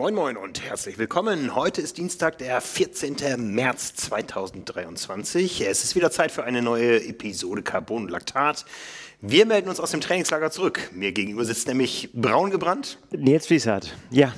Moin 0.00 0.14
Moin 0.14 0.38
und 0.38 0.62
herzlich 0.62 0.96
willkommen. 0.96 1.54
Heute 1.54 1.82
ist 1.82 1.98
Dienstag, 1.98 2.38
der 2.38 2.62
14. 2.62 3.16
März 3.54 3.96
2023. 3.96 5.60
Es 5.60 5.84
ist 5.84 5.94
wieder 5.94 6.10
Zeit 6.10 6.32
für 6.32 6.42
eine 6.42 6.62
neue 6.62 7.04
Episode 7.04 7.60
Carbon 7.60 8.04
und 8.04 8.10
Laktat. 8.10 8.64
Wir 9.20 9.44
melden 9.44 9.68
uns 9.68 9.78
aus 9.78 9.90
dem 9.90 10.00
Trainingslager 10.00 10.50
zurück. 10.50 10.88
Mir 10.94 11.12
gegenüber 11.12 11.44
sitzt 11.44 11.68
nämlich 11.68 12.08
braun 12.14 12.50
gebrannt. 12.50 12.96
Nils 13.10 13.48
Fließhardt, 13.48 13.94
ja. 14.10 14.32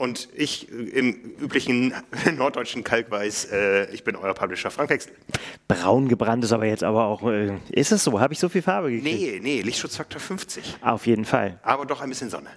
Und 0.00 0.30
ich 0.34 0.70
im 0.70 1.34
üblichen 1.42 1.92
norddeutschen 2.38 2.82
Kalkweiß, 2.84 3.52
äh, 3.52 3.92
ich 3.92 4.02
bin 4.02 4.16
euer 4.16 4.32
Publisher 4.32 4.70
Frank 4.70 4.88
Wechsel. 4.88 5.12
Braun 5.68 6.08
gebrannt 6.08 6.42
ist 6.42 6.52
aber 6.52 6.64
jetzt 6.64 6.82
aber 6.82 7.04
auch, 7.04 7.22
äh, 7.30 7.58
ist 7.68 7.92
es 7.92 8.04
so? 8.04 8.18
Habe 8.18 8.32
ich 8.32 8.38
so 8.38 8.48
viel 8.48 8.62
Farbe 8.62 8.90
gekriegt? 8.90 9.20
Nee, 9.20 9.40
nee, 9.42 9.60
Lichtschutzfaktor 9.60 10.18
50. 10.18 10.78
Auf 10.80 11.06
jeden 11.06 11.26
Fall. 11.26 11.60
Aber 11.62 11.84
doch 11.84 12.00
ein 12.00 12.08
bisschen 12.08 12.30
Sonne. 12.30 12.48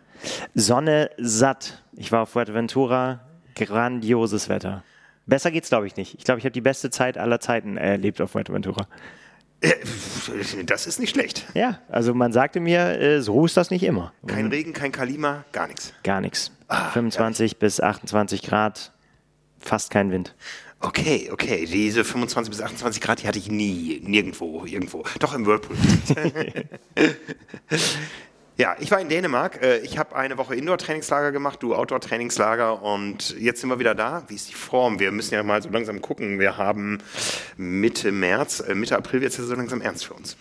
Sonne 0.56 1.10
satt. 1.18 1.84
Ich 1.98 2.14
war 2.14 2.22
auf 2.22 2.30
Fuerteventura, 2.30 3.20
grandioses 3.56 4.48
Wetter. 4.48 4.86
Besser 5.26 5.52
geht's, 5.52 5.68
glaube 5.68 5.86
ich, 5.86 5.98
nicht. 5.98 6.16
Ich 6.18 6.23
glaube, 6.23 6.40
ich 6.40 6.46
habe 6.46 6.54
die 6.54 6.62
beste 6.62 6.92
Zeit 6.92 7.18
aller 7.18 7.42
Zeiten 7.42 7.76
erlebt 7.76 8.22
auf 8.22 8.32
Fuerteventura. 8.32 8.88
Äh, 9.63 10.63
Das 10.66 10.85
ist 10.88 10.99
nicht 10.99 11.12
schlecht. 11.12 11.45
Ja, 11.53 11.80
also 11.90 12.13
man 12.13 12.31
sagte 12.34 12.59
mir, 12.59 12.99
äh, 12.99 13.22
so 13.22 13.45
ist 13.45 13.58
das 13.58 13.72
nicht 13.72 13.84
immer. 13.84 14.13
Kein 14.27 14.48
Regen, 14.48 14.73
kein 14.73 14.91
Kalima, 14.91 15.45
gar 15.52 15.67
nichts. 15.67 15.94
Gar 16.03 16.22
nichts. 16.22 16.52
25 16.94 17.58
bis 17.58 17.80
28 17.80 18.41
Grad, 18.41 18.91
fast 19.59 19.89
kein 19.89 20.12
Wind. 20.12 20.36
Okay, 20.80 21.30
okay. 21.31 21.66
Diese 21.66 22.03
25 22.03 22.52
bis 22.52 22.62
28 22.62 23.02
Grad, 23.02 23.22
die 23.22 23.27
hatte 23.27 23.39
ich 23.39 23.50
nie, 23.50 24.02
nirgendwo, 24.03 24.66
irgendwo. 24.66 25.03
Doch 25.20 25.33
im 25.33 25.45
Whirlpool. 25.45 25.77
ja, 28.58 28.76
ich 28.80 28.92
war 28.92 29.00
in 29.00 29.09
Dänemark. 29.09 29.62
Äh, 29.62 29.80
Ich 29.80 29.98
habe 29.98 30.16
eine 30.16 30.38
Woche 30.38 30.56
Indoor-Trainingslager 30.56 31.32
gemacht, 31.32 31.62
du 31.64 31.73
Outdoor-Trainingslager 31.76 32.82
und 32.82 33.36
jetzt 33.40 33.62
sind 33.62 33.70
wir 33.70 33.80
wieder 33.80 33.95
da. 33.95 34.23
Wie 34.28 34.36
ist 34.36 34.50
die 34.50 34.54
Form? 34.54 35.00
Wir 35.00 35.12
müssen 35.12 35.34
ja 35.34 35.44
mal 35.44 35.62
so 35.62 35.70
langsam 35.70 36.02
gucken. 36.02 36.40
Wir 36.40 36.58
haben 36.58 37.00
Mitte 37.58 38.12
März, 38.12 38.60
äh, 38.60 38.76
Mitte 38.76 38.95
April 38.98 39.22
wird 39.22 39.32
es 39.32 39.38
ja 39.40 39.44
so 39.44 39.56
langsam 39.56 39.82
ernst 39.82 40.06
für 40.06 40.14
uns. 40.14 40.38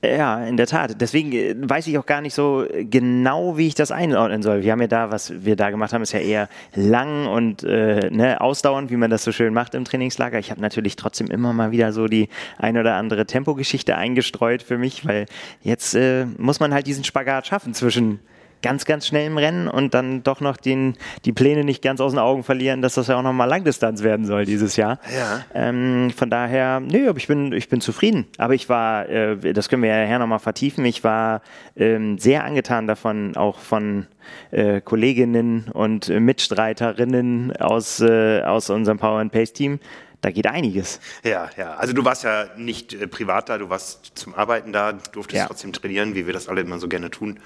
Ja, 0.00 0.44
in 0.44 0.56
der 0.56 0.68
Tat. 0.68 1.00
Deswegen 1.00 1.32
äh, 1.32 1.56
weiß 1.58 1.88
ich 1.88 1.98
auch 1.98 2.06
gar 2.06 2.20
nicht 2.20 2.34
so 2.34 2.64
genau, 2.78 3.58
wie 3.58 3.66
ich 3.66 3.74
das 3.74 3.90
einordnen 3.90 4.42
soll. 4.42 4.62
Wir 4.62 4.70
haben 4.70 4.80
ja 4.80 4.86
da, 4.86 5.10
was 5.10 5.44
wir 5.44 5.56
da 5.56 5.70
gemacht 5.70 5.92
haben, 5.92 6.02
ist 6.02 6.12
ja 6.12 6.20
eher 6.20 6.48
lang 6.76 7.26
und 7.26 7.64
äh, 7.64 8.08
ne, 8.10 8.40
ausdauernd, 8.40 8.92
wie 8.92 8.96
man 8.96 9.10
das 9.10 9.24
so 9.24 9.32
schön 9.32 9.52
macht 9.52 9.74
im 9.74 9.84
Trainingslager. 9.84 10.38
Ich 10.38 10.52
habe 10.52 10.60
natürlich 10.60 10.94
trotzdem 10.94 11.26
immer 11.28 11.52
mal 11.52 11.72
wieder 11.72 11.92
so 11.92 12.06
die 12.06 12.28
ein 12.58 12.78
oder 12.78 12.94
andere 12.94 13.26
Tempogeschichte 13.26 13.96
eingestreut 13.96 14.62
für 14.62 14.78
mich, 14.78 15.04
weil 15.04 15.26
jetzt 15.62 15.96
äh, 15.96 16.26
muss 16.36 16.60
man 16.60 16.72
halt 16.72 16.86
diesen 16.86 17.02
Spagat 17.02 17.48
schaffen 17.48 17.74
zwischen 17.74 18.20
ganz, 18.62 18.84
ganz 18.84 19.06
schnell 19.06 19.26
im 19.26 19.38
Rennen 19.38 19.68
und 19.68 19.94
dann 19.94 20.22
doch 20.22 20.40
noch 20.40 20.56
den, 20.56 20.96
die 21.24 21.32
Pläne 21.32 21.64
nicht 21.64 21.82
ganz 21.82 22.00
aus 22.00 22.12
den 22.12 22.18
Augen 22.18 22.42
verlieren, 22.42 22.82
dass 22.82 22.94
das 22.94 23.08
ja 23.08 23.16
auch 23.18 23.22
nochmal 23.22 23.48
Langdistanz 23.48 24.02
werden 24.02 24.26
soll 24.26 24.44
dieses 24.44 24.76
Jahr. 24.76 24.98
Ja. 25.16 25.44
Ähm, 25.54 26.10
von 26.14 26.30
daher, 26.30 26.80
nö, 26.80 27.08
aber 27.08 27.18
ich 27.18 27.26
bin, 27.26 27.52
ich 27.52 27.68
bin 27.68 27.80
zufrieden. 27.80 28.26
Aber 28.38 28.54
ich 28.54 28.68
war, 28.68 29.08
äh, 29.08 29.52
das 29.52 29.68
können 29.68 29.82
wir 29.82 29.90
ja 29.90 30.02
nachher 30.02 30.18
nochmal 30.18 30.38
vertiefen, 30.38 30.84
ich 30.84 31.04
war 31.04 31.42
ähm, 31.76 32.18
sehr 32.18 32.44
angetan 32.44 32.86
davon, 32.86 33.36
auch 33.36 33.58
von 33.58 34.06
äh, 34.50 34.80
Kolleginnen 34.80 35.66
und 35.72 36.08
äh, 36.08 36.20
Mitstreiterinnen 36.20 37.56
aus, 37.56 38.00
äh, 38.00 38.42
aus 38.42 38.70
unserem 38.70 38.98
Power 38.98 39.20
and 39.20 39.32
Pace 39.32 39.52
Team. 39.52 39.78
Da 40.20 40.32
geht 40.32 40.48
einiges. 40.48 40.98
Ja, 41.22 41.48
ja. 41.56 41.74
Also 41.74 41.92
du 41.92 42.04
warst 42.04 42.24
ja 42.24 42.46
nicht 42.56 42.92
äh, 42.92 43.06
privat 43.06 43.48
da, 43.48 43.56
du 43.56 43.70
warst 43.70 44.12
zum 44.16 44.34
Arbeiten 44.34 44.72
da, 44.72 44.92
durftest 44.92 45.38
Ja. 45.38 45.46
trotzdem 45.46 45.72
trainieren, 45.72 46.16
wie 46.16 46.26
wir 46.26 46.32
das 46.32 46.48
alle 46.48 46.60
immer 46.62 46.80
so 46.80 46.88
gerne 46.88 47.08
tun. 47.10 47.38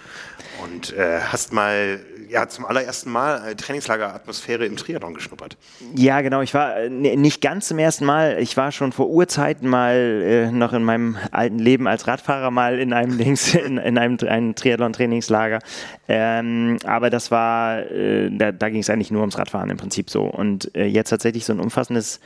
Und 0.65 0.95
äh, 0.97 1.21
hast 1.21 1.53
mal 1.53 2.01
ja 2.31 2.49
zum 2.49 2.65
allerersten 2.65 3.11
Mal 3.11 3.47
äh, 3.51 3.55
Trainingslageratmosphäre 3.57 4.65
im 4.65 4.77
Triathlon 4.77 5.13
geschnuppert. 5.13 5.59
Ja, 5.95 6.23
genau. 6.23 6.41
Ich 6.41 6.55
war 6.55 6.77
äh, 6.79 6.89
nicht 6.89 7.43
ganz 7.43 7.69
zum 7.69 7.79
ersten 7.79 8.07
Mal. 8.07 8.39
Ich 8.41 8.57
war 8.57 8.73
schon 8.73 8.93
vor 8.93 9.11
Urzeiten 9.11 9.69
mal 9.69 9.95
äh, 10.25 10.51
noch 10.51 10.73
in 10.73 10.83
meinem 10.83 11.19
alten 11.31 11.59
Leben 11.59 11.87
als 11.87 12.07
Radfahrer 12.07 12.51
mal 12.51 12.79
in 12.79 12.95
einem 12.95 13.19
Dings, 13.23 13.55
in, 13.55 13.77
in 13.77 13.99
einem, 13.99 14.17
einem 14.27 14.55
Triathlon-Trainingslager. 14.55 15.59
Ähm, 16.09 16.79
aber 16.87 17.11
das 17.11 17.31
war, 17.31 17.81
äh, 17.91 18.31
da, 18.33 18.51
da 18.51 18.71
ging 18.71 18.81
es 18.81 18.89
eigentlich 18.89 19.11
nur 19.11 19.21
ums 19.21 19.37
Radfahren 19.37 19.69
im 19.69 19.77
Prinzip 19.77 20.09
so. 20.09 20.23
Und 20.23 20.71
jetzt 20.75 21.11
tatsächlich 21.11 21.45
so 21.45 21.53
ein 21.53 21.61
umfassendes 21.61 22.21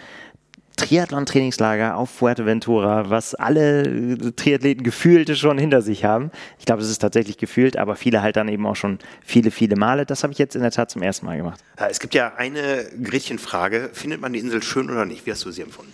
Triathlon-Trainingslager 0.77 1.97
auf 1.97 2.11
Fuerteventura, 2.11 3.11
was 3.11 3.35
alle 3.35 3.83
äh, 3.83 4.33
Triathleten 4.33 4.85
gefühlte 4.85 5.37
schon 5.37 5.59
hinter 5.59 5.83
sich 5.83 6.05
haben. 6.05 6.31
Ich 6.59 6.67
glaube, 6.67 6.83
es 6.83 6.91
ist 6.91 6.99
tatsächlich 6.99 7.39
gefühlt, 7.39 7.77
aber 7.77 7.97
viele 7.97 8.23
halt 8.23 8.37
dann 8.37 8.49
eben 8.49 8.67
auch 8.67 8.77
schon 8.77 8.99
viele, 9.25 9.51
viele 9.51 9.77
Male. 9.77 10.07
Das 10.07 10.23
habe 10.23 10.33
ich 10.33 10.39
jetzt 10.39 10.55
in 10.55 10.63
der 10.63 10.71
Tat 10.71 10.91
zum 10.91 11.03
ersten 11.03 11.27
Mal 11.27 11.37
gemacht. 11.39 11.61
Äh, 11.77 11.89
Es 11.91 11.99
gibt 11.99 12.15
ja 12.15 12.35
eine 12.37 12.87
Gretchenfrage, 13.03 13.91
findet 13.93 14.21
man 14.21 14.33
die 14.33 14.39
Insel 14.39 14.63
schön 14.63 14.91
oder 14.91 15.05
nicht? 15.05 15.27
Wie 15.27 15.31
hast 15.33 15.45
du 15.45 15.51
sie 15.51 15.63
empfunden? 15.63 15.93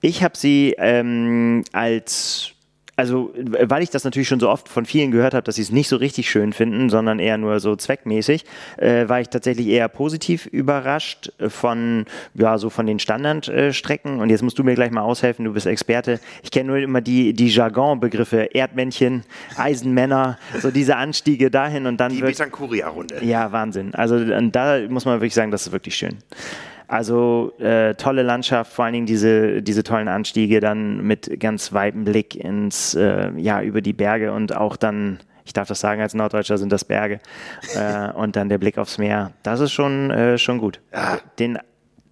Ich 0.00 0.22
habe 0.24 0.36
sie 0.36 0.74
ähm, 0.78 1.64
als, 1.72 2.52
also 3.02 3.34
weil 3.34 3.82
ich 3.82 3.90
das 3.90 4.04
natürlich 4.04 4.28
schon 4.28 4.38
so 4.38 4.48
oft 4.48 4.68
von 4.68 4.86
vielen 4.86 5.10
gehört 5.10 5.34
habe, 5.34 5.42
dass 5.42 5.56
sie 5.56 5.62
es 5.62 5.72
nicht 5.72 5.88
so 5.88 5.96
richtig 5.96 6.30
schön 6.30 6.52
finden, 6.52 6.88
sondern 6.88 7.18
eher 7.18 7.36
nur 7.36 7.58
so 7.58 7.74
zweckmäßig, 7.74 8.44
äh, 8.76 9.08
war 9.08 9.20
ich 9.20 9.28
tatsächlich 9.28 9.66
eher 9.66 9.88
positiv 9.88 10.46
überrascht 10.46 11.32
von, 11.48 12.04
ja, 12.34 12.58
so 12.58 12.70
von 12.70 12.86
den 12.86 13.00
Standardstrecken. 13.00 14.20
Und 14.20 14.30
jetzt 14.30 14.42
musst 14.42 14.56
du 14.56 14.62
mir 14.62 14.76
gleich 14.76 14.92
mal 14.92 15.00
aushelfen, 15.00 15.44
du 15.44 15.52
bist 15.52 15.66
Experte. 15.66 16.20
Ich 16.44 16.52
kenne 16.52 16.68
nur 16.68 16.78
immer 16.78 17.00
die, 17.00 17.32
die 17.32 17.48
Jargon-Begriffe, 17.48 18.54
Erdmännchen, 18.54 19.24
Eisenmänner, 19.56 20.38
so 20.60 20.70
diese 20.70 20.94
Anstiege 20.94 21.50
dahin 21.50 21.86
und 21.86 21.96
dann 21.98 22.12
Die 22.12 22.20
Betancuria-Runde. 22.20 23.24
ja, 23.24 23.50
Wahnsinn. 23.50 23.96
Also 23.96 24.14
und 24.14 24.52
da 24.52 24.78
muss 24.88 25.06
man 25.06 25.16
wirklich 25.16 25.34
sagen, 25.34 25.50
das 25.50 25.66
ist 25.66 25.72
wirklich 25.72 25.96
schön. 25.96 26.18
Also 26.92 27.54
äh, 27.58 27.94
tolle 27.94 28.22
Landschaft, 28.22 28.70
vor 28.70 28.84
allen 28.84 28.92
Dingen 28.92 29.06
diese, 29.06 29.62
diese 29.62 29.82
tollen 29.82 30.08
Anstiege 30.08 30.60
dann 30.60 31.02
mit 31.02 31.40
ganz 31.40 31.72
weitem 31.72 32.04
Blick 32.04 32.34
ins, 32.34 32.94
äh, 32.94 33.30
ja, 33.38 33.62
über 33.62 33.80
die 33.80 33.94
Berge 33.94 34.30
und 34.30 34.54
auch 34.54 34.76
dann, 34.76 35.18
ich 35.46 35.54
darf 35.54 35.68
das 35.68 35.80
sagen, 35.80 36.02
als 36.02 36.12
Norddeutscher 36.12 36.58
sind 36.58 36.70
das 36.70 36.84
Berge 36.84 37.20
äh, 37.74 38.10
und 38.14 38.36
dann 38.36 38.50
der 38.50 38.58
Blick 38.58 38.76
aufs 38.76 38.98
Meer. 38.98 39.32
Das 39.42 39.60
ist 39.60 39.72
schon, 39.72 40.10
äh, 40.10 40.36
schon 40.36 40.58
gut. 40.58 40.82
Den, 41.38 41.58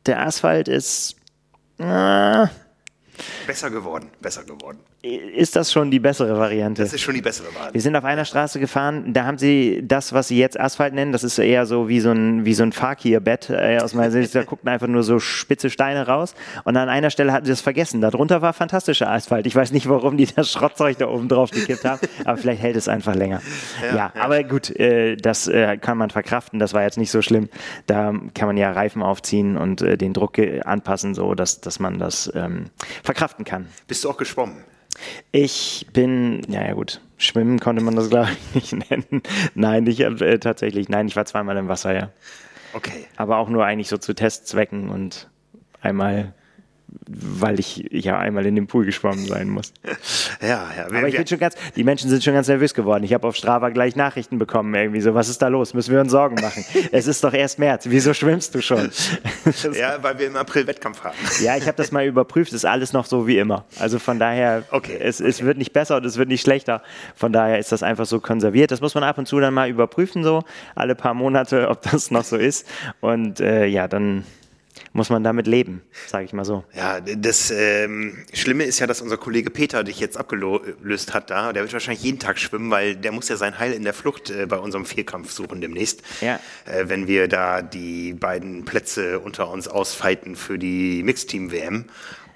der 0.06 0.26
Asphalt 0.26 0.66
ist, 0.66 1.16
äh, 1.76 2.46
Besser 3.46 3.68
geworden, 3.68 4.08
besser 4.22 4.44
geworden. 4.44 4.78
Ist 5.02 5.56
das 5.56 5.72
schon 5.72 5.90
die 5.90 5.98
bessere 5.98 6.38
Variante? 6.38 6.82
Das 6.82 6.92
ist 6.92 7.00
schon 7.00 7.14
die 7.14 7.22
bessere 7.22 7.46
Wahl. 7.54 7.72
Wir 7.72 7.80
sind 7.80 7.96
auf 7.96 8.04
einer 8.04 8.26
Straße 8.26 8.60
gefahren, 8.60 9.14
da 9.14 9.24
haben 9.24 9.38
sie 9.38 9.82
das, 9.82 10.12
was 10.12 10.28
sie 10.28 10.38
jetzt 10.38 10.60
Asphalt 10.60 10.92
nennen, 10.92 11.12
das 11.12 11.24
ist 11.24 11.38
eher 11.38 11.64
so 11.64 11.88
wie 11.88 12.00
so 12.00 12.10
ein, 12.10 12.44
wie 12.44 12.52
so 12.52 12.62
ein 12.62 12.72
Fakir-Bett 12.72 13.48
äh, 13.48 13.78
aus 13.78 13.94
meiner 13.94 14.10
Sicht. 14.10 14.34
Da 14.34 14.42
guckten 14.42 14.68
einfach 14.68 14.88
nur 14.88 15.02
so 15.02 15.18
spitze 15.18 15.70
Steine 15.70 16.06
raus. 16.06 16.34
Und 16.64 16.76
an 16.76 16.90
einer 16.90 17.08
Stelle 17.10 17.32
hatten 17.32 17.46
sie 17.46 17.52
das 17.52 17.62
vergessen. 17.62 18.02
Darunter 18.02 18.42
war 18.42 18.52
fantastischer 18.52 19.10
Asphalt. 19.10 19.46
Ich 19.46 19.56
weiß 19.56 19.72
nicht, 19.72 19.88
warum 19.88 20.18
die 20.18 20.26
das 20.26 20.50
Schrottzeug 20.52 20.98
da 20.98 21.08
oben 21.08 21.28
drauf 21.28 21.50
gekippt 21.50 21.84
haben, 21.84 22.00
aber 22.24 22.36
vielleicht 22.36 22.62
hält 22.62 22.76
es 22.76 22.88
einfach 22.88 23.14
länger. 23.14 23.40
Ja, 23.94 24.12
aber 24.18 24.44
gut, 24.44 24.68
äh, 24.78 25.16
das 25.16 25.48
äh, 25.48 25.78
kann 25.78 25.96
man 25.96 26.10
verkraften. 26.10 26.58
Das 26.58 26.74
war 26.74 26.82
jetzt 26.82 26.98
nicht 26.98 27.10
so 27.10 27.22
schlimm. 27.22 27.48
Da 27.86 28.12
kann 28.34 28.46
man 28.46 28.58
ja 28.58 28.70
Reifen 28.72 29.02
aufziehen 29.02 29.56
und 29.56 29.80
äh, 29.80 29.96
den 29.96 30.12
Druck 30.12 30.36
äh, 30.36 30.60
anpassen, 30.60 31.14
so 31.14 31.34
dass, 31.34 31.60
dass 31.62 31.78
man 31.78 31.98
das 31.98 32.30
ähm, 32.34 32.66
verkraften 33.02 33.46
kann. 33.46 33.66
Bist 33.86 34.04
du 34.04 34.10
auch 34.10 34.18
geschwommen? 34.18 34.69
Ich 35.32 35.86
bin, 35.92 36.42
ja, 36.48 36.66
ja 36.66 36.74
gut, 36.74 37.00
schwimmen 37.16 37.60
konnte 37.60 37.82
man 37.82 37.96
das 37.96 38.10
glaube 38.10 38.30
ich 38.54 38.72
nicht 38.72 38.90
nennen. 38.90 39.22
Nein, 39.54 39.86
ich 39.86 40.02
hab, 40.02 40.20
äh, 40.20 40.38
tatsächlich, 40.38 40.88
nein, 40.88 41.08
ich 41.08 41.16
war 41.16 41.24
zweimal 41.24 41.56
im 41.56 41.68
Wasser, 41.68 41.94
ja. 41.94 42.10
Okay. 42.72 43.06
Aber 43.16 43.38
auch 43.38 43.48
nur 43.48 43.64
eigentlich 43.64 43.88
so 43.88 43.98
zu 43.98 44.14
Testzwecken 44.14 44.90
und 44.90 45.28
einmal, 45.80 46.34
weil 47.06 47.60
ich 47.60 47.88
ja 47.90 48.18
einmal 48.18 48.46
in 48.46 48.54
den 48.54 48.66
Pool 48.66 48.84
geschwommen 48.84 49.26
sein 49.26 49.48
muss. 49.48 49.72
Ja, 50.42 50.70
ja. 50.74 50.86
Aber 50.86 51.06
ich 51.06 51.16
bin 51.16 51.26
schon 51.26 51.38
ganz, 51.38 51.54
die 51.76 51.84
Menschen 51.84 52.08
sind 52.08 52.24
schon 52.24 52.32
ganz 52.32 52.48
nervös 52.48 52.72
geworden. 52.72 53.04
Ich 53.04 53.12
habe 53.12 53.28
auf 53.28 53.36
Strava 53.36 53.68
gleich 53.68 53.94
Nachrichten 53.94 54.38
bekommen, 54.38 54.74
irgendwie 54.74 55.02
so, 55.02 55.14
was 55.14 55.28
ist 55.28 55.42
da 55.42 55.48
los? 55.48 55.74
Müssen 55.74 55.92
wir 55.92 56.00
uns 56.00 56.10
Sorgen 56.12 56.36
machen? 56.36 56.64
es 56.92 57.06
ist 57.06 57.22
doch 57.22 57.34
erst 57.34 57.58
März, 57.58 57.84
wieso 57.88 58.14
schwimmst 58.14 58.54
du 58.54 58.62
schon? 58.62 58.90
ja, 59.74 60.02
weil 60.02 60.18
wir 60.18 60.28
im 60.28 60.36
April 60.36 60.66
Wettkampf 60.66 61.04
haben. 61.04 61.16
Ja, 61.42 61.56
ich 61.56 61.66
habe 61.66 61.76
das 61.76 61.92
mal 61.92 62.06
überprüft, 62.06 62.52
ist 62.54 62.64
alles 62.64 62.94
noch 62.94 63.04
so 63.04 63.26
wie 63.26 63.38
immer. 63.38 63.64
Also 63.78 63.98
von 63.98 64.18
daher, 64.18 64.64
Okay, 64.70 64.98
es, 65.00 65.20
es 65.20 65.44
wird 65.44 65.58
nicht 65.58 65.72
besser 65.72 65.96
und 65.96 66.06
es 66.06 66.16
wird 66.16 66.28
nicht 66.28 66.42
schlechter. 66.42 66.82
Von 67.14 67.32
daher 67.32 67.58
ist 67.58 67.72
das 67.72 67.82
einfach 67.82 68.06
so 68.06 68.20
konserviert. 68.20 68.70
Das 68.70 68.80
muss 68.80 68.94
man 68.94 69.04
ab 69.04 69.18
und 69.18 69.26
zu 69.26 69.40
dann 69.40 69.54
mal 69.54 69.68
überprüfen, 69.68 70.22
so 70.22 70.42
alle 70.74 70.94
paar 70.94 71.14
Monate, 71.14 71.68
ob 71.68 71.82
das 71.82 72.10
noch 72.10 72.24
so 72.24 72.36
ist. 72.36 72.66
Und 73.00 73.40
äh, 73.40 73.66
ja, 73.66 73.88
dann 73.88 74.24
muss 74.92 75.08
man 75.08 75.22
damit 75.22 75.46
leben, 75.46 75.82
sage 76.08 76.24
ich 76.24 76.32
mal 76.32 76.44
so. 76.44 76.64
Ja, 76.74 77.00
das 77.00 77.50
ähm, 77.50 78.24
Schlimme 78.32 78.64
ist 78.64 78.80
ja, 78.80 78.86
dass 78.86 79.00
unser 79.00 79.16
Kollege 79.16 79.50
Peter 79.50 79.84
dich 79.84 80.00
jetzt 80.00 80.16
abgelöst 80.16 81.14
hat 81.14 81.30
da. 81.30 81.52
Der 81.52 81.62
wird 81.62 81.72
wahrscheinlich 81.72 82.02
jeden 82.02 82.18
Tag 82.18 82.38
schwimmen, 82.38 82.70
weil 82.70 82.96
der 82.96 83.12
muss 83.12 83.28
ja 83.28 83.36
sein 83.36 83.58
Heil 83.58 83.72
in 83.72 83.84
der 83.84 83.94
Flucht 83.94 84.30
äh, 84.30 84.46
bei 84.46 84.58
unserem 84.58 84.84
Vierkampf 84.84 85.30
suchen 85.30 85.60
demnächst. 85.60 86.02
Ja. 86.20 86.40
Äh, 86.66 86.88
wenn 86.88 87.06
wir 87.06 87.28
da 87.28 87.62
die 87.62 88.14
beiden 88.14 88.64
Plätze 88.64 89.20
unter 89.20 89.48
uns 89.50 89.68
ausfighten 89.68 90.34
für 90.34 90.58
die 90.58 91.02
Mixteam-WM. 91.04 91.84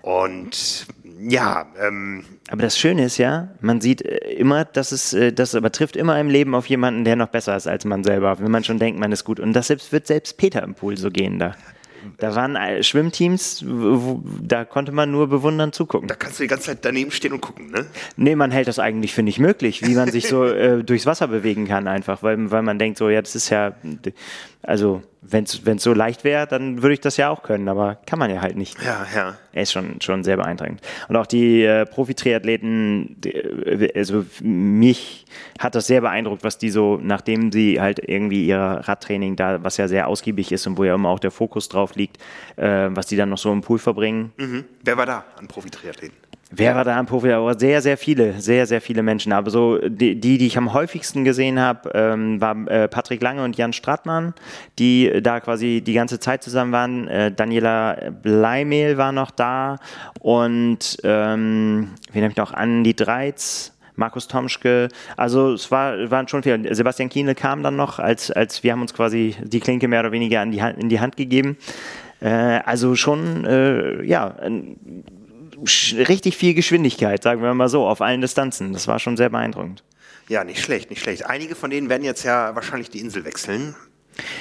Und 0.03 0.87
ja, 1.19 1.67
ähm, 1.81 2.25
Aber 2.50 2.62
das 2.62 2.79
Schöne 2.79 3.05
ist 3.05 3.19
ja, 3.19 3.49
man 3.61 3.81
sieht 3.81 4.03
äh, 4.03 4.17
immer, 4.35 4.65
dass 4.65 4.93
es, 4.93 5.12
äh, 5.12 5.33
das 5.33 5.55
übertrifft 5.55 5.97
immer 5.97 6.21
im 6.21 6.29
Leben 6.29 6.55
auf 6.55 6.67
jemanden, 6.67 7.05
der 7.05 7.17
noch 7.17 7.29
besser 7.29 7.57
ist 7.57 7.67
als 7.67 7.85
man 7.85 8.05
selber, 8.05 8.39
wenn 8.39 8.50
man 8.50 8.65
schon 8.65 8.79
denkt, 8.79 9.00
man 9.00 9.12
ist 9.12 9.25
gut. 9.25 9.41
Und 9.41 9.55
das 9.55 9.69
selbst, 9.69 9.93
wird 9.93 10.07
selbst 10.07 10.37
Peter 10.37 10.62
im 10.62 10.75
Pool 10.75 10.97
so 10.99 11.11
gehen 11.11 11.39
da. 11.39 11.57
Da 12.19 12.34
waren 12.34 12.56
äh, 12.56 12.82
Schwimmteams, 12.82 13.64
da 14.43 14.64
konnte 14.64 14.93
man 14.93 15.11
nur 15.11 15.28
bewundern 15.28 15.72
zugucken. 15.72 16.08
da 16.08 16.14
kannst 16.14 16.38
du 16.38 16.44
die 16.44 16.49
ganze 16.49 16.66
Zeit 16.66 16.84
daneben 16.84 17.11
stehen 17.11 17.32
und 17.32 17.40
gucken, 17.40 17.70
ne? 17.70 17.87
Nee, 18.16 18.37
man 18.37 18.50
hält 18.50 18.69
das 18.69 18.78
eigentlich 18.78 19.14
für 19.14 19.22
nicht 19.22 19.38
möglich, 19.38 19.82
wie 19.87 19.94
man 19.94 20.11
sich 20.11 20.28
so 20.28 20.44
äh, 20.44 20.84
durchs 20.84 21.06
Wasser 21.06 21.28
bewegen 21.28 21.66
kann 21.66 21.88
einfach, 21.88 22.22
weil, 22.22 22.50
weil 22.50 22.62
man 22.62 22.78
denkt 22.78 22.99
so, 22.99 23.08
ja, 23.08 23.20
das 23.20 23.34
ist 23.34 23.50
ja, 23.50 23.75
also 24.66 25.02
wenn 25.26 25.44
es 25.44 25.82
so 25.82 25.94
leicht 25.94 26.25
wäre, 26.25 26.46
dann 26.46 26.82
würde 26.82 26.94
ich 26.94 27.00
das 27.00 27.16
ja 27.16 27.31
auch 27.31 27.43
können, 27.43 27.69
aber 27.69 27.96
kann 28.06 28.19
man 28.19 28.31
ja 28.31 28.43
halt 28.43 28.56
nicht. 28.56 28.76
Ja, 28.82 29.06
ja. 29.14 29.37
Er 29.52 29.62
ist 29.62 29.72
schon, 29.72 30.00
schon 30.00 30.22
sehr 30.22 30.37
beeindruckend. 30.37 30.81
Und 31.08 31.16
auch 31.16 31.26
die 31.26 31.62
äh, 31.62 31.87
Profi-Triathleten, 31.87 33.16
äh, 33.25 33.88
also 33.94 34.26
mich 34.43 35.25
hat 35.58 35.75
das 35.75 35.87
sehr 35.87 36.02
beeindruckt, 36.02 36.44
was 36.44 36.58
die 36.58 36.70
so, 36.70 36.99
nachdem 37.02 37.52
sie 37.52 37.81
halt 37.81 38.00
irgendwie 38.06 38.46
ihr 38.46 38.58
Radtraining 38.58 39.37
da, 39.37 39.62
was 39.62 39.76
ja 39.76 39.88
sehr 39.88 40.08
ausgiebig 40.08 40.52
ist 40.52 40.66
und 40.66 40.76
wo 40.76 40.84
ja 40.84 40.94
immer 40.94 41.08
auch 41.08 41.20
der 41.20 41.31
Fokus 41.31 41.69
drauf 41.69 41.94
liegt, 41.94 42.19
äh, 42.56 42.88
was 42.90 43.06
die 43.06 43.16
dann 43.16 43.31
noch 43.31 43.38
so 43.38 43.50
im 43.52 43.62
Pool 43.62 43.78
verbringen. 43.78 44.32
Mhm. 44.37 44.64
Wer 44.82 44.96
war 44.96 45.06
da 45.06 45.25
an 45.38 45.49
Profi-Triathleten? 45.49 46.16
Wer 46.56 46.77
war 46.77 46.85
da 46.85 46.97
am 46.97 47.06
Profi? 47.06 47.35
Sehr, 47.59 47.83
sehr 47.83 47.97
viele, 47.97 48.41
sehr, 48.41 48.67
sehr 48.67 48.81
viele 48.81 49.03
Menschen. 49.03 49.33
Aber 49.33 49.51
so 49.51 49.79
die, 49.79 50.21
die, 50.21 50.47
ich 50.47 50.56
am 50.56 50.73
häufigsten 50.73 51.25
gesehen 51.25 51.59
habe, 51.59 51.91
ähm, 51.95 52.41
war 52.41 52.56
äh, 52.69 52.89
Patrick 52.89 53.23
Lange 53.23 53.43
und 53.43 53.56
Jan 53.56 53.73
Stratmann, 53.73 54.35
die 54.79 55.21
da 55.23 55.41
quasi 55.41 55.83
die 55.85 55.95
ganze 55.95 56.21
Zeit 56.21 56.43
zusammen 56.43 56.73
waren. 56.73 57.09
Äh, 57.09 57.33
Daniela 57.33 57.97
Bleimehl 58.23 58.97
war 58.97 59.12
noch 59.12 59.31
da 59.31 59.79
und 60.21 60.97
ähm, 61.03 61.91
wen 62.12 62.23
habe 62.23 62.31
ich 62.31 62.37
noch? 62.37 62.53
Andi 62.53 62.95
Dreiz. 62.95 63.73
Markus 63.97 64.27
Tomschke, 64.27 64.89
also 65.17 65.53
es 65.53 65.71
war, 65.71 66.11
waren 66.11 66.27
schon 66.27 66.43
viele. 66.43 66.75
Sebastian 66.75 67.09
Kienle 67.09 67.37
kam 67.37 67.62
dann 67.62 67.77
noch, 67.77 68.00
als, 68.00 68.33
als 68.33 68.65
wir 68.65 68.73
haben 68.73 68.81
uns 68.83 68.93
quasi 68.93 69.37
die 69.41 69.61
Klinke 69.61 69.87
mehr 69.87 70.00
oder 70.00 70.11
weniger 70.11 70.41
an 70.41 70.50
die 70.50 70.61
Hand, 70.61 70.79
in 70.83 70.89
die 70.89 70.99
Hand 70.99 71.17
gegeben. 71.17 71.57
Äh, 72.21 72.29
also 72.65 72.97
schon, 72.97 73.45
äh, 73.45 74.03
ja, 74.03 74.35
richtig 76.08 76.37
viel 76.37 76.55
Geschwindigkeit, 76.55 77.22
sagen 77.22 77.43
wir 77.43 77.55
mal 77.55 77.69
so, 77.69 77.87
auf 77.87 78.00
allen 78.00 78.20
Distanzen. 78.20 78.72
Das 78.72 78.87
war 78.87 78.99
schon 78.99 79.16
sehr 79.16 79.31
beeindruckend. 79.31 79.82
Ja, 80.28 80.44
nicht 80.44 80.62
schlecht, 80.62 80.90
nicht 80.90 81.02
schlecht. 81.02 81.26
Einige 81.26 81.55
von 81.55 81.70
denen 81.70 81.88
werden 81.88 82.05
jetzt 82.05 82.25
ja 82.25 82.55
wahrscheinlich 82.55 82.90
die 82.90 83.00
Insel 83.00 83.25
wechseln. 83.25 83.75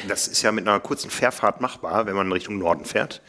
Das 0.07 0.27
ist 0.27 0.41
ja 0.43 0.51
mit 0.51 0.67
einer 0.67 0.79
kurzen 0.79 1.09
Fährfahrt 1.09 1.59
machbar, 1.59 2.05
wenn 2.05 2.15
man 2.15 2.31
Richtung 2.31 2.57
Norden 2.57 2.85
fährt. 2.85 3.21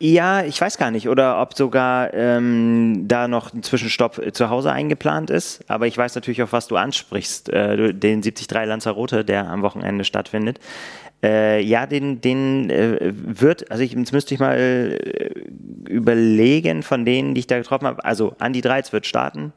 Ja, 0.00 0.44
ich 0.44 0.60
weiß 0.60 0.78
gar 0.78 0.92
nicht, 0.92 1.08
oder 1.08 1.40
ob 1.40 1.56
sogar 1.56 2.14
ähm, 2.14 3.08
da 3.08 3.26
noch 3.26 3.52
ein 3.52 3.64
Zwischenstopp 3.64 4.18
äh, 4.18 4.32
zu 4.32 4.48
Hause 4.48 4.70
eingeplant 4.70 5.28
ist. 5.28 5.68
Aber 5.68 5.88
ich 5.88 5.98
weiß 5.98 6.14
natürlich 6.14 6.40
auch, 6.44 6.52
was 6.52 6.68
du 6.68 6.76
ansprichst, 6.76 7.48
äh, 7.48 7.92
den 7.92 8.22
73 8.22 8.48
Lanzarote, 8.48 9.24
der 9.24 9.48
am 9.48 9.62
Wochenende 9.62 10.04
stattfindet. 10.04 10.60
Äh, 11.22 11.62
ja, 11.62 11.86
den, 11.86 12.20
den 12.20 12.70
äh, 12.70 13.12
wird, 13.12 13.70
also 13.70 13.82
ich, 13.82 13.92
jetzt 13.92 14.12
müsste 14.12 14.34
ich 14.34 14.40
mal 14.40 14.56
äh, 14.56 15.32
überlegen 15.88 16.82
von 16.82 17.04
denen, 17.04 17.34
die 17.34 17.40
ich 17.40 17.46
da 17.48 17.58
getroffen 17.58 17.86
habe. 17.86 18.04
Also 18.04 18.36
Andi 18.38 18.60
Dreiz 18.60 18.92
wird 18.92 19.04
starten, 19.04 19.52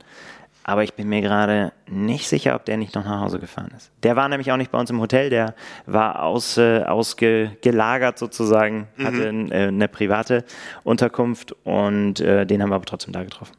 aber 0.64 0.84
ich 0.84 0.94
bin 0.96 1.08
mir 1.08 1.22
gerade 1.22 1.72
nicht 1.88 2.28
sicher, 2.28 2.56
ob 2.56 2.66
der 2.66 2.78
nicht 2.78 2.96
noch 2.96 3.06
nach 3.06 3.22
Hause 3.22 3.40
gefahren 3.40 3.72
ist. 3.76 3.92
Der 4.02 4.16
war 4.16 4.28
nämlich 4.28 4.52
auch 4.52 4.58
nicht 4.58 4.72
bei 4.72 4.80
uns 4.80 4.90
im 4.90 5.00
Hotel, 5.00 5.30
der 5.30 5.54
war 5.86 6.24
aus, 6.24 6.58
äh, 6.58 6.82
ausgelagert 6.82 8.18
sozusagen, 8.18 8.88
hatte 9.04 9.28
äh, 9.28 9.68
eine 9.68 9.88
private 9.88 10.44
Unterkunft 10.84 11.56
und 11.64 12.20
äh, 12.22 12.48
den 12.48 12.64
haben 12.64 12.70
wir 12.70 12.76
aber 12.76 12.86
trotzdem 12.86 13.14
da 13.14 13.24
getroffen. 13.24 13.56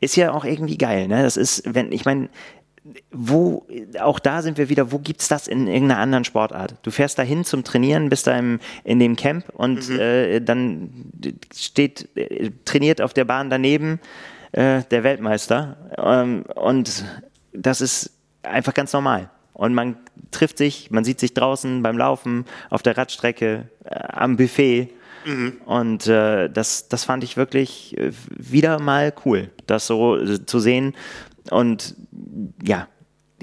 Ist 0.00 0.16
ja 0.16 0.32
auch 0.32 0.44
irgendwie 0.44 0.78
geil, 0.78 1.08
ne? 1.08 1.22
Das 1.22 1.36
ist, 1.36 1.74
wenn, 1.74 1.90
ich 1.90 2.04
meine, 2.04 2.28
wo, 3.10 3.66
auch 4.00 4.18
da 4.18 4.42
sind 4.42 4.58
wir 4.58 4.68
wieder, 4.68 4.92
wo 4.92 4.98
gibt's 4.98 5.28
das 5.28 5.48
in 5.48 5.66
irgendeiner 5.66 6.00
anderen 6.00 6.24
Sportart? 6.24 6.74
Du 6.82 6.90
fährst 6.90 7.18
dahin 7.18 7.44
zum 7.44 7.64
Trainieren, 7.64 8.10
bist 8.10 8.26
da 8.26 8.36
im, 8.36 8.60
in 8.84 8.98
dem 8.98 9.16
Camp 9.16 9.48
und 9.54 9.88
äh, 9.90 10.40
dann 10.40 10.90
steht, 11.54 12.08
äh, 12.16 12.50
trainiert 12.64 13.00
auf 13.00 13.14
der 13.14 13.24
Bahn 13.24 13.48
daneben 13.48 14.00
äh, 14.52 14.82
der 14.90 15.02
Weltmeister 15.02 15.76
ähm, 15.96 16.44
und 16.54 17.04
das 17.52 17.80
ist 17.80 18.10
einfach 18.42 18.74
ganz 18.74 18.92
normal. 18.92 19.30
Und 19.54 19.72
man 19.72 19.96
trifft 20.32 20.58
sich, 20.58 20.90
man 20.90 21.04
sieht 21.04 21.20
sich 21.20 21.32
draußen 21.32 21.82
beim 21.82 21.96
Laufen, 21.96 22.44
auf 22.70 22.82
der 22.82 22.98
Radstrecke, 22.98 23.68
äh, 23.84 23.94
am 23.94 24.36
Buffet. 24.36 24.90
Und 25.64 26.06
äh, 26.06 26.50
das, 26.50 26.88
das 26.88 27.04
fand 27.04 27.24
ich 27.24 27.36
wirklich 27.36 27.96
äh, 27.96 28.12
wieder 28.28 28.78
mal 28.78 29.14
cool, 29.24 29.50
das 29.66 29.86
so 29.86 30.36
zu 30.38 30.58
sehen. 30.58 30.94
Und 31.50 31.94
ja, 32.62 32.88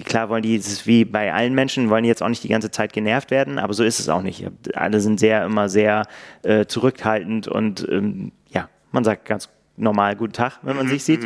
klar 0.04 0.30
wollen 0.30 0.44
die, 0.44 0.56
es 0.56 0.88
wie 0.88 1.06
bei 1.06 1.34
allen 1.34 1.54
Menschen, 1.54 1.90
wollen 1.90 2.04
die 2.04 2.10
jetzt 2.10 2.24
auch 2.24 2.30
nicht 2.30 2.44
die 2.44 2.50
ganze 2.50 2.72
Zeit 2.72 2.94
genervt 2.94 3.32
werden, 3.32 3.60
aber 3.60 3.74
so 3.74 3.84
ist 3.84 4.00
es 4.00 4.10
auch 4.10 4.22
nicht. 4.22 4.46
Alle 4.74 5.00
sind 5.00 5.20
sehr, 5.20 5.46
immer 5.46 5.70
sehr 5.70 6.08
äh, 6.44 6.66
zurückhaltend 6.66 7.48
und 7.48 7.88
ähm, 7.90 8.32
ja, 8.50 8.70
man 8.92 9.04
sagt 9.04 9.26
ganz 9.26 9.50
normal 9.78 10.16
guten 10.16 10.34
Tag, 10.34 10.60
wenn 10.62 10.76
man 10.76 10.88
sich 10.88 11.04
sieht. 11.04 11.26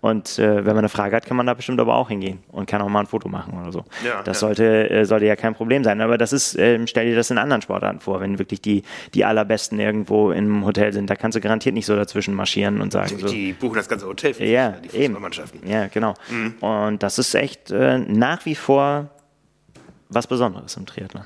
Und 0.00 0.38
äh, 0.38 0.56
wenn 0.58 0.74
man 0.74 0.78
eine 0.78 0.88
Frage 0.88 1.14
hat, 1.16 1.26
kann 1.26 1.36
man 1.36 1.46
da 1.46 1.54
bestimmt 1.54 1.80
aber 1.80 1.96
auch 1.96 2.08
hingehen 2.08 2.38
und 2.48 2.66
kann 2.66 2.80
auch 2.80 2.88
mal 2.88 3.00
ein 3.00 3.06
Foto 3.06 3.28
machen 3.28 3.60
oder 3.60 3.72
so. 3.72 3.84
Ja, 4.04 4.22
das 4.22 4.38
ja. 4.38 4.46
sollte, 4.48 4.90
äh, 4.90 5.04
sollte 5.04 5.26
ja 5.26 5.36
kein 5.36 5.54
Problem 5.54 5.84
sein. 5.84 6.00
Aber 6.00 6.16
das 6.16 6.32
ist, 6.32 6.56
ähm, 6.58 6.86
stell 6.86 7.06
dir 7.06 7.16
das 7.16 7.30
in 7.30 7.38
anderen 7.38 7.62
Sportarten 7.62 8.00
vor, 8.00 8.20
wenn 8.20 8.38
wirklich 8.38 8.60
die, 8.62 8.84
die 9.12 9.24
allerbesten 9.24 9.78
irgendwo 9.80 10.30
im 10.30 10.64
Hotel 10.64 10.92
sind. 10.92 11.10
Da 11.10 11.16
kannst 11.16 11.36
du 11.36 11.40
garantiert 11.40 11.74
nicht 11.74 11.86
so 11.86 11.94
dazwischen 11.96 12.34
marschieren 12.34 12.80
und 12.80 12.92
sagen 12.92 13.08
Die, 13.16 13.20
so. 13.20 13.28
die 13.28 13.52
buchen 13.52 13.74
das 13.76 13.88
ganze 13.88 14.06
Hotel 14.06 14.34
für 14.34 14.44
Ja, 14.44 14.74
sich, 14.82 14.92
die 14.92 14.96
eben. 14.98 15.16
Ja, 15.66 15.88
genau. 15.88 16.14
Und 16.60 17.02
das 17.02 17.18
ist 17.18 17.34
echt 17.34 17.70
äh, 17.70 17.98
nach 17.98 18.46
wie 18.46 18.54
vor 18.54 19.10
was 20.08 20.26
Besonderes 20.26 20.76
im 20.76 20.86
Triathlon. 20.86 21.24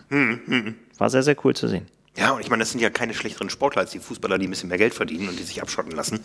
War 0.99 1.11
sehr, 1.11 1.23
sehr 1.23 1.37
cool 1.45 1.55
zu 1.55 1.69
sehen. 1.69 1.87
Ja, 2.17 2.31
und 2.33 2.41
ich 2.41 2.49
meine, 2.51 2.61
das 2.61 2.71
sind 2.71 2.81
ja 2.81 2.91
keine 2.91 3.13
schlechteren 3.15 3.51
Sportler 3.51 3.83
als 3.83 3.91
die 3.91 3.99
Fußballer, 3.99 4.39
die 4.39 4.47
ein 4.47 4.51
bisschen 4.51 4.69
mehr 4.69 4.79
Geld 4.79 4.95
verdienen 4.95 5.29
und 5.29 5.39
die 5.39 5.43
sich 5.43 5.61
abschotten 5.61 5.93
lassen. 5.93 6.21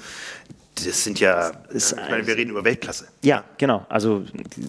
Das 0.75 1.03
sind 1.03 1.19
ja, 1.19 1.51
Ist 1.69 1.93
ich 1.93 2.09
meine, 2.09 2.25
wir 2.27 2.37
reden 2.37 2.51
über 2.51 2.63
Weltklasse. 2.63 3.07
Ja, 3.23 3.43
genau. 3.57 3.85
Also 3.89 4.23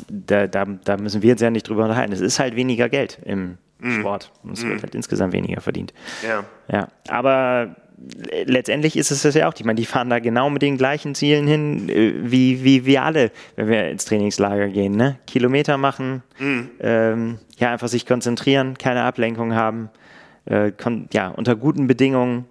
da, 0.08 0.46
da, 0.46 0.64
da 0.64 0.96
müssen 0.96 1.22
wir 1.22 1.32
uns 1.32 1.40
ja 1.40 1.50
nicht 1.50 1.68
drüber 1.68 1.84
unterhalten. 1.84 2.12
Es 2.12 2.20
ist 2.20 2.38
halt 2.40 2.56
weniger 2.56 2.88
Geld 2.88 3.18
im 3.24 3.58
Sport. 3.98 4.32
Und 4.42 4.52
es 4.58 4.64
wird 4.66 4.82
halt 4.82 4.94
insgesamt 4.94 5.32
weniger 5.32 5.60
verdient. 5.60 5.92
Ja. 6.26 6.44
Ja, 6.70 6.88
aber 7.08 7.76
le- 7.98 8.44
letztendlich 8.44 8.96
ist 8.96 9.10
es 9.10 9.22
das 9.22 9.34
ja 9.34 9.48
auch. 9.48 9.54
Ich 9.56 9.64
meine, 9.64 9.76
die 9.76 9.86
fahren 9.86 10.10
da 10.10 10.18
genau 10.18 10.50
mit 10.50 10.62
den 10.62 10.76
gleichen 10.76 11.14
Zielen 11.14 11.46
hin, 11.46 11.88
äh, 11.88 12.12
wie, 12.30 12.64
wie 12.64 12.84
wir 12.86 13.04
alle, 13.04 13.30
wenn 13.56 13.68
wir 13.68 13.88
ins 13.88 14.04
Trainingslager 14.04 14.68
gehen. 14.68 14.96
Ne? 14.96 15.18
Kilometer 15.26 15.76
machen, 15.76 16.22
ähm, 16.80 17.38
ja, 17.58 17.70
einfach 17.72 17.88
sich 17.88 18.04
konzentrieren, 18.06 18.76
keine 18.78 19.02
Ablenkung 19.04 19.54
haben, 19.54 19.90
äh, 20.46 20.72
kon 20.72 21.08
ja, 21.12 21.28
unter 21.28 21.56
guten 21.56 21.86
Bedingungen. 21.86 22.44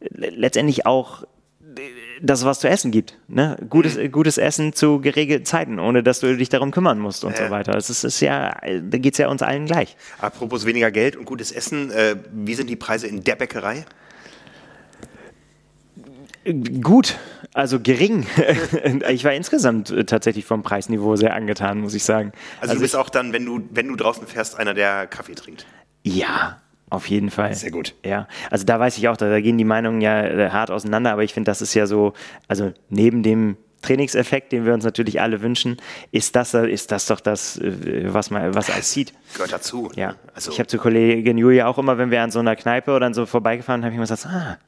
Le- 0.00 0.30
Letztendlich 0.30 0.86
auch 0.86 1.22
äh, 1.22 1.26
das, 2.22 2.44
was 2.44 2.60
zu 2.60 2.68
essen 2.68 2.90
gibt. 2.90 3.18
Ne? 3.28 3.56
Gutes, 3.68 3.96
äh, 3.96 4.08
gutes 4.08 4.38
Essen 4.38 4.72
zu 4.72 5.00
geregelten 5.00 5.44
Zeiten, 5.46 5.78
ohne 5.78 6.02
dass 6.02 6.20
du 6.20 6.36
dich 6.36 6.48
darum 6.48 6.70
kümmern 6.70 6.98
musst 6.98 7.24
und 7.24 7.36
Ja. 7.38 7.46
so 7.46 7.50
weiter. 7.50 7.76
Es 7.76 7.90
ist, 7.90 8.04
ist 8.04 8.20
ja, 8.20 8.50
äh, 8.62 8.80
da 8.82 8.98
geht 8.98 9.14
es 9.14 9.18
ja 9.18 9.28
uns 9.28 9.42
allen 9.42 9.66
gleich. 9.66 9.96
Apropos 10.20 10.64
weniger 10.66 10.90
Geld 10.90 11.16
und 11.16 11.24
gutes 11.24 11.52
Essen, 11.52 11.90
äh, 11.90 12.16
wie 12.32 12.54
sind 12.54 12.68
die 12.70 12.76
Preise 12.76 13.06
in 13.06 13.24
der 13.24 13.36
Bäckerei? 13.36 13.84
Gut, 16.80 17.16
also 17.54 17.80
gering. 17.80 18.24
ich 19.08 19.24
war 19.24 19.32
insgesamt 19.32 19.90
äh, 19.90 20.04
tatsächlich 20.04 20.44
vom 20.44 20.62
Preisniveau 20.62 21.16
sehr 21.16 21.34
angetan, 21.34 21.80
muss 21.80 21.92
ich 21.94 22.04
sagen. 22.04 22.30
Also, 22.60 22.74
du 22.74 22.80
bist 22.80 22.94
auch 22.94 23.08
dann, 23.10 23.32
wenn 23.32 23.44
du, 23.44 23.62
wenn 23.70 23.88
du 23.88 23.96
draußen 23.96 24.26
fährst, 24.28 24.56
einer, 24.56 24.72
der 24.72 25.08
Kaffee 25.08 25.34
trinkt. 25.34 25.66
ja, 26.04 26.60
auf 26.90 27.08
jeden 27.08 27.30
Fall. 27.30 27.54
Sehr 27.54 27.70
gut. 27.70 27.94
Ja, 28.04 28.28
also 28.50 28.64
da 28.64 28.78
weiß 28.78 28.96
ich 28.98 29.08
auch, 29.08 29.16
da, 29.16 29.28
da 29.28 29.40
gehen 29.40 29.58
die 29.58 29.64
Meinungen 29.64 30.00
ja 30.00 30.22
äh, 30.24 30.50
hart 30.50 30.70
auseinander, 30.70 31.12
aber 31.12 31.24
ich 31.24 31.34
finde, 31.34 31.50
das 31.50 31.60
ist 31.60 31.74
ja 31.74 31.86
so, 31.86 32.12
also 32.48 32.72
neben 32.90 33.22
dem 33.22 33.56
Trainingseffekt, 33.82 34.52
den 34.52 34.64
wir 34.64 34.74
uns 34.74 34.84
natürlich 34.84 35.20
alle 35.20 35.42
wünschen, 35.42 35.76
ist 36.10 36.36
das, 36.36 36.54
äh, 36.54 36.66
ist 36.68 36.92
das 36.92 37.06
doch 37.06 37.20
das, 37.20 37.58
äh, 37.58 38.12
was 38.12 38.30
man, 38.30 38.54
was 38.54 38.70
als 38.70 38.92
sieht. 38.92 39.12
Gehört 39.34 39.52
dazu. 39.52 39.90
Ja, 39.96 40.14
Also, 40.34 40.50
ich 40.50 40.58
habe 40.58 40.66
zur 40.68 40.80
Kollegin 40.80 41.38
Julia 41.38 41.66
auch 41.66 41.78
immer, 41.78 41.98
wenn 41.98 42.10
wir 42.10 42.22
an 42.22 42.30
so 42.30 42.38
einer 42.38 42.56
Kneipe 42.56 42.92
oder 42.92 43.12
so 43.14 43.26
vorbeigefahren, 43.26 43.82
habe 43.82 43.92
ich 43.92 43.96
immer 43.96 44.06
gesagt, 44.06 44.26
ah, 44.26 44.58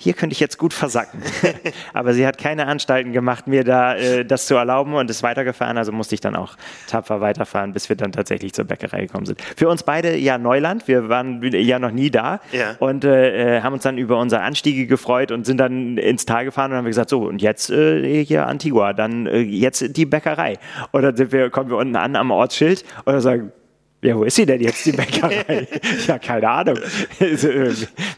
hier 0.00 0.12
könnte 0.14 0.32
ich 0.32 0.38
jetzt 0.40 0.58
gut 0.58 0.72
versacken. 0.72 1.20
Aber 1.92 2.14
sie 2.14 2.24
hat 2.24 2.38
keine 2.38 2.66
Anstalten 2.68 3.12
gemacht, 3.12 3.48
mir 3.48 3.64
da 3.64 3.96
äh, 3.96 4.24
das 4.24 4.46
zu 4.46 4.54
erlauben 4.54 4.94
und 4.94 5.10
ist 5.10 5.24
weitergefahren. 5.24 5.76
Also 5.76 5.90
musste 5.90 6.14
ich 6.14 6.20
dann 6.20 6.36
auch 6.36 6.54
tapfer 6.86 7.20
weiterfahren, 7.20 7.72
bis 7.72 7.88
wir 7.88 7.96
dann 7.96 8.12
tatsächlich 8.12 8.52
zur 8.52 8.64
Bäckerei 8.64 9.02
gekommen 9.06 9.26
sind. 9.26 9.42
Für 9.56 9.68
uns 9.68 9.82
beide 9.82 10.16
ja 10.16 10.38
Neuland. 10.38 10.86
Wir 10.86 11.08
waren 11.08 11.42
ja 11.52 11.80
noch 11.80 11.90
nie 11.90 12.10
da 12.10 12.40
Ja. 12.52 12.76
und 12.78 13.04
äh, 13.04 13.60
haben 13.60 13.72
uns 13.74 13.82
dann 13.82 13.98
über 13.98 14.18
unsere 14.18 14.42
Anstiege 14.42 14.86
gefreut 14.86 15.32
und 15.32 15.44
sind 15.46 15.58
dann 15.58 15.98
ins 15.98 16.24
Tal 16.26 16.44
gefahren 16.44 16.70
und 16.70 16.78
haben 16.78 16.84
gesagt, 16.86 17.10
so 17.10 17.22
und 17.26 17.42
jetzt 17.42 17.68
äh, 17.70 18.24
hier 18.24 18.46
Antigua, 18.46 18.92
dann 18.92 19.26
äh, 19.26 19.38
jetzt 19.40 19.96
die 19.96 20.06
Bäckerei. 20.06 20.58
Und 20.92 21.02
dann 21.02 21.16
sind 21.16 21.32
wir, 21.32 21.50
kommen 21.50 21.70
wir 21.70 21.76
unten 21.76 21.96
an 21.96 22.14
am 22.14 22.30
Ortsschild 22.30 22.84
und 23.04 23.14
dann 23.14 23.20
sagen, 23.20 23.52
Ja, 24.00 24.16
wo 24.16 24.22
ist 24.22 24.36
sie 24.36 24.46
denn 24.46 24.60
jetzt, 24.60 24.86
die 24.86 24.92
Bäckerei? 24.92 25.66
ja, 26.06 26.18
keine 26.18 26.48
Ahnung. 26.48 26.78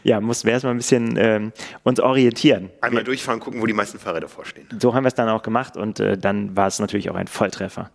ja, 0.03 0.21
mussten 0.21 0.47
wir 0.47 0.53
erstmal 0.53 0.75
ein 0.75 0.77
bisschen 0.77 1.15
ähm, 1.17 1.51
uns 1.83 1.99
orientieren. 1.99 2.69
Einmal 2.81 3.03
durchfahren, 3.03 3.39
gucken, 3.39 3.61
wo 3.61 3.65
die 3.65 3.73
meisten 3.73 3.97
Fahrräder 3.97 4.27
vorstehen. 4.27 4.67
So 4.79 4.93
haben 4.93 5.03
wir 5.03 5.07
es 5.07 5.15
dann 5.15 5.29
auch 5.29 5.41
gemacht 5.41 5.77
und 5.77 5.99
äh, 5.99 6.17
dann 6.17 6.55
war 6.55 6.67
es 6.67 6.77
natürlich 6.79 7.09
auch 7.09 7.15
ein 7.15 7.27
Volltreffer. 7.27 7.89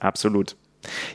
Absolut. 0.00 0.56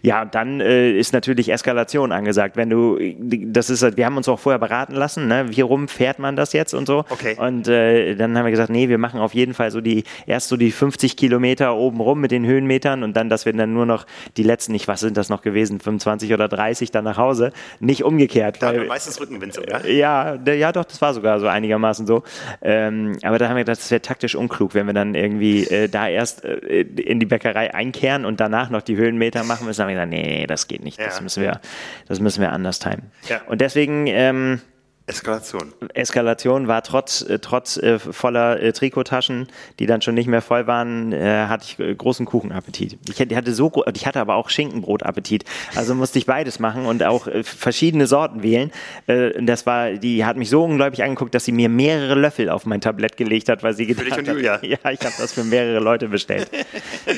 Ja, 0.02 0.26
dann 0.26 0.62
äh, 0.62 0.92
ist 0.92 1.14
natürlich 1.14 1.52
Eskalation 1.52 2.12
angesagt. 2.12 2.58
Wenn 2.58 2.70
du, 2.70 3.00
das 3.20 3.70
ist, 3.70 3.98
wir 3.98 4.06
haben 4.06 4.18
uns 4.18 4.28
auch 4.28 4.40
vorher 4.40 4.60
beraten 4.60 4.96
lassen, 4.96 5.28
ne? 5.28 5.46
wie 5.50 5.62
rum 5.62 5.88
fährt 5.88 6.20
man 6.20 6.36
das 6.36 6.54
jetzt 6.54 6.74
und 6.74 6.86
so. 6.86 7.06
Okay. 7.10 7.36
Und 7.40 7.68
äh, 7.68 8.16
dann 8.16 8.38
haben 8.38 8.46
wir 8.46 8.52
gesagt, 8.52 8.70
nee, 8.70 8.90
wir 8.90 8.98
machen 8.98 9.20
auf 9.20 9.34
jeden 9.34 9.54
Fall 9.54 9.72
so 9.72 9.82
die, 9.82 10.04
erst 10.26 10.50
so 10.50 10.58
die 10.58 10.72
50 10.72 11.18
Kilometer 11.18 11.76
oben 11.76 12.00
rum 12.00 12.20
mit 12.22 12.32
den 12.32 12.46
Höhenmetern 12.46 13.04
und 13.04 13.16
dann, 13.16 13.30
dass 13.30 13.46
wir 13.46 13.54
dann 13.54 13.74
nur 13.74 13.86
noch 13.86 14.06
die 14.38 14.44
letzten, 14.44 14.72
nicht, 14.72 14.88
was 14.88 15.00
sind 15.00 15.18
das 15.18 15.30
noch 15.30 15.42
gewesen, 15.42 15.80
25 15.80 16.34
oder 16.34 16.48
30 16.48 16.92
dann 16.92 17.04
nach 17.04 17.18
Hause, 17.18 17.52
nicht 17.80 18.04
umgekehrt. 18.04 18.62
Da 18.62 18.68
weil, 18.68 18.86
meistens 18.86 19.20
Rückenwind 19.20 19.54
sogar. 19.54 19.86
Ja, 19.88 20.36
ja, 20.36 20.72
doch, 20.72 20.86
das 20.86 21.02
war 21.02 21.14
sogar 21.14 21.40
so 21.40 21.48
einigermaßen 21.48 22.06
so. 22.08 22.24
Ähm, 22.62 23.18
aber 23.24 23.38
da 23.38 23.50
haben 23.50 23.56
wir 23.56 23.64
gedacht, 23.64 23.80
das 23.80 23.92
wäre 23.92 24.02
taktisch 24.02 24.36
unklug, 24.36 24.74
wenn 24.74 24.88
wir 24.88 24.94
dann 24.94 25.16
irgendwie 25.16 25.66
äh, 25.66 25.88
da 25.88 26.08
erst 26.08 26.44
äh, 26.44 26.82
in 26.82 27.20
die 27.20 27.26
Bäckerei 27.26 27.74
einkehren 27.74 28.26
und 28.26 28.40
danach 28.40 28.70
noch 28.70 28.82
die 28.82 28.98
Höhenmeter 28.98 29.44
machen 29.44 29.59
machen 29.60 29.68
müssen, 29.68 29.82
haben 29.82 29.90
wir 29.90 29.96
gesagt, 29.96 30.12
nee, 30.12 30.48
das 30.48 30.68
geht 30.68 30.84
nicht. 30.84 31.00
Das, 31.00 31.22
müssen, 31.22 31.44
wir, 31.44 31.60
das 32.08 32.20
müssen 32.20 32.42
wir 32.42 32.52
anders 32.52 32.80
timen. 32.80 33.12
Ja. 33.28 33.42
Und 33.48 33.62
deswegen 33.62 34.08
ähm, 34.08 34.62
Eskalation. 35.10 35.74
Eskalation 35.96 36.68
war 36.68 36.84
trotz, 36.84 37.22
äh, 37.24 37.40
trotz 37.40 37.78
äh, 37.78 37.98
voller 37.98 38.62
äh, 38.62 38.72
Trikottaschen, 38.72 39.48
die 39.80 39.88
dann 39.88 40.02
schon 40.02 40.14
nicht 40.14 40.28
mehr 40.28 40.44
voll 40.44 40.68
waren, 40.68 41.12
äh, 41.12 41.48
hatte 41.48 41.66
ich 41.68 41.80
äh, 41.80 41.96
großen 41.96 42.28
Kuchenappetit. 42.28 43.00
Ich 43.10 43.20
hatte, 43.20 43.54
so, 43.54 43.84
ich 43.94 44.06
hatte 44.06 44.20
aber 44.20 44.36
auch 44.36 44.50
Schinkenbrotappetit. 44.50 45.46
Also 45.76 45.96
musste 45.96 46.20
ich 46.20 46.28
beides 46.28 46.60
machen 46.60 46.86
und 46.86 47.04
auch 47.04 47.26
äh, 47.26 47.44
verschiedene 47.44 48.06
Sorten 48.06 48.44
wählen. 48.44 48.72
das 49.08 49.66
war, 49.66 49.92
die 49.94 50.26
hat 50.26 50.38
mich 50.38 50.50
so 50.50 50.64
unglaublich 50.64 51.04
angeguckt, 51.04 51.34
dass 51.34 51.46
sie 51.46 51.52
mir 51.52 51.70
mehrere 51.70 52.16
Löffel 52.16 52.50
auf 52.50 52.66
mein 52.66 52.82
Tablett 52.82 53.18
gelegt 53.18 53.50
hat, 53.50 53.64
weil 53.64 53.74
sie 53.74 53.88
gedacht 53.88 54.12
hat, 54.12 54.28
Julia. 54.28 54.60
ja, 54.64 54.78
ich 54.92 55.00
habe 55.00 55.14
das 55.18 55.34
für 55.34 55.44
mehrere 55.44 55.80
Leute 55.80 56.08
bestellt. 56.08 56.50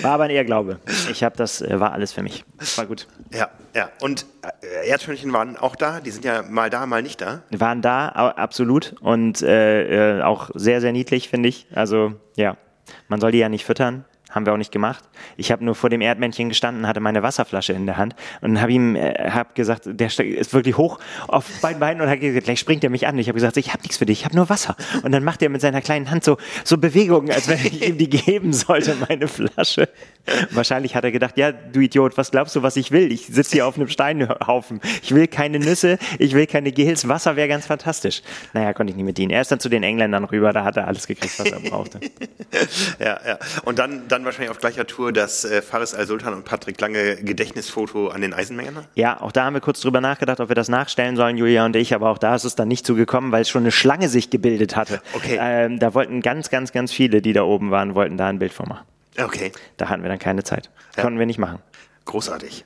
War 0.01 0.13
aber 0.13 0.25
ein 0.25 0.31
Irrglaube. 0.31 0.79
Ich 1.11 1.23
habe 1.23 1.35
das, 1.35 1.61
war 1.67 1.91
alles 1.91 2.13
für 2.13 2.23
mich. 2.23 2.45
War 2.77 2.85
gut. 2.85 3.07
Ja, 3.33 3.49
ja. 3.75 3.89
Und 4.01 4.25
Erdhörnchen 4.85 5.31
waren 5.33 5.57
auch 5.57 5.75
da. 5.75 5.99
Die 5.99 6.11
sind 6.11 6.25
ja 6.25 6.43
mal 6.43 6.69
da, 6.69 6.85
mal 6.85 7.01
nicht 7.01 7.21
da. 7.21 7.41
Waren 7.51 7.80
da, 7.81 8.07
absolut. 8.09 8.95
Und 9.01 9.41
äh, 9.41 10.19
äh, 10.19 10.21
auch 10.21 10.49
sehr, 10.53 10.81
sehr 10.81 10.91
niedlich, 10.91 11.29
finde 11.29 11.49
ich. 11.49 11.67
Also 11.73 12.13
ja, 12.35 12.57
man 13.07 13.19
soll 13.19 13.31
die 13.31 13.39
ja 13.39 13.49
nicht 13.49 13.65
füttern. 13.65 14.05
Haben 14.31 14.45
wir 14.45 14.53
auch 14.53 14.57
nicht 14.57 14.71
gemacht. 14.71 15.03
Ich 15.37 15.51
habe 15.51 15.63
nur 15.63 15.75
vor 15.75 15.89
dem 15.89 16.01
Erdmännchen 16.01 16.49
gestanden, 16.49 16.87
hatte 16.87 16.99
meine 16.99 17.21
Wasserflasche 17.21 17.73
in 17.73 17.85
der 17.85 17.97
Hand 17.97 18.15
und 18.41 18.61
habe 18.61 18.71
ihm 18.71 18.95
äh, 18.95 19.29
hab 19.29 19.55
gesagt, 19.55 19.83
der 19.85 20.07
ist 20.07 20.53
wirklich 20.53 20.77
hoch 20.77 20.99
auf 21.27 21.45
beiden 21.61 21.79
Beinen 21.79 22.01
und 22.01 22.09
hat 22.09 22.19
gesagt, 22.19 22.45
gleich 22.45 22.59
springt 22.59 22.83
er 22.83 22.89
mich 22.89 23.07
an. 23.07 23.17
Ich 23.19 23.27
habe 23.27 23.35
gesagt, 23.35 23.57
ich 23.57 23.73
habe 23.73 23.81
nichts 23.81 23.97
für 23.97 24.05
dich, 24.05 24.19
ich 24.19 24.25
habe 24.25 24.35
nur 24.35 24.49
Wasser. 24.49 24.75
Und 25.03 25.11
dann 25.11 25.23
macht 25.23 25.41
er 25.41 25.49
mit 25.49 25.61
seiner 25.61 25.81
kleinen 25.81 26.09
Hand 26.09 26.23
so, 26.23 26.37
so 26.63 26.77
Bewegungen, 26.77 27.31
als 27.31 27.47
wenn 27.47 27.59
ich 27.59 27.87
ihm 27.87 27.97
die 27.97 28.09
geben 28.09 28.53
sollte, 28.53 28.95
meine 29.07 29.27
Flasche. 29.27 29.89
Wahrscheinlich 30.51 30.95
hat 30.95 31.03
er 31.03 31.11
gedacht, 31.11 31.37
ja, 31.37 31.51
du 31.51 31.79
Idiot, 31.79 32.17
was 32.17 32.31
glaubst 32.31 32.55
du, 32.55 32.63
was 32.63 32.75
ich 32.77 32.91
will? 32.91 33.11
Ich 33.11 33.27
sitze 33.27 33.53
hier 33.53 33.67
auf 33.67 33.75
einem 33.75 33.87
Steinhaufen. 33.87 34.79
Ich 35.01 35.13
will 35.13 35.27
keine 35.27 35.59
Nüsse, 35.59 35.97
ich 36.19 36.33
will 36.33 36.47
keine 36.47 36.71
Gels. 36.71 37.07
Wasser 37.07 37.35
wäre 37.35 37.47
ganz 37.47 37.65
fantastisch. 37.65 38.21
Naja, 38.53 38.73
konnte 38.73 38.91
ich 38.91 38.97
nicht 38.97 39.05
mit 39.05 39.17
dienen. 39.17 39.31
Er 39.31 39.41
ist 39.41 39.51
dann 39.51 39.59
zu 39.59 39.69
den 39.69 39.83
Engländern 39.83 40.23
rüber, 40.25 40.53
da 40.53 40.63
hat 40.63 40.77
er 40.77 40.87
alles 40.87 41.07
gekriegt, 41.07 41.37
was 41.39 41.51
er 41.51 41.59
brauchte. 41.59 41.99
ja, 42.99 43.19
ja. 43.27 43.39
Und 43.63 43.79
dann, 43.79 44.07
dann 44.07 44.20
wahrscheinlich 44.25 44.51
auf 44.51 44.59
gleicher 44.59 44.87
Tour 44.87 45.11
das 45.11 45.45
äh, 45.45 45.61
Faris 45.61 45.93
Al-Sultan 45.93 46.33
und 46.33 46.45
Patrick 46.45 46.79
Lange 46.81 47.17
Gedächtnisfoto 47.17 48.09
an 48.09 48.21
den 48.21 48.33
Eisenmännern? 48.33 48.85
Ja, 48.95 49.21
auch 49.21 49.31
da 49.31 49.45
haben 49.45 49.53
wir 49.53 49.61
kurz 49.61 49.81
drüber 49.81 50.01
nachgedacht, 50.01 50.39
ob 50.39 50.49
wir 50.49 50.55
das 50.55 50.69
nachstellen 50.69 51.15
sollen, 51.15 51.37
Julia 51.37 51.65
und 51.65 51.75
ich, 51.75 51.93
aber 51.93 52.09
auch 52.09 52.17
da 52.17 52.35
ist 52.35 52.43
es 52.43 52.55
dann 52.55 52.67
nicht 52.67 52.85
zugekommen, 52.85 53.31
weil 53.31 53.41
es 53.41 53.49
schon 53.49 53.63
eine 53.63 53.71
Schlange 53.71 54.09
sich 54.09 54.29
gebildet 54.29 54.75
hatte. 54.75 55.01
Okay. 55.13 55.37
Ähm, 55.39 55.79
da 55.79 55.93
wollten 55.93 56.21
ganz, 56.21 56.49
ganz, 56.49 56.71
ganz 56.71 56.91
viele, 56.91 57.21
die 57.21 57.33
da 57.33 57.43
oben 57.43 57.71
waren, 57.71 57.95
wollten 57.95 58.17
da 58.17 58.27
ein 58.27 58.39
Bild 58.39 58.53
von 58.53 58.67
machen. 58.69 58.85
Okay. 59.17 59.51
Da 59.77 59.89
hatten 59.89 60.03
wir 60.03 60.09
dann 60.09 60.19
keine 60.19 60.43
Zeit. 60.43 60.69
Ja. 60.95 61.03
Konnten 61.03 61.19
wir 61.19 61.25
nicht 61.25 61.39
machen. 61.39 61.59
Großartig. 62.05 62.65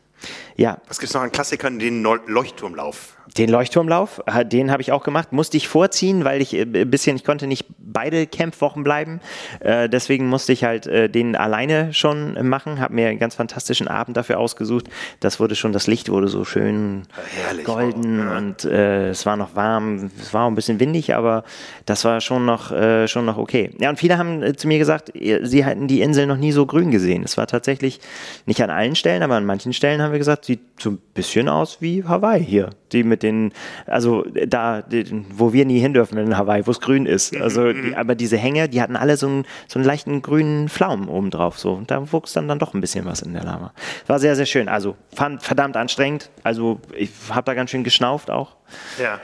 Ja. 0.56 0.80
Was 0.88 1.00
gibt 1.00 1.10
es 1.10 1.14
noch 1.14 1.22
an 1.22 1.32
Klassikern? 1.32 1.80
Den 1.80 2.04
Leuchtturmlauf. 2.04 3.18
Den 3.38 3.50
Leuchtturmlauf, 3.50 4.22
äh, 4.28 4.46
den 4.46 4.72
habe 4.72 4.82
ich 4.82 4.94
auch 4.94 5.04
gemacht. 5.04 5.34
Musste 5.34 5.58
ich 5.58 5.68
vorziehen, 5.68 6.24
weil 6.24 6.42
ich 6.42 6.54
ein 6.54 6.74
äh, 6.74 6.86
bisschen, 6.86 7.18
ich 7.18 7.26
konnte 7.26 7.48
nicht 7.48 7.66
beide 7.78 8.28
Campwochen 8.28 8.84
bleiben. 8.84 9.20
Äh, 9.60 9.90
deswegen 9.90 10.28
musste 10.28 10.54
ich 10.54 10.64
halt 10.64 10.86
den 10.86 11.36
alleine 11.36 11.94
schon 11.94 12.38
machen. 12.48 12.80
Habe 12.80 12.94
mir 12.94 13.10
einen 13.10 13.20
ganz 13.20 13.36
fantastischen 13.36 13.88
Abend 13.88 14.16
dafür 14.16 14.40
ausgesucht. 14.40 14.88
Das 15.20 15.40
wurde 15.40 15.56
schon, 15.56 15.74
das 15.74 15.88
Licht 15.88 16.10
wurde 16.10 16.28
so 16.28 16.46
schön 16.46 17.04
Herrlich, 17.44 17.66
golden 17.66 18.20
ja. 18.20 18.38
und 18.38 18.66
äh, 18.66 19.10
es 19.10 19.26
war 19.26 19.36
noch 19.36 19.56
warm. 19.56 20.12
Es 20.20 20.34
war 20.34 20.46
auch 20.46 20.50
ein 20.50 20.56
bisschen 20.56 20.80
windig, 20.80 21.16
aber 21.16 21.44
das 21.86 22.06
war 22.06 22.22
schon 22.22 22.46
noch, 22.46 22.72
äh, 22.72 23.08
schon 23.08 23.26
noch 23.26 23.38
okay. 23.38 23.72
Ja, 23.80 23.90
und 23.90 23.98
viele 23.98 24.18
haben 24.18 24.58
zu 24.58 24.68
mir 24.68 24.78
gesagt, 24.78 25.12
sie 25.14 25.66
hätten 25.66 25.88
die 25.88 26.02
Insel 26.02 26.28
noch 26.28 26.38
nie 26.38 26.52
so 26.52 26.66
grün 26.66 26.92
gesehen. 26.92 27.24
Es 27.24 27.38
war 27.38 27.48
tatsächlich 27.48 28.00
nicht 28.46 28.62
an 28.62 28.70
allen 28.70 28.96
Stellen, 28.96 29.24
aber 29.24 29.36
an 29.36 29.46
manchen 29.46 29.74
Stellen 29.74 30.02
haben 30.02 30.12
wir 30.12 30.20
gesagt, 30.20 30.46
sieht 30.46 30.62
so 30.80 30.92
ein 30.92 31.00
bisschen 31.14 31.50
aus 31.50 31.82
wie 31.82 32.04
Hawaii 32.04 32.44
hier. 32.44 32.70
Die 32.92 33.04
mit 33.04 33.25
den, 33.26 33.52
also 33.86 34.26
da, 34.48 34.82
die, 34.82 35.26
wo 35.32 35.54
wir 35.54 35.66
nie 35.66 35.80
hin 35.80 35.94
dürfen 35.94 36.18
in 36.18 36.38
Hawaii, 36.38 36.66
wo 36.66 36.72
es 36.72 36.80
grün 36.80 37.06
ist. 37.06 37.34
Mhm, 37.34 37.42
also, 37.42 37.74
die, 37.74 37.80
mhm. 37.80 37.94
aber 37.96 38.16
diese 38.16 38.38
Hänge, 38.38 38.70
die 38.70 38.82
hatten 38.82 38.96
alle 38.96 39.18
so 39.18 39.28
einen, 39.28 39.46
so 39.68 39.80
einen 39.80 39.86
leichten 39.86 40.22
grünen 40.22 40.70
Pflaumen 40.70 41.10
oben 41.10 41.30
drauf. 41.32 41.60
So. 41.60 41.74
Und 41.74 41.92
da 41.92 42.12
wuchs 42.12 42.34
dann, 42.34 42.48
dann 42.48 42.60
doch 42.60 42.74
ein 42.74 42.82
bisschen 42.82 43.06
was 43.06 43.22
in 43.22 43.34
der 43.34 43.44
Lava. 43.44 43.74
War 44.08 44.20
sehr, 44.20 44.36
sehr 44.36 44.46
schön. 44.46 44.70
Also 44.70 44.96
fand 45.14 45.44
verdammt 45.44 45.78
anstrengend. 45.78 46.30
Also 46.44 46.80
ich 46.96 47.10
habe 47.30 47.46
da 47.46 47.54
ganz 47.54 47.72
schön 47.72 47.84
geschnauft 47.84 48.30
auch. 48.30 48.56
Ja. 49.02 49.20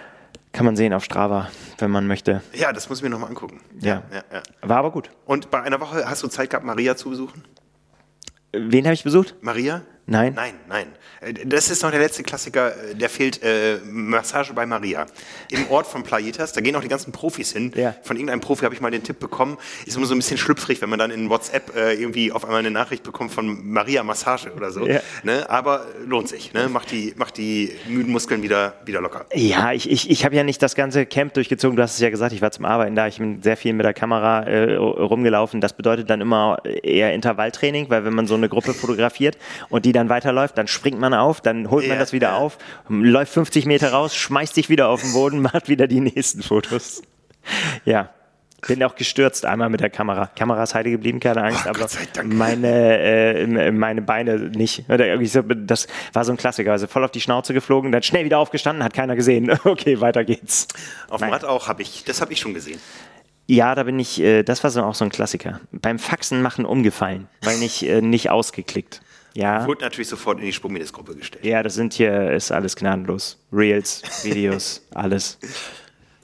Kann 0.54 0.66
man 0.66 0.76
sehen 0.76 0.94
auf 0.94 1.06
Strava, 1.06 1.50
wenn 1.78 1.92
man 1.92 2.08
möchte. 2.08 2.42
Ja, 2.54 2.74
das 2.74 2.90
muss 2.90 2.98
ich 3.00 3.04
mir 3.04 3.10
nochmal 3.10 3.30
angucken. 3.30 3.62
Ja. 3.80 4.04
Ja, 4.12 4.24
ja. 4.34 4.42
War 4.62 4.78
aber 4.78 4.92
gut. 4.92 5.10
Und 5.26 5.50
bei 5.50 5.62
einer 5.62 5.80
Woche 5.80 6.04
hast 6.10 6.24
du 6.24 6.28
Zeit 6.28 6.50
gehabt, 6.50 6.66
Maria 6.66 6.98
zu 6.98 7.10
besuchen? 7.10 7.44
Wen 8.52 8.86
habe 8.86 8.94
ich 8.94 9.04
besucht? 9.04 9.36
Maria? 9.42 9.82
Nein. 10.12 10.34
Nein, 10.36 10.54
nein. 10.68 10.88
Äh, 11.22 11.34
das 11.46 11.70
ist 11.70 11.84
noch 11.84 11.92
der 11.92 12.00
letzte 12.00 12.24
Klassiker, 12.24 12.74
äh, 12.76 12.96
der 12.96 13.10
fehlt, 13.10 13.42
äh, 13.44 13.78
Massage 13.86 14.54
bei 14.54 14.66
Maria. 14.66 15.06
Im 15.50 15.70
Ort 15.70 15.88
von 15.88 16.04
Playetas, 16.04 16.52
da 16.52 16.62
gehen 16.62 16.76
auch 16.76 16.82
die 16.82 16.90
ganzen 16.90 17.12
Profis 17.12 17.54
hin. 17.54 17.72
Ja. 17.76 17.96
Von 18.04 18.18
irgendeinem 18.18 18.42
Profi 18.42 18.66
habe 18.66 18.76
ich 18.76 18.82
mal 18.82 18.92
den 18.92 19.04
Tipp 19.04 19.20
bekommen. 19.20 19.58
Ist 19.86 19.96
immer 19.96 20.06
so 20.06 20.14
ein 20.14 20.18
bisschen 20.18 20.38
schlüpfrig, 20.38 20.82
wenn 20.82 20.90
man 20.90 21.00
dann 21.00 21.12
in 21.12 21.30
WhatsApp 21.30 21.76
äh, 21.76 21.94
irgendwie 21.94 22.32
auf 22.32 22.44
einmal 22.44 22.60
eine 22.60 22.72
Nachricht 22.72 23.04
bekommt 23.04 23.32
von 23.32 23.72
Maria 23.72 24.04
Massage 24.04 24.52
oder 24.52 24.72
so. 24.72 24.86
Ja. 24.86 25.00
Ne? 25.24 25.50
Aber 25.50 25.86
lohnt 26.06 26.28
sich, 26.28 26.54
ne? 26.54 26.68
macht, 26.68 26.92
die, 26.92 27.14
macht 27.16 27.38
die 27.38 27.72
müden 27.88 28.12
Muskeln 28.12 28.44
wieder, 28.44 28.74
wieder 28.86 29.00
locker. 29.02 29.26
Ja, 29.34 29.72
ich, 29.72 29.90
ich, 29.90 30.10
ich 30.10 30.26
habe 30.26 30.36
ja 30.36 30.44
nicht 30.44 30.62
das 30.62 30.76
ganze 30.76 31.06
Camp 31.06 31.34
durchgezogen. 31.36 31.78
Du 31.78 31.84
hast 31.84 31.94
es 31.94 32.00
ja 32.00 32.10
gesagt, 32.10 32.34
ich 32.34 32.42
war 32.42 32.52
zum 32.52 32.66
Arbeiten 32.66 32.96
da. 32.96 33.08
Ich 33.08 33.20
bin 33.20 33.42
sehr 33.42 33.56
viel 33.56 33.74
mit 33.74 33.86
der 33.86 33.94
Kamera 33.94 34.44
äh, 34.44 34.76
rumgelaufen. 34.76 35.62
Das 35.62 35.74
bedeutet 35.74 36.10
dann 36.10 36.20
immer 36.20 36.58
eher 36.66 37.14
Intervalltraining, 37.14 37.90
weil 37.90 38.04
wenn 38.04 38.14
man 38.14 38.28
so 38.28 38.36
eine 38.36 38.50
Gruppe 38.50 38.74
fotografiert 38.74 39.38
und 39.70 39.86
die 39.86 39.94
dann 39.94 40.01
weiterläuft, 40.10 40.58
dann 40.58 40.68
springt 40.68 41.00
man 41.00 41.14
auf, 41.14 41.42
dann 41.42 41.70
holt 41.70 41.88
man 41.88 42.00
das 42.00 42.14
wieder 42.14 42.30
ja. 42.30 42.38
auf, 42.38 42.58
läuft 42.88 43.34
50 43.34 43.66
Meter 43.66 43.92
raus, 43.92 44.16
schmeißt 44.16 44.56
sich 44.56 44.70
wieder 44.70 44.90
auf 44.90 45.02
den 45.02 45.14
Boden, 45.14 45.42
macht 45.42 45.70
wieder 45.70 45.88
die 45.88 46.00
nächsten 46.02 46.42
Fotos. 46.42 47.02
Ja. 47.86 48.10
Bin 48.68 48.84
auch 48.84 48.94
gestürzt 48.94 49.44
einmal 49.44 49.70
mit 49.70 49.80
der 49.80 49.90
Kamera. 49.90 50.28
Kamera 50.28 50.62
ist 50.62 50.76
heile 50.76 50.92
geblieben, 50.92 51.20
keine 51.20 51.44
Angst, 51.44 51.64
oh, 51.66 51.70
aber 51.70 51.88
meine, 52.24 53.00
äh, 53.00 53.72
meine 53.72 54.04
Beine 54.04 54.38
nicht. 54.38 54.86
Das 54.88 55.88
war 56.14 56.24
so 56.24 56.32
ein 56.32 56.38
Klassiker. 56.38 56.72
Also 56.72 56.86
voll 56.86 57.04
auf 57.04 57.10
die 57.10 57.22
Schnauze 57.22 57.56
geflogen, 57.56 57.92
dann 57.92 58.04
schnell 58.04 58.24
wieder 58.24 58.38
aufgestanden, 58.38 58.84
hat 58.84 58.94
keiner 58.94 59.16
gesehen. 59.16 59.52
Okay, 59.64 60.00
weiter 60.00 60.26
geht's. 60.26 60.68
Auf 61.10 61.22
dem 61.22 61.30
Rad 61.30 61.46
auch 61.46 61.68
habe 61.68 61.82
ich, 61.82 62.04
das 62.04 62.22
habe 62.22 62.34
ich 62.34 62.40
schon 62.40 62.54
gesehen. 62.54 62.80
Ja, 63.48 63.76
da 63.76 63.84
bin 63.84 64.00
ich, 64.00 64.20
äh, 64.22 64.44
das 64.44 64.64
war 64.64 64.70
so 64.70 64.84
auch 64.84 64.96
so 64.96 65.06
ein 65.06 65.12
Klassiker. 65.12 65.60
Beim 65.72 66.00
Faxen 66.00 66.42
machen 66.42 66.66
umgefallen, 66.66 67.28
weil 67.42 67.58
nicht, 67.58 67.84
äh, 67.84 68.02
nicht 68.02 68.30
ausgeklickt. 68.30 69.02
Ja. 69.34 69.66
Wurde 69.66 69.84
natürlich 69.84 70.10
sofort 70.10 70.40
in 70.40 70.46
die 70.46 70.54
Sprungmädelsgruppe 70.54 71.16
gestellt. 71.16 71.46
Ja, 71.46 71.64
das 71.64 71.76
sind 71.76 71.94
hier, 71.94 72.32
ist 72.32 72.52
alles 72.52 72.76
gnadenlos. 72.76 73.38
Reels, 73.52 74.02
Videos, 74.24 74.82
alles. 74.94 75.38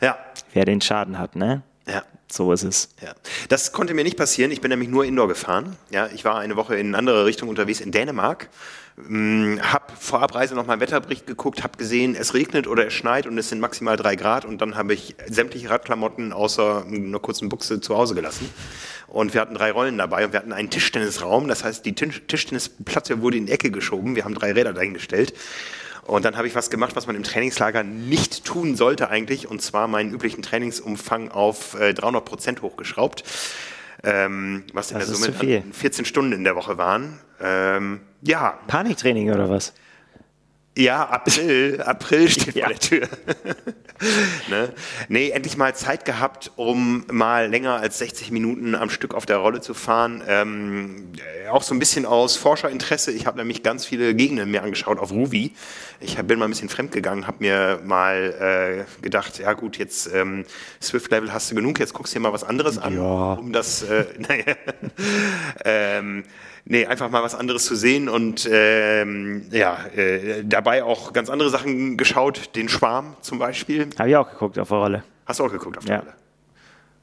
Ja. 0.02 0.18
Wer 0.54 0.66
den 0.66 0.82
Schaden 0.82 1.18
hat, 1.18 1.36
ne? 1.36 1.62
Ja. 1.88 2.04
So 2.30 2.52
ist 2.52 2.64
es. 2.64 2.90
Ja. 3.02 3.14
Das 3.48 3.72
konnte 3.72 3.94
mir 3.94 4.04
nicht 4.04 4.18
passieren. 4.18 4.52
Ich 4.52 4.60
bin 4.60 4.70
nämlich 4.70 4.90
nur 4.90 5.06
Indoor 5.06 5.30
gefahren. 5.30 5.78
Ja, 5.90 6.10
ich 6.14 6.26
war 6.26 6.38
eine 6.40 6.58
Woche 6.58 6.76
in 6.76 6.88
eine 6.88 6.98
andere 6.98 7.26
Richtung 7.26 7.48
unterwegs 7.48 7.80
in 7.80 7.92
Dänemark. 7.92 8.50
Hm, 9.06 9.60
hab 9.62 9.92
vor 10.02 10.24
Abreise 10.24 10.56
noch 10.56 10.66
mal 10.66 10.74
einen 10.74 10.82
Wetterbericht 10.82 11.28
geguckt, 11.28 11.64
habe 11.64 11.78
gesehen, 11.78 12.16
es 12.16 12.34
regnet 12.34 12.66
oder 12.66 12.88
es 12.88 12.94
schneit 12.94 13.28
und 13.28 13.38
es 13.38 13.50
sind 13.50 13.60
maximal 13.60 13.96
drei 13.96 14.16
Grad 14.16 14.44
und 14.44 14.60
dann 14.60 14.76
habe 14.76 14.96
ich 14.96 15.16
sämtliche 15.28 15.70
Radklamotten 15.70 16.34
außer 16.34 16.84
einer 16.88 17.20
kurzen 17.20 17.48
Buchse 17.48 17.80
zu 17.80 17.96
Hause 17.96 18.16
gelassen. 18.16 18.50
Und 19.06 19.36
wir 19.36 19.42
hatten 19.42 19.54
drei 19.54 19.72
Rollen 19.72 20.00
dabei 20.00 20.26
und 20.26 20.34
wir 20.34 20.40
hatten 20.40 20.52
einen 20.52 20.72
Tischtennisraum. 20.72 21.48
Das 21.48 21.64
heißt, 21.64 21.86
die 21.86 21.94
Tischtennisplatte 21.94 23.22
wurde 23.22 23.38
in 23.38 23.46
die 23.46 23.52
Ecke 23.52 23.70
geschoben. 23.70 24.16
Wir 24.16 24.26
haben 24.26 24.34
drei 24.34 24.52
Räder 24.52 24.74
dahingestellt. 24.74 25.34
Und 26.08 26.26
dann 26.26 26.36
habe 26.36 26.48
ich 26.48 26.56
was 26.56 26.70
gemacht, 26.70 26.96
was 26.96 27.06
man 27.06 27.16
im 27.16 27.24
Trainingslager 27.24 27.84
nicht 27.84 28.46
tun 28.46 28.76
sollte 28.76 29.10
eigentlich, 29.10 29.48
und 29.48 29.62
zwar 29.62 29.88
meinen 29.88 30.12
üblichen 30.12 30.42
Trainingsumfang 30.42 31.30
auf 31.30 31.80
äh, 31.80 31.94
300 31.94 32.26
Prozent 32.26 32.62
hochgeschraubt, 32.62 33.24
ähm, 34.04 34.64
was 34.74 34.92
in 34.92 35.00
das 35.00 35.08
der 35.08 35.34
Summe 35.34 35.64
14 35.72 36.06
Stunden 36.06 36.32
in 36.34 36.44
der 36.44 36.56
Woche 36.56 36.78
waren. 36.78 37.20
Ähm, 37.40 38.02
ja. 38.22 38.60
Paniktraining 38.68 39.32
oder 39.32 39.50
was? 39.50 39.74
Ja, 40.78 41.06
April, 41.10 41.82
April 41.82 42.30
steht 42.30 42.54
ja. 42.56 42.66
vor 42.66 42.74
der 42.74 42.80
Tür. 42.80 43.08
ne? 44.50 44.74
Nee, 45.10 45.32
endlich 45.32 45.58
mal 45.58 45.76
Zeit 45.76 46.06
gehabt, 46.06 46.52
um 46.56 47.04
mal 47.12 47.50
länger 47.50 47.78
als 47.78 47.98
60 47.98 48.30
Minuten 48.30 48.76
am 48.76 48.92
Stück 48.92 49.16
auf 49.16 49.26
der 49.26 49.38
Rolle 49.38 49.60
zu 49.60 49.74
fahren. 49.74 50.24
Ähm, 50.28 51.14
auch 51.50 51.64
so 51.64 51.74
ein 51.74 51.80
bisschen 51.80 52.06
aus 52.06 52.38
Forscherinteresse. 52.38 53.12
Ich 53.12 53.26
habe 53.26 53.40
nämlich 53.40 53.64
ganz 53.64 53.86
viele 53.86 54.14
Gegenden 54.14 54.52
mir 54.52 54.62
angeschaut 54.62 55.00
auf 55.00 55.12
Ruby. 55.12 55.54
Ich 56.00 56.16
bin 56.16 56.38
mal 56.38 56.46
ein 56.46 56.52
bisschen 56.52 56.70
fremdgegangen, 56.70 57.26
habe 57.26 57.38
mir 57.40 57.80
mal 57.84 58.86
äh, 58.88 59.02
gedacht, 59.02 59.40
ja 59.40 59.54
gut, 59.54 59.78
jetzt 59.78 60.14
ähm, 60.14 60.46
Swift-Level 60.80 61.34
hast 61.34 61.50
du 61.50 61.56
genug, 61.56 61.80
jetzt 61.80 61.96
guckst 61.96 62.14
du 62.14 62.20
dir 62.20 62.24
mal 62.24 62.34
was 62.34 62.44
anderes 62.44 62.78
an, 62.78 62.96
ja. 62.96 63.34
um 63.34 63.52
das, 63.52 63.82
äh, 63.82 64.06
naja, 64.20 64.56
ähm, 65.66 66.24
nee, 66.70 66.86
einfach 66.86 67.10
mal 67.10 67.24
was 67.24 67.36
anderes 67.36 67.66
zu 67.66 67.76
sehen 67.76 68.10
und 68.10 68.48
ähm, 68.52 69.46
ja, 69.52 69.78
äh, 69.96 70.44
dabei 70.44 70.84
auch 70.84 71.14
ganz 71.14 71.30
andere 71.30 71.50
Sachen 71.50 71.98
geschaut, 71.98 72.56
den 72.56 72.70
Schwarm 72.70 73.16
zum 73.22 73.40
Beispiel. 73.40 73.90
Habe 73.98 74.10
ich 74.10 74.16
auch 74.16 74.30
geguckt 74.30 74.60
auf 74.60 74.68
der 74.68 74.78
Rolle. 74.78 75.04
Hast 75.26 75.40
du 75.40 75.46
auch 75.46 75.52
geguckt 75.52 75.78
auf 75.78 75.86
der 75.86 75.96
ja. 75.96 76.02
Rolle? 76.02 76.14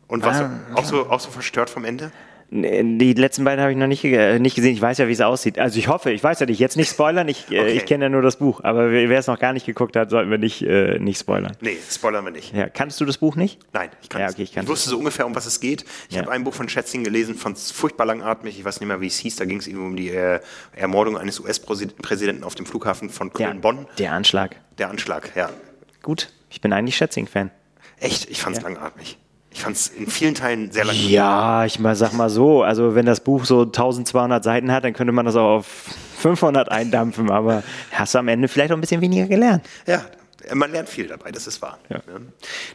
Und 0.07 0.25
was 0.25 0.41
ah, 0.41 0.51
auch, 0.75 0.85
so, 0.85 1.09
auch 1.09 1.21
so 1.21 1.31
verstört 1.31 1.71
vom 1.71 1.85
Ende? 1.85 2.13
Die 2.51 3.15
letzten 3.15 3.45
beiden 3.45 3.61
habe 3.61 3.73
ich 3.73 3.79
noch 3.79 3.87
nicht, 3.87 4.05
äh, 4.05 4.39
nicht 4.39 4.55
gesehen. 4.55 4.75
Ich 4.75 4.81
weiß 4.81 4.99
ja, 4.99 5.09
wie 5.09 5.13
es 5.13 5.21
aussieht. 5.21 5.59
Also 5.59 5.79
ich 5.79 5.89
hoffe, 5.89 6.13
ich 6.13 6.23
weiß 6.23 6.41
ja 6.41 6.47
nicht, 6.47 6.59
jetzt 6.59 6.77
nicht 6.77 6.91
spoilern. 6.91 7.29
Ich, 7.29 7.51
äh, 7.51 7.61
okay. 7.61 7.71
ich 7.73 7.87
kenne 7.87 8.05
ja 8.05 8.09
nur 8.09 8.23
das 8.23 8.37
Buch. 8.37 8.63
Aber 8.63 8.91
wer 8.91 9.19
es 9.19 9.27
noch 9.27 9.39
gar 9.39 9.53
nicht 9.53 9.67
geguckt 9.67 9.97
hat, 9.97 10.11
sollten 10.11 10.31
wir 10.31 10.39
nicht, 10.39 10.63
äh, 10.63 10.99
nicht 10.99 11.19
spoilern. 11.19 11.57
Nee, 11.61 11.77
spoilern 11.91 12.25
wir 12.25 12.31
nicht. 12.31 12.55
Ja, 12.55 12.69
kannst 12.69 13.01
du 13.01 13.05
das 13.05 13.19
Buch 13.19 13.37
nicht? 13.37 13.61
Nein, 13.73 13.91
ich 14.03 14.09
kann 14.09 14.21
ja, 14.21 14.29
okay, 14.29 14.43
ich, 14.43 14.57
ich 14.57 14.69
wusste 14.69 14.91
so 14.91 14.99
ungefähr, 14.99 15.27
um 15.27 15.35
was 15.35 15.47
es 15.47 15.59
geht. 15.59 15.85
Ich 16.09 16.17
ja. 16.17 16.23
habe 16.23 16.33
ein 16.33 16.45
Buch 16.45 16.55
von 16.55 16.69
Schätzing 16.69 17.03
gelesen, 17.03 17.35
von 17.35 17.57
furchtbar 17.57 18.07
langatmig. 18.07 18.59
Ich 18.59 18.65
weiß 18.65 18.81
nicht 18.81 18.89
mehr, 18.89 19.01
wie 19.01 19.09
es 19.09 19.19
hieß. 19.19 19.37
Da 19.37 19.47
ging 19.47 19.59
es 19.59 19.69
um 19.69 19.97
die 19.97 20.11
äh, 20.11 20.41
Ermordung 20.77 21.17
eines 21.17 21.41
US-Präsidenten 21.41 22.45
auf 22.45 22.55
dem 22.55 22.67
Flughafen 22.67 23.11
von 23.11 23.33
Köln-Bonn. 23.33 23.87
Der 23.99 24.13
Anschlag. 24.13 24.57
Der 24.79 24.91
Anschlag, 24.91 25.33
ja. 25.35 25.51
Gut, 26.03 26.33
ich 26.51 26.61
bin 26.61 26.73
eigentlich 26.73 26.97
Schätzing-Fan. 26.97 27.51
Echt? 27.99 28.29
Ich 28.31 28.43
fand 28.43 28.57
es 28.57 28.63
ja. 28.63 28.69
langatmig. 28.69 29.19
Ich 29.55 29.63
fand 29.63 29.77
es 29.77 29.87
in 29.89 30.09
vielen 30.09 30.35
Teilen 30.35 30.73
sehr 30.73 30.85
lang. 30.85 30.97
Ja, 30.97 31.65
ich 31.65 31.79
mal 31.79 31.95
sag 31.95 32.13
mal 32.13 32.29
so, 32.29 32.65
also 32.65 32.97
wenn 32.97 33.07
das 33.07 33.21
Buch 33.21 33.45
so 33.45 33.63
1200 33.63 34.43
Seiten 34.43 34.73
hat, 34.73 34.83
dann 34.83 34.93
könnte 34.93 35.13
man 35.13 35.25
das 35.25 35.37
auch 35.37 35.59
auf 35.59 35.67
500 36.19 36.71
eindampfen, 36.71 37.31
aber 37.31 37.63
hast 37.93 38.15
du 38.15 38.19
am 38.19 38.27
Ende 38.27 38.49
vielleicht 38.49 38.73
auch 38.73 38.77
ein 38.77 38.81
bisschen 38.81 39.01
weniger 39.01 39.27
gelernt. 39.27 39.65
Ja, 39.87 40.05
man 40.53 40.73
lernt 40.73 40.89
viel 40.89 41.07
dabei, 41.07 41.31
das 41.31 41.47
ist 41.47 41.63
wahr. 41.63 41.79
Ja. 41.89 42.01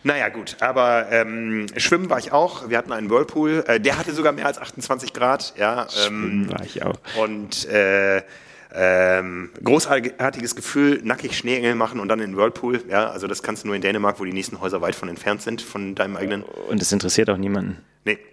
Naja, 0.04 0.30
gut, 0.30 0.56
aber 0.62 1.12
ähm, 1.12 1.68
Schwimmen 1.76 2.10
war 2.10 2.18
ich 2.18 2.32
auch. 2.32 2.70
Wir 2.70 2.78
hatten 2.78 2.94
einen 2.94 3.10
Whirlpool, 3.10 3.66
äh, 3.68 3.80
der 3.82 3.98
hatte 3.98 4.14
sogar 4.14 4.32
mehr 4.32 4.46
als 4.46 4.58
28 4.58 5.12
Grad. 5.12 5.54
Ja, 5.58 5.82
ähm, 5.82 5.88
Schwimmen 5.90 6.52
war 6.52 6.64
ich 6.64 6.82
auch. 6.82 6.96
Und 7.22 7.66
äh, 7.68 8.22
ähm, 8.74 9.50
großartiges 9.64 10.56
Gefühl, 10.56 11.02
nackig 11.04 11.36
Schneeengel 11.36 11.76
machen 11.76 12.00
und 12.00 12.08
dann 12.08 12.20
in 12.20 12.32
den 12.32 12.38
Whirlpool. 12.38 12.84
Ja, 12.88 13.10
also 13.10 13.28
das 13.28 13.42
kannst 13.42 13.64
du 13.64 13.68
nur 13.68 13.76
in 13.76 13.82
Dänemark, 13.82 14.20
wo 14.20 14.26
die 14.26 14.34
nächsten 14.34 14.62
Häuser 14.62 14.82
weit 14.82 14.96
von 14.96 15.10
entfernt 15.10 15.42
sind, 15.42 15.62
von 15.62 15.96
deinem 15.96 16.16
eigenen. 16.18 16.44
Und 16.44 16.82
es 16.82 16.92
interessiert 16.92 17.30
auch 17.30 17.38
niemanden. 17.38 17.78
Nee. 18.06 18.20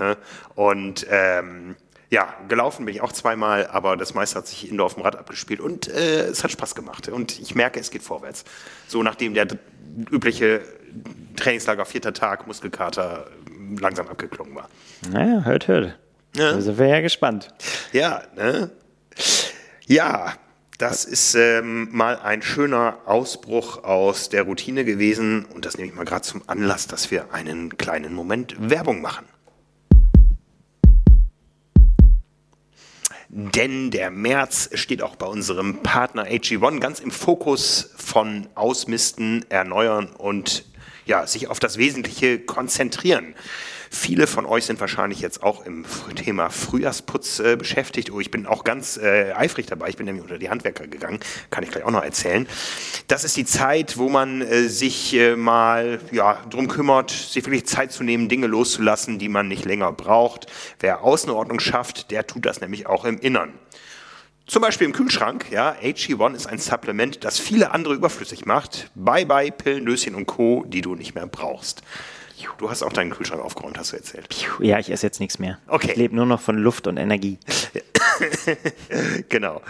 Ne? 0.00 0.16
und 0.56 1.06
ähm, 1.08 1.76
ja, 2.10 2.34
gelaufen 2.48 2.84
bin 2.84 2.96
ich 2.96 3.00
auch 3.00 3.12
zweimal, 3.12 3.68
aber 3.68 3.96
das 3.96 4.12
meiste 4.12 4.36
hat 4.36 4.48
sich 4.48 4.68
indoor 4.68 4.86
auf 4.86 4.94
dem 4.94 5.04
Rad 5.04 5.14
abgespielt 5.14 5.60
und 5.60 5.86
äh, 5.86 6.22
es 6.22 6.42
hat 6.42 6.50
Spaß 6.50 6.74
gemacht. 6.74 7.08
Und 7.08 7.38
ich 7.38 7.54
merke, 7.54 7.78
es 7.78 7.92
geht 7.92 8.02
vorwärts. 8.02 8.44
So 8.88 9.04
nachdem 9.04 9.34
der 9.34 9.46
übliche 10.10 10.62
Trainingslager 11.36 11.84
vierter 11.84 12.12
Tag, 12.12 12.48
Muskelkater 12.48 13.28
langsam 13.78 14.08
abgeklungen 14.08 14.54
war. 14.56 14.68
Naja, 15.12 15.44
hört, 15.44 15.68
hört. 15.68 15.96
Ja. 16.34 16.60
Sind 16.60 16.78
wir 16.78 16.86
ja 16.88 17.00
gespannt. 17.00 17.54
Ja, 17.92 18.22
ne? 18.34 18.70
Ja, 19.90 20.34
das 20.76 21.06
ist 21.06 21.34
ähm, 21.34 21.88
mal 21.92 22.18
ein 22.18 22.42
schöner 22.42 22.98
Ausbruch 23.06 23.84
aus 23.84 24.28
der 24.28 24.42
Routine 24.42 24.84
gewesen 24.84 25.46
und 25.46 25.64
das 25.64 25.78
nehme 25.78 25.88
ich 25.88 25.96
mal 25.96 26.04
gerade 26.04 26.20
zum 26.20 26.42
Anlass, 26.46 26.86
dass 26.88 27.10
wir 27.10 27.32
einen 27.32 27.74
kleinen 27.78 28.12
Moment 28.12 28.54
Werbung 28.58 29.00
machen. 29.00 29.24
Denn 33.30 33.90
der 33.90 34.10
März 34.10 34.68
steht 34.74 35.02
auch 35.02 35.16
bei 35.16 35.26
unserem 35.26 35.82
Partner 35.82 36.26
AG1 36.26 36.80
ganz 36.80 37.00
im 37.00 37.10
Fokus 37.10 37.94
von 37.96 38.46
Ausmisten, 38.54 39.46
Erneuern 39.48 40.08
und 40.08 40.66
ja, 41.08 41.26
sich 41.26 41.48
auf 41.48 41.58
das 41.58 41.78
Wesentliche 41.78 42.38
konzentrieren. 42.38 43.34
Viele 43.90 44.26
von 44.26 44.44
euch 44.44 44.66
sind 44.66 44.78
wahrscheinlich 44.80 45.20
jetzt 45.20 45.42
auch 45.42 45.64
im 45.64 45.86
Thema 46.14 46.50
Frühjahrsputz 46.50 47.38
äh, 47.38 47.56
beschäftigt. 47.56 48.12
Oh, 48.12 48.20
ich 48.20 48.30
bin 48.30 48.46
auch 48.46 48.62
ganz 48.62 48.98
äh, 48.98 49.32
eifrig 49.32 49.64
dabei. 49.64 49.88
Ich 49.88 49.96
bin 49.96 50.04
nämlich 50.04 50.22
unter 50.22 50.38
die 50.38 50.50
Handwerker 50.50 50.86
gegangen. 50.86 51.20
Kann 51.48 51.64
ich 51.64 51.70
gleich 51.70 51.84
auch 51.84 51.90
noch 51.90 52.04
erzählen. 52.04 52.46
Das 53.06 53.24
ist 53.24 53.38
die 53.38 53.46
Zeit, 53.46 53.96
wo 53.96 54.10
man 54.10 54.42
äh, 54.42 54.68
sich 54.68 55.14
äh, 55.14 55.36
mal 55.36 56.00
ja, 56.12 56.44
drum 56.50 56.68
kümmert, 56.68 57.10
sich 57.10 57.46
wirklich 57.46 57.66
Zeit 57.66 57.90
zu 57.90 58.04
nehmen, 58.04 58.28
Dinge 58.28 58.46
loszulassen, 58.46 59.18
die 59.18 59.30
man 59.30 59.48
nicht 59.48 59.64
länger 59.64 59.90
braucht. 59.92 60.48
Wer 60.80 61.02
Außenordnung 61.02 61.58
schafft, 61.58 62.10
der 62.10 62.26
tut 62.26 62.44
das 62.44 62.60
nämlich 62.60 62.86
auch 62.86 63.06
im 63.06 63.18
Innern. 63.18 63.54
Zum 64.48 64.62
Beispiel 64.62 64.86
im 64.86 64.94
Kühlschrank, 64.94 65.50
ja, 65.50 65.76
HE1 65.82 66.34
ist 66.34 66.46
ein 66.46 66.56
Supplement, 66.56 67.22
das 67.22 67.38
viele 67.38 67.70
andere 67.70 67.92
überflüssig 67.92 68.46
macht. 68.46 68.90
Bye 68.94 69.26
bye 69.26 69.52
Pillen, 69.52 69.84
Löschen 69.84 70.14
und 70.14 70.24
Co., 70.24 70.64
die 70.66 70.80
du 70.80 70.94
nicht 70.94 71.14
mehr 71.14 71.26
brauchst. 71.26 71.82
Du 72.56 72.70
hast 72.70 72.82
auch 72.82 72.92
deinen 72.92 73.10
Kühlschrank 73.10 73.42
aufgeräumt, 73.42 73.76
hast 73.78 73.92
du 73.92 73.96
erzählt. 73.96 74.26
Ja, 74.60 74.78
ich 74.78 74.90
esse 74.90 75.06
jetzt 75.06 75.20
nichts 75.20 75.38
mehr. 75.38 75.58
Okay. 75.66 75.90
Ich 75.90 75.96
lebe 75.96 76.16
nur 76.16 76.24
noch 76.24 76.40
von 76.40 76.56
Luft 76.56 76.86
und 76.86 76.96
Energie. 76.96 77.36
genau. 79.28 79.60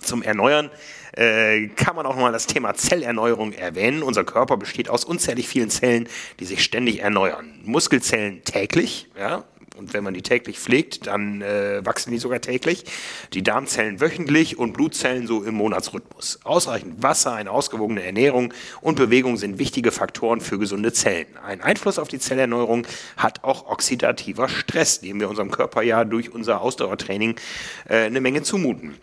Zum 0.00 0.22
Erneuern 0.22 0.70
äh, 1.12 1.68
kann 1.68 1.94
man 1.94 2.06
auch 2.06 2.14
nochmal 2.16 2.32
das 2.32 2.48
Thema 2.48 2.74
Zellerneuerung 2.74 3.52
erwähnen. 3.52 4.02
Unser 4.02 4.24
Körper 4.24 4.56
besteht 4.56 4.88
aus 4.88 5.04
unzählig 5.04 5.46
vielen 5.46 5.70
Zellen, 5.70 6.08
die 6.40 6.44
sich 6.44 6.64
ständig 6.64 7.02
erneuern. 7.02 7.60
Muskelzellen 7.62 8.42
täglich, 8.42 9.08
ja, 9.16 9.44
und 9.76 9.94
wenn 9.94 10.04
man 10.04 10.14
die 10.14 10.22
täglich 10.22 10.58
pflegt, 10.58 11.06
dann 11.06 11.42
äh, 11.42 11.84
wachsen 11.84 12.10
die 12.10 12.18
sogar 12.18 12.40
täglich. 12.40 12.84
Die 13.32 13.42
Darmzellen 13.42 14.00
wöchentlich 14.00 14.58
und 14.58 14.72
Blutzellen 14.72 15.26
so 15.26 15.42
im 15.42 15.54
Monatsrhythmus. 15.54 16.40
Ausreichend 16.44 17.02
Wasser, 17.02 17.34
eine 17.34 17.50
ausgewogene 17.50 18.02
Ernährung 18.02 18.52
und 18.80 18.96
Bewegung 18.96 19.36
sind 19.36 19.58
wichtige 19.58 19.92
Faktoren 19.92 20.40
für 20.40 20.58
gesunde 20.58 20.92
Zellen. 20.92 21.26
Ein 21.44 21.60
Einfluss 21.60 21.98
auf 21.98 22.08
die 22.08 22.18
Zellerneuerung 22.18 22.86
hat 23.16 23.44
auch 23.44 23.66
oxidativer 23.66 24.48
Stress, 24.48 25.00
dem 25.00 25.20
wir 25.20 25.28
unserem 25.28 25.50
Körper 25.50 25.82
ja 25.82 26.04
durch 26.04 26.32
unser 26.32 26.60
Ausdauertraining 26.60 27.36
äh, 27.88 28.04
eine 28.04 28.20
Menge 28.20 28.42
zumuten. 28.42 28.94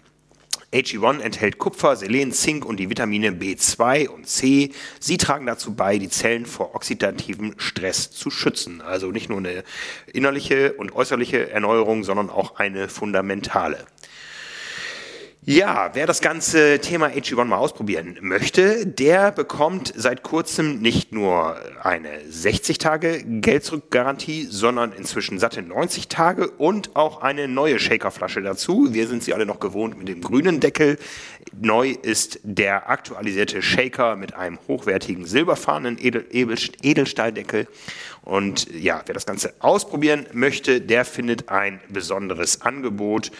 AG1 0.74 1.20
enthält 1.20 1.60
Kupfer, 1.60 1.96
Selen, 1.96 2.32
Zink 2.32 2.66
und 2.66 2.78
die 2.78 2.90
Vitamine 2.90 3.30
B2 3.30 4.08
und 4.08 4.28
C. 4.28 4.72
Sie 5.00 5.18
tragen 5.18 5.46
dazu 5.46 5.76
bei, 5.76 6.00
die 6.00 6.10
Zellen 6.10 6.48
vor 6.48 6.74
oxidativem 6.74 7.54
Stress 7.58 8.10
zu 8.10 8.32
schützen. 8.32 8.82
Also 8.82 9.12
nicht 9.12 9.30
nur 9.30 9.38
eine 9.38 9.64
innerliche 10.12 10.74
und 10.74 10.96
äußerliche 10.96 11.52
Erneuerung, 11.52 12.04
sondern 12.04 12.32
auch 12.32 12.56
eine 12.56 12.90
fundamentale. 12.90 13.86
Ja, 15.46 15.90
wer 15.92 16.08
das 16.08 16.22
ganze 16.22 16.80
Thema 16.80 17.08
AG1 17.08 17.44
mal 17.44 17.58
ausprobieren 17.58 18.18
möchte, 18.22 18.88
der 18.88 19.30
bekommt 19.34 19.92
seit 19.94 20.24
kurzem 20.24 20.80
nicht 20.80 21.12
nur 21.12 21.58
eine 21.84 22.08
60 22.30 22.78
Tage 22.78 23.22
Geld-Zurück-Garantie, 23.26 24.48
sondern 24.50 24.94
inzwischen 24.94 25.40
satte 25.40 25.62
90 25.62 26.08
Tage 26.08 26.50
und 26.50 26.96
auch 26.96 27.22
eine 27.22 27.50
neue 27.50 27.78
Shakerflasche 27.80 28.42
dazu. 28.42 28.94
Wir 28.94 29.06
sind 29.10 29.22
sie 29.22 29.34
alle 29.34 29.46
noch 29.46 29.60
gewohnt 29.60 29.98
mit 29.98 30.08
dem 30.08 30.22
grünen 30.22 30.62
Deckel. 30.62 30.98
Neu 31.60 31.90
ist 31.90 32.40
der 32.44 32.90
aktualisierte 32.90 33.62
Shaker 33.62 34.16
mit 34.16 34.36
einem 34.36 34.60
hochwertigen 34.70 35.26
silberfarbenen 35.26 35.98
Edel 36.00 36.26
Edelstahldeckel. 36.32 37.68
Und 38.22 38.72
ja, 38.74 39.02
wer 39.06 39.14
das 39.14 39.26
Ganze 39.26 39.54
ausprobieren 39.60 40.26
möchte, 40.32 40.80
der 40.80 41.04
findet 41.04 41.50
ein 41.50 41.82
besonderes 41.90 42.62
Angebot 42.62 43.32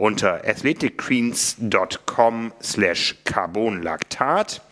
unter 0.00 0.42
athleticgreens.com 0.46 2.52
slash 2.62 3.16
carbonlactat. 3.24 4.62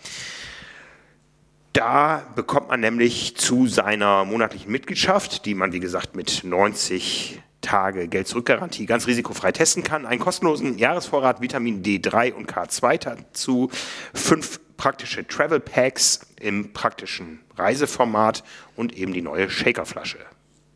Da 1.75 2.27
bekommt 2.35 2.69
man 2.69 2.81
nämlich 2.81 3.37
zu 3.37 3.67
seiner 3.67 4.25
monatlichen 4.25 4.73
Mitgliedschaft, 4.73 5.45
die 5.45 5.55
man 5.55 5.73
wie 5.73 5.81
gesagt 5.81 6.17
mit 6.17 6.45
90 6.45 7.43
Tage 7.61 8.09
Geld-Zurück-Garantie 8.09 8.87
ganz 8.87 9.07
risikofrei 9.07 9.53
testen 9.53 9.85
kann, 9.85 10.07
einen 10.07 10.19
kostenlosen 10.19 10.79
Jahresvorrat 10.79 11.43
Vitamin 11.43 11.83
D3 11.83 12.33
und 12.33 12.51
K2 12.51 12.99
dazu, 12.99 13.71
fünf 14.15 14.61
praktische 14.79 15.27
Travel 15.27 15.61
Packs 15.61 16.21
im 16.41 16.73
praktischen 16.73 17.41
Reiseformat 17.55 18.45
und 18.77 18.97
eben 18.97 19.13
die 19.13 19.21
neue 19.21 19.51
Shakerflasche. 19.51 20.21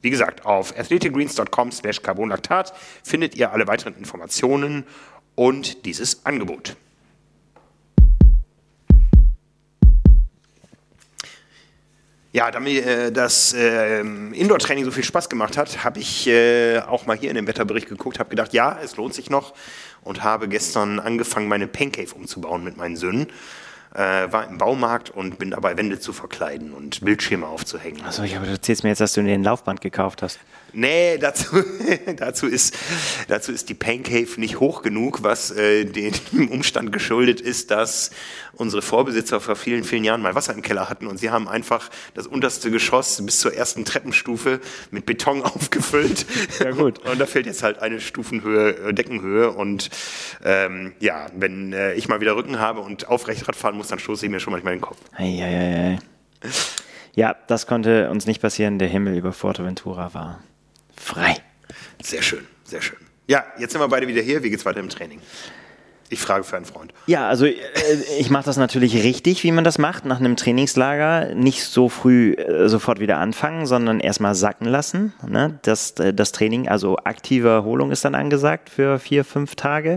Wie 0.02 0.10
gesagt, 0.10 0.44
auf 0.44 0.76
athleticgreens.com 0.76 1.70
slash 1.70 2.02
carbonlactat 2.02 2.74
findet 3.04 3.36
ihr 3.36 3.52
alle 3.52 3.68
weiteren 3.68 3.96
Informationen 3.96 4.84
und 5.36 5.86
dieses 5.86 6.26
Angebot. 6.26 6.76
Ja, 12.32 12.50
da 12.50 12.60
mir 12.60 12.86
äh, 12.86 13.12
das 13.12 13.52
äh, 13.52 14.00
Indoor-Training 14.00 14.86
so 14.86 14.90
viel 14.90 15.04
Spaß 15.04 15.28
gemacht 15.28 15.56
hat, 15.56 15.84
habe 15.84 16.00
ich 16.00 16.26
äh, 16.26 16.80
auch 16.80 17.06
mal 17.06 17.16
hier 17.16 17.28
in 17.28 17.36
den 17.36 17.46
Wetterbericht 17.46 17.88
geguckt, 17.88 18.18
habe 18.18 18.30
gedacht, 18.30 18.54
ja, 18.54 18.78
es 18.82 18.96
lohnt 18.96 19.12
sich 19.14 19.28
noch 19.28 19.52
und 20.00 20.24
habe 20.24 20.48
gestern 20.48 20.98
angefangen, 20.98 21.46
meine 21.46 21.68
Pancave 21.68 22.14
umzubauen 22.14 22.64
mit 22.64 22.76
meinen 22.78 22.96
Söhnen. 22.96 23.28
Äh, 23.94 24.32
war 24.32 24.48
im 24.48 24.56
Baumarkt 24.56 25.10
und 25.10 25.38
bin 25.38 25.50
dabei, 25.50 25.76
Wände 25.76 26.00
zu 26.00 26.14
verkleiden 26.14 26.72
und 26.72 27.04
Bildschirme 27.04 27.46
aufzuhängen. 27.46 28.02
Achso, 28.06 28.22
ich 28.22 28.34
habe 28.34 28.46
du 28.46 28.52
erzählst 28.52 28.84
mir 28.84 28.88
jetzt, 28.88 29.00
dass 29.00 29.12
du 29.12 29.22
den 29.22 29.44
Laufband 29.44 29.82
gekauft 29.82 30.22
hast. 30.22 30.38
Nee, 30.72 31.18
dazu, 31.18 31.62
dazu, 32.16 32.46
ist, 32.46 32.76
dazu 33.28 33.52
ist 33.52 33.68
die 33.68 33.74
Pancave 33.74 34.40
nicht 34.40 34.60
hoch 34.60 34.82
genug, 34.82 35.22
was 35.22 35.50
äh, 35.50 35.84
dem 35.84 36.12
Umstand 36.50 36.92
geschuldet 36.92 37.40
ist, 37.40 37.70
dass 37.70 38.10
unsere 38.54 38.82
Vorbesitzer 38.82 39.40
vor 39.40 39.56
vielen, 39.56 39.84
vielen 39.84 40.04
Jahren 40.04 40.22
mal 40.22 40.34
Wasser 40.34 40.54
im 40.54 40.62
Keller 40.62 40.88
hatten 40.88 41.06
und 41.06 41.18
sie 41.18 41.30
haben 41.30 41.48
einfach 41.48 41.90
das 42.14 42.26
unterste 42.26 42.70
Geschoss 42.70 43.24
bis 43.24 43.40
zur 43.40 43.54
ersten 43.54 43.84
Treppenstufe 43.84 44.60
mit 44.90 45.06
Beton 45.06 45.42
aufgefüllt. 45.42 46.26
Ja, 46.58 46.70
gut. 46.70 46.98
Und 47.00 47.20
da 47.20 47.26
fehlt 47.26 47.46
jetzt 47.46 47.62
halt 47.62 47.80
eine 47.80 48.00
Stufenhöhe, 48.00 48.88
äh, 48.88 48.94
Deckenhöhe 48.94 49.50
und 49.50 49.90
ähm, 50.44 50.92
ja, 51.00 51.26
wenn 51.36 51.72
äh, 51.72 51.94
ich 51.94 52.08
mal 52.08 52.20
wieder 52.20 52.36
Rücken 52.36 52.58
habe 52.58 52.80
und 52.80 53.08
aufrecht 53.08 53.46
Rad 53.46 53.56
fahren 53.56 53.76
muss, 53.76 53.88
dann 53.88 53.98
stoße 53.98 54.26
ich 54.26 54.32
mir 54.32 54.40
schon 54.40 54.52
manchmal 54.52 54.74
den 54.74 54.80
Kopf. 54.80 54.98
Eieiei. 55.16 55.98
Ja, 57.14 57.36
das 57.46 57.66
konnte 57.66 58.10
uns 58.10 58.26
nicht 58.26 58.40
passieren. 58.40 58.78
Der 58.78 58.88
Himmel 58.88 59.16
über 59.16 59.32
Forteventura 59.32 60.14
war 60.14 60.40
frei. 61.02 61.36
Sehr 62.02 62.22
schön, 62.22 62.46
sehr 62.64 62.82
schön. 62.82 62.98
Ja, 63.26 63.44
jetzt 63.58 63.72
sind 63.72 63.80
wir 63.80 63.88
beide 63.88 64.08
wieder 64.08 64.22
hier. 64.22 64.42
Wie 64.42 64.50
geht's 64.50 64.64
weiter 64.64 64.80
im 64.80 64.88
Training? 64.88 65.20
Ich 66.12 66.20
frage 66.20 66.44
für 66.44 66.56
einen 66.56 66.66
Freund. 66.66 66.92
Ja, 67.06 67.26
also 67.26 67.46
äh, 67.46 67.54
ich 68.18 68.28
mache 68.28 68.44
das 68.44 68.58
natürlich 68.58 69.02
richtig, 69.02 69.44
wie 69.44 69.52
man 69.52 69.64
das 69.64 69.78
macht, 69.78 70.04
nach 70.04 70.20
einem 70.20 70.36
Trainingslager. 70.36 71.34
Nicht 71.34 71.64
so 71.64 71.88
früh 71.88 72.34
äh, 72.34 72.68
sofort 72.68 73.00
wieder 73.00 73.16
anfangen, 73.16 73.64
sondern 73.64 73.98
erstmal 73.98 74.34
sacken 74.34 74.66
lassen. 74.66 75.14
Ne? 75.26 75.58
Das, 75.62 75.92
äh, 75.92 76.12
das 76.12 76.32
Training, 76.32 76.68
also 76.68 76.98
aktive 76.98 77.48
Erholung 77.48 77.90
ist 77.92 78.04
dann 78.04 78.14
angesagt 78.14 78.68
für 78.68 78.98
vier, 78.98 79.24
fünf 79.24 79.54
Tage. 79.54 79.96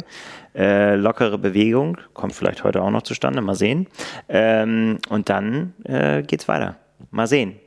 Äh, 0.55 0.95
lockere 0.95 1.37
Bewegung, 1.37 1.97
kommt 2.13 2.33
vielleicht 2.33 2.63
heute 2.63 2.81
auch 2.81 2.91
noch 2.91 3.01
zustande, 3.01 3.41
mal 3.41 3.55
sehen. 3.55 3.87
Ähm, 4.29 4.99
und 5.09 5.27
dann 5.27 5.73
äh, 5.83 6.23
geht's 6.23 6.47
weiter. 6.47 6.77
Mal 7.11 7.27
sehen. 7.27 7.59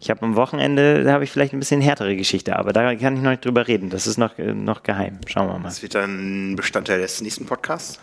Ich 0.00 0.10
habe 0.10 0.22
am 0.22 0.36
Wochenende, 0.36 1.02
da 1.02 1.12
habe 1.12 1.24
ich 1.24 1.30
vielleicht 1.30 1.52
ein 1.52 1.58
bisschen 1.58 1.80
härtere 1.80 2.14
Geschichte, 2.14 2.56
aber 2.56 2.72
da 2.72 2.94
kann 2.94 3.16
ich 3.16 3.22
noch 3.22 3.30
nicht 3.30 3.44
drüber 3.44 3.66
reden. 3.66 3.90
Das 3.90 4.06
ist 4.06 4.16
noch, 4.16 4.38
äh, 4.38 4.54
noch 4.54 4.82
geheim. 4.84 5.18
Schauen 5.26 5.48
wir 5.48 5.58
mal. 5.58 5.64
Das 5.64 5.82
wird 5.82 5.94
dann 5.94 6.54
Bestandteil 6.54 7.00
des 7.00 7.20
nächsten 7.20 7.46
Podcasts. 7.46 8.00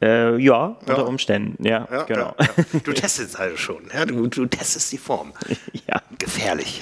Äh, 0.00 0.36
ja, 0.40 0.76
unter 0.86 1.06
Umständen, 1.08 1.64
ja, 1.64 1.88
Ja, 1.90 2.02
genau. 2.04 2.34
ja, 2.38 2.46
ja. 2.56 2.80
Du 2.84 2.92
testest 2.92 3.38
also 3.38 3.56
schon. 3.56 3.82
Ja? 3.92 4.04
Du, 4.04 4.26
du 4.28 4.46
testest 4.46 4.92
die 4.92 4.98
Form. 4.98 5.32
ja, 5.88 6.02
Gefährlich. 6.18 6.80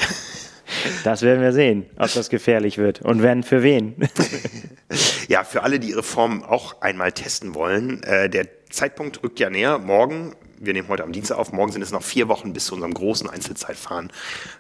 das 1.05 1.23
werden 1.23 1.41
wir 1.43 1.53
sehen, 1.53 1.87
ob 1.99 2.13
das 2.13 2.29
gefährlich 2.29 2.77
wird 2.77 3.01
und 3.03 3.23
wenn 3.23 3.43
für 3.43 3.63
wen. 3.63 3.95
Ja, 5.29 5.43
für 5.43 5.65
alle, 5.65 5.81
die 5.81 5.91
ihre 5.91 6.05
Form 6.05 6.45
auch 6.45 6.81
einmal 6.81 7.11
testen 7.11 7.57
wollen, 7.57 8.01
äh, 8.05 8.31
der 8.31 8.47
Zeitpunkt 8.71 9.25
rückt 9.25 9.41
ja 9.41 9.51
näher. 9.51 9.79
Morgen, 9.81 10.37
wir 10.59 10.73
nehmen 10.73 10.89
heute 10.89 11.05
am 11.05 11.13
Dienstag 11.13 11.39
auf, 11.39 11.53
morgen 11.53 11.73
sind 11.73 11.83
es 11.83 11.93
noch 11.93 12.03
vier 12.03 12.29
Wochen 12.29 12.53
bis 12.53 12.67
zu 12.67 12.75
unserem 12.75 12.95
großen 12.95 13.29
Einzelzeitfahren 13.29 14.11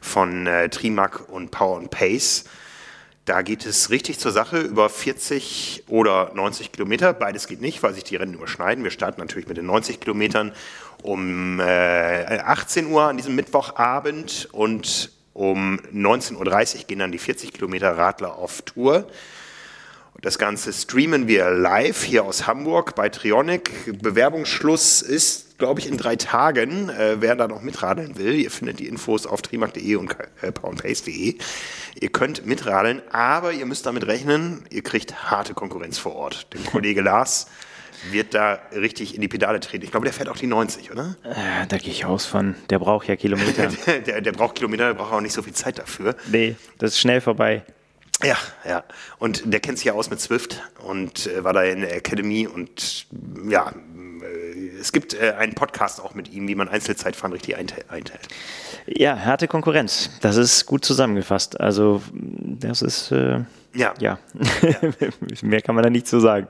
von 0.00 0.46
äh, 0.46 0.68
Trimac 0.68 1.28
und 1.28 1.50
Power 1.50 1.78
and 1.78 1.90
Pace. 1.90 2.44
Da 3.24 3.42
geht 3.42 3.66
es 3.66 3.90
richtig 3.90 4.20
zur 4.20 4.30
Sache 4.30 4.60
über 4.60 4.88
40 4.88 5.84
oder 5.88 6.30
90 6.34 6.70
Kilometer. 6.70 7.12
Beides 7.12 7.48
geht 7.48 7.60
nicht, 7.60 7.82
weil 7.82 7.92
sich 7.92 8.04
die 8.04 8.14
Rennen 8.14 8.34
überschneiden. 8.34 8.84
Wir 8.84 8.92
starten 8.92 9.20
natürlich 9.20 9.48
mit 9.48 9.56
den 9.56 9.66
90 9.66 9.98
Kilometern 9.98 10.52
um 11.02 11.58
äh, 11.58 12.38
18 12.38 12.86
Uhr 12.86 13.02
an 13.02 13.16
diesem 13.16 13.34
Mittwochabend 13.34 14.48
und 14.52 15.10
um 15.32 15.80
19.30 15.92 16.36
Uhr 16.76 16.84
gehen 16.84 17.00
dann 17.00 17.12
die 17.12 17.18
40 17.18 17.52
Kilometer 17.52 17.98
Radler 17.98 18.36
auf 18.36 18.62
Tour. 18.62 19.06
Das 20.22 20.38
Ganze 20.38 20.72
streamen 20.72 21.28
wir 21.28 21.50
live 21.50 22.04
hier 22.04 22.24
aus 22.24 22.46
Hamburg 22.46 22.94
bei 22.94 23.08
Trionic. 23.08 24.00
Bewerbungsschluss 24.00 25.02
ist, 25.02 25.45
glaube 25.58 25.80
ich, 25.80 25.86
in 25.86 25.96
drei 25.96 26.16
Tagen. 26.16 26.88
Äh, 26.88 27.16
wer 27.20 27.36
da 27.36 27.48
noch 27.48 27.62
mitradeln 27.62 28.18
will, 28.18 28.34
ihr 28.34 28.50
findet 28.50 28.78
die 28.78 28.86
Infos 28.88 29.26
auf 29.26 29.42
trimac.de 29.42 29.96
und 29.96 30.16
äh, 30.42 30.52
poundpace.de. 30.52 31.36
Ihr 32.00 32.08
könnt 32.10 32.46
mitradeln, 32.46 33.02
aber 33.10 33.52
ihr 33.52 33.66
müsst 33.66 33.86
damit 33.86 34.06
rechnen, 34.06 34.64
ihr 34.70 34.82
kriegt 34.82 35.30
harte 35.30 35.54
Konkurrenz 35.54 35.98
vor 35.98 36.14
Ort. 36.14 36.46
Der 36.52 36.60
Kollege 36.60 37.00
Lars 37.02 37.46
wird 38.10 38.34
da 38.34 38.60
richtig 38.74 39.14
in 39.14 39.20
die 39.20 39.28
Pedale 39.28 39.58
treten. 39.60 39.84
Ich 39.84 39.90
glaube, 39.90 40.04
der 40.04 40.12
fährt 40.12 40.28
auch 40.28 40.36
die 40.36 40.46
90, 40.46 40.92
oder? 40.92 41.16
Äh, 41.24 41.66
da 41.68 41.78
gehe 41.78 41.90
ich 41.90 42.04
aus 42.04 42.26
von, 42.26 42.54
der 42.70 42.78
braucht 42.78 43.08
ja 43.08 43.16
Kilometer. 43.16 43.68
Der, 44.06 44.20
der 44.20 44.32
braucht 44.32 44.56
Kilometer, 44.56 44.86
der 44.86 44.94
braucht 44.94 45.12
auch 45.12 45.20
nicht 45.20 45.32
so 45.32 45.42
viel 45.42 45.54
Zeit 45.54 45.78
dafür. 45.78 46.14
nee, 46.30 46.56
das 46.78 46.92
ist 46.92 47.00
schnell 47.00 47.20
vorbei. 47.20 47.62
Ja, 48.22 48.36
ja. 48.66 48.84
Und 49.18 49.42
der 49.44 49.60
kennt 49.60 49.78
sich 49.78 49.86
ja 49.86 49.92
aus 49.92 50.10
mit 50.10 50.20
Swift 50.20 50.62
und 50.82 51.26
äh, 51.26 51.44
war 51.44 51.52
da 51.52 51.62
in 51.62 51.80
der 51.82 51.94
Academy 51.96 52.46
und 52.46 53.06
ja, 53.48 53.72
es 54.80 54.92
gibt 54.92 55.14
äh, 55.14 55.32
einen 55.38 55.54
Podcast 55.54 56.00
auch 56.00 56.14
mit 56.14 56.32
ihm, 56.32 56.48
wie 56.48 56.54
man 56.54 56.68
Einzelzeitfahren 56.68 57.32
richtig 57.32 57.56
einte- 57.56 57.88
einteilt. 57.90 58.28
Ja, 58.86 59.18
harte 59.18 59.48
Konkurrenz. 59.48 60.10
Das 60.20 60.36
ist 60.36 60.66
gut 60.66 60.84
zusammengefasst. 60.84 61.60
Also, 61.60 62.02
das 62.12 62.82
ist, 62.82 63.10
äh, 63.12 63.40
Ja. 63.74 63.94
ja. 63.98 64.18
Mehr 65.42 65.62
kann 65.62 65.74
man 65.74 65.84
da 65.84 65.90
nicht 65.90 66.06
zu 66.06 66.20
sagen. 66.20 66.46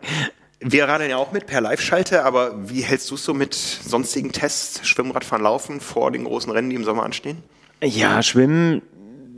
Wir 0.61 0.89
radeln 0.89 1.11
ja 1.11 1.17
auch 1.19 1.33
mit 1.33 1.47
per 1.47 1.61
Live-Schalte, 1.61 2.25
aber 2.25 2.69
wie 2.71 2.81
hältst 2.81 3.11
du 3.11 3.15
es 3.17 3.25
so 3.25 3.35
mit 3.35 3.55
sonstigen 3.55 4.33
Tests, 4.33 4.87
Schwimmradfahren, 4.87 5.43
Laufen 5.43 5.81
vor 5.81 6.11
den 6.11 6.25
großen 6.25 6.51
Rennen, 6.51 6.71
die 6.71 6.77
im 6.77 6.85
Sommer 6.85 7.03
anstehen? 7.05 7.43
Ja, 7.83 8.23
Schwimmen 8.23 8.81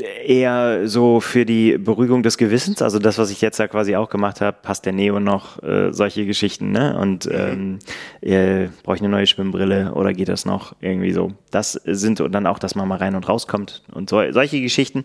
eher 0.02 0.88
so 0.88 1.20
für 1.20 1.44
die 1.44 1.78
Beruhigung 1.78 2.22
des 2.22 2.38
Gewissens, 2.38 2.82
also 2.82 2.98
das, 2.98 3.18
was 3.18 3.30
ich 3.30 3.40
jetzt 3.40 3.58
ja 3.58 3.68
quasi 3.68 3.96
auch 3.96 4.10
gemacht 4.10 4.40
habe, 4.40 4.56
passt 4.62 4.86
der 4.86 4.92
Neo 4.92 5.20
noch, 5.20 5.62
äh, 5.62 5.92
solche 5.92 6.26
Geschichten, 6.26 6.72
ne? 6.72 6.98
Und 6.98 7.28
ähm, 7.32 7.78
äh, 8.20 8.68
brauche 8.82 8.96
ich 8.96 9.02
eine 9.02 9.10
neue 9.10 9.26
Schwimmbrille 9.26 9.92
oder 9.94 10.12
geht 10.12 10.28
das 10.28 10.44
noch 10.44 10.74
irgendwie 10.80 11.12
so? 11.12 11.32
Das 11.50 11.72
sind 11.72 12.20
und 12.20 12.32
dann 12.32 12.46
auch, 12.46 12.58
dass 12.58 12.74
man 12.74 12.88
mal 12.88 12.98
rein 12.98 13.14
und 13.14 13.28
rauskommt 13.28 13.82
und 13.92 14.10
so, 14.10 14.20
solche 14.32 14.60
Geschichten. 14.60 15.02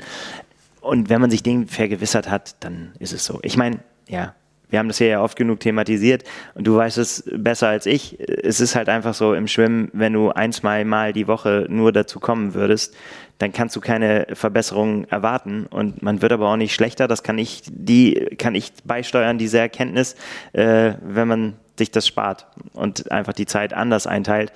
Und 0.81 1.09
wenn 1.09 1.21
man 1.21 1.31
sich 1.31 1.43
den 1.43 1.67
vergewissert 1.67 2.29
hat, 2.29 2.55
dann 2.63 2.91
ist 2.99 3.13
es 3.13 3.25
so. 3.25 3.39
Ich 3.41 3.55
meine, 3.57 3.79
ja, 4.07 4.35
wir 4.73 4.79
haben 4.79 4.87
das 4.87 4.97
hier 4.97 5.07
ja 5.07 5.21
oft 5.21 5.37
genug 5.37 5.59
thematisiert 5.59 6.23
und 6.55 6.65
du 6.65 6.75
weißt 6.75 6.97
es 6.97 7.29
besser 7.31 7.67
als 7.67 7.85
ich. 7.85 8.19
Es 8.19 8.59
ist 8.59 8.75
halt 8.75 8.89
einfach 8.89 9.13
so 9.13 9.35
im 9.35 9.47
Schwimmen, 9.47 9.91
wenn 9.93 10.13
du 10.13 10.31
ein, 10.31 10.51
zwei 10.51 10.83
Mal 10.83 11.13
die 11.13 11.27
Woche 11.27 11.67
nur 11.69 11.91
dazu 11.91 12.19
kommen 12.19 12.55
würdest, 12.55 12.95
dann 13.39 13.51
kannst 13.51 13.75
du 13.75 13.81
keine 13.81 14.27
Verbesserungen 14.33 15.05
erwarten 15.09 15.65
und 15.65 16.01
man 16.01 16.21
wird 16.21 16.31
aber 16.31 16.49
auch 16.49 16.57
nicht 16.57 16.73
schlechter. 16.73 17.07
Das 17.07 17.23
kann 17.23 17.37
ich, 17.37 17.63
die 17.67 18.35
kann 18.37 18.55
ich 18.55 18.71
beisteuern, 18.83 19.37
diese 19.37 19.59
Erkenntnis, 19.59 20.15
äh, 20.53 20.93
wenn 21.01 21.27
man 21.27 21.53
sich 21.77 21.91
das 21.91 22.07
spart 22.07 22.47
und 22.73 23.11
einfach 23.11 23.33
die 23.33 23.45
Zeit 23.45 23.73
anders 23.73 24.07
einteilt 24.07 24.53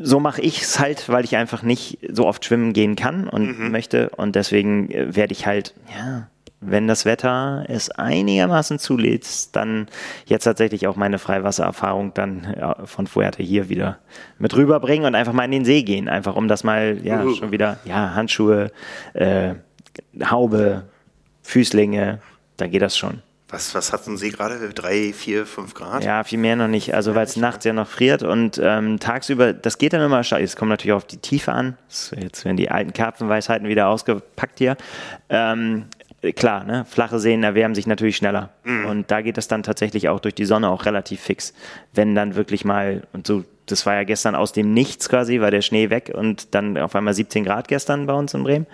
so 0.00 0.20
mache 0.20 0.40
ich 0.40 0.62
es 0.62 0.78
halt, 0.78 1.08
weil 1.08 1.24
ich 1.24 1.36
einfach 1.36 1.62
nicht 1.62 1.98
so 2.10 2.26
oft 2.26 2.44
schwimmen 2.44 2.72
gehen 2.72 2.96
kann 2.96 3.28
und 3.28 3.70
möchte. 3.70 4.10
Und 4.10 4.36
deswegen 4.36 4.90
äh, 4.90 5.14
werde 5.14 5.32
ich 5.32 5.46
halt, 5.46 5.74
ja, 5.96 6.28
wenn 6.66 6.86
das 6.88 7.04
Wetter 7.04 7.64
es 7.68 7.90
einigermaßen 7.90 8.78
zulässt, 8.78 9.54
dann 9.56 9.86
jetzt 10.26 10.44
tatsächlich 10.44 10.86
auch 10.86 10.96
meine 10.96 11.18
Freiwassererfahrung 11.18 12.12
dann 12.14 12.54
ja, 12.58 12.76
von 12.84 13.06
Fuerte 13.06 13.42
hier 13.42 13.68
wieder 13.68 13.98
mit 14.38 14.56
rüberbringen 14.56 15.06
und 15.06 15.14
einfach 15.14 15.32
mal 15.32 15.44
in 15.44 15.52
den 15.52 15.64
See 15.64 15.82
gehen. 15.82 16.08
Einfach 16.08 16.36
um 16.36 16.48
das 16.48 16.64
mal, 16.64 16.98
ja, 17.02 17.22
Uh. 17.22 17.34
schon 17.34 17.50
wieder, 17.50 17.78
ja, 17.84 18.14
Handschuhe, 18.14 18.70
äh, 19.14 19.54
Haube, 20.28 20.84
Füßlinge, 21.42 22.20
dann 22.56 22.70
geht 22.70 22.82
das 22.82 22.96
schon. 22.96 23.22
Was, 23.48 23.76
was 23.76 23.92
hat 23.92 24.04
so 24.04 24.10
ein 24.10 24.16
See 24.16 24.30
gerade? 24.30 24.58
Drei, 24.70 25.12
vier, 25.12 25.46
fünf 25.46 25.72
Grad? 25.74 26.02
Ja, 26.02 26.24
viel 26.24 26.38
mehr 26.38 26.56
noch 26.56 26.66
nicht. 26.66 26.94
Also 26.94 27.14
weil 27.14 27.24
es 27.24 27.36
nachts 27.36 27.64
ja 27.64 27.72
noch 27.72 27.86
friert 27.86 28.24
und 28.24 28.60
ähm, 28.60 28.98
tagsüber, 28.98 29.52
das 29.52 29.78
geht 29.78 29.92
dann 29.92 30.02
immer. 30.02 30.18
Es 30.18 30.56
kommt 30.56 30.70
natürlich 30.70 30.92
auf 30.92 31.04
die 31.04 31.18
Tiefe 31.18 31.52
an. 31.52 31.78
Jetzt 32.18 32.44
werden 32.44 32.56
die 32.56 32.72
alten 32.72 32.92
Karpfenweisheiten 32.92 33.68
wieder 33.68 33.86
ausgepackt 33.86 34.58
hier. 34.58 34.76
Ähm, 35.28 35.84
klar, 36.32 36.64
ne? 36.64 36.84
flache 36.88 37.18
Seen 37.18 37.42
erwärmen 37.42 37.74
sich 37.74 37.86
natürlich 37.86 38.16
schneller. 38.16 38.50
Und 38.88 39.10
da 39.10 39.20
geht 39.20 39.38
es 39.38 39.48
dann 39.48 39.62
tatsächlich 39.62 40.08
auch 40.08 40.20
durch 40.20 40.34
die 40.34 40.44
Sonne 40.44 40.68
auch 40.70 40.84
relativ 40.86 41.20
fix. 41.20 41.54
Wenn 41.92 42.14
dann 42.14 42.34
wirklich 42.34 42.64
mal, 42.64 43.02
und 43.12 43.26
so, 43.26 43.44
das 43.66 43.84
war 43.84 43.94
ja 43.94 44.04
gestern 44.04 44.34
aus 44.34 44.52
dem 44.52 44.72
Nichts 44.72 45.08
quasi, 45.08 45.40
war 45.40 45.50
der 45.50 45.62
Schnee 45.62 45.90
weg 45.90 46.12
und 46.14 46.54
dann 46.54 46.78
auf 46.78 46.94
einmal 46.94 47.14
17 47.14 47.44
Grad 47.44 47.68
gestern 47.68 48.06
bei 48.06 48.14
uns 48.14 48.34
in 48.34 48.44
Bremen. 48.44 48.66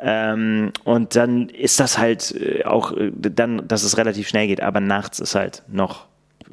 Ähm, 0.00 0.72
und 0.84 1.16
dann 1.16 1.48
ist 1.48 1.80
das 1.80 1.98
halt 1.98 2.34
äh, 2.40 2.64
auch, 2.64 2.92
äh, 2.96 3.10
dann, 3.12 3.66
dass 3.66 3.82
es 3.82 3.98
relativ 3.98 4.28
schnell 4.28 4.46
geht, 4.46 4.62
aber 4.62 4.80
nachts 4.80 5.18
ist 5.18 5.34
halt 5.34 5.62
noch 5.68 6.06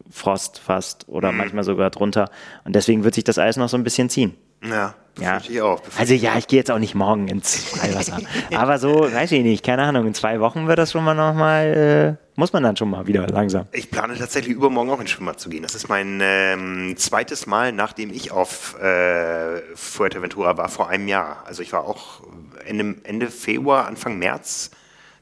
Frost 0.10 0.60
fast 0.60 1.08
oder 1.08 1.32
manchmal 1.32 1.64
sogar 1.64 1.90
drunter. 1.90 2.30
Und 2.64 2.76
deswegen 2.76 3.04
wird 3.04 3.16
sich 3.16 3.24
das 3.24 3.38
Eis 3.38 3.58
noch 3.58 3.70
so 3.70 3.78
ein 3.78 3.84
bisschen 3.84 4.10
ziehen. 4.10 4.36
Ja, 4.64 4.96
Ja. 5.20 5.40
Ich 5.48 5.62
auch. 5.62 5.82
Also 5.98 6.14
ja, 6.14 6.38
ich 6.38 6.48
gehe 6.48 6.60
jetzt 6.60 6.70
auch 6.70 6.80
nicht 6.80 6.94
morgen 6.94 7.28
ins 7.30 7.56
Freiwasser. 7.64 8.20
Aber 8.56 8.80
so, 8.80 9.12
weiß 9.12 9.32
ich 9.32 9.44
nicht, 9.44 9.64
keine 9.64 9.84
Ahnung, 9.84 10.08
in 10.08 10.14
zwei 10.14 10.40
Wochen 10.42 10.68
wird 10.68 10.78
das 10.78 10.92
schon 10.92 11.04
mal 11.06 11.14
nochmal, 11.14 12.18
äh, 12.20 12.40
muss 12.40 12.52
man 12.52 12.64
dann 12.64 12.76
schon 12.76 12.90
mal 12.90 13.08
wieder 13.08 13.26
langsam. 13.28 13.66
Ich 13.72 13.90
plane 13.90 14.18
tatsächlich 14.18 14.54
übermorgen 14.56 14.90
auch 14.90 15.00
ins 15.00 15.12
Schwimmbad 15.12 15.40
zu 15.40 15.50
gehen. 15.50 15.64
Das 15.64 15.74
ist 15.74 15.88
mein 15.88 16.20
ähm, 16.22 16.96
zweites 16.98 17.46
Mal, 17.46 17.72
nachdem 17.72 18.12
ich 18.12 18.32
auf 18.32 18.78
äh, 18.82 19.62
Fuerteventura 19.76 20.58
war, 20.58 20.68
vor 20.68 20.90
einem 20.90 21.08
Jahr. 21.08 21.44
Also 21.46 21.62
ich 21.62 21.72
war 21.72 21.86
auch 21.86 22.22
Ende, 22.66 22.96
Ende 23.04 23.28
Februar, 23.28 23.88
Anfang 23.88 24.20
März 24.20 24.72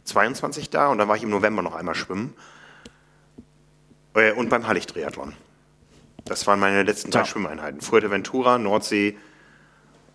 22 0.05 0.69
da 0.71 0.87
und 0.87 0.97
dann 0.97 1.07
war 1.07 1.15
ich 1.15 1.23
im 1.23 1.29
November 1.29 1.61
noch 1.61 1.75
einmal 1.75 1.95
schwimmen. 1.95 2.33
Äh, 4.15 4.31
und 4.31 4.49
beim 4.49 4.67
Hallig-Triathlon. 4.67 5.33
Das 6.25 6.47
waren 6.47 6.59
meine 6.59 6.83
letzten 6.83 7.11
drei 7.11 7.19
Ja. 7.19 7.25
Schwimmeinheiten. 7.25 7.81
Fuerteventura, 7.81 8.57
Nordsee 8.57 9.17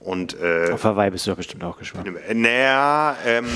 und 0.01 0.37
äh, 0.41 0.71
Auf 0.73 0.85
Hawaii 0.85 1.11
bist 1.11 1.27
du 1.27 1.31
doch 1.31 1.37
bestimmt 1.37 1.65
auch 1.65 1.79
geschwommen. 1.79 2.17
naja, 2.35 3.17
ähm, 3.27 3.47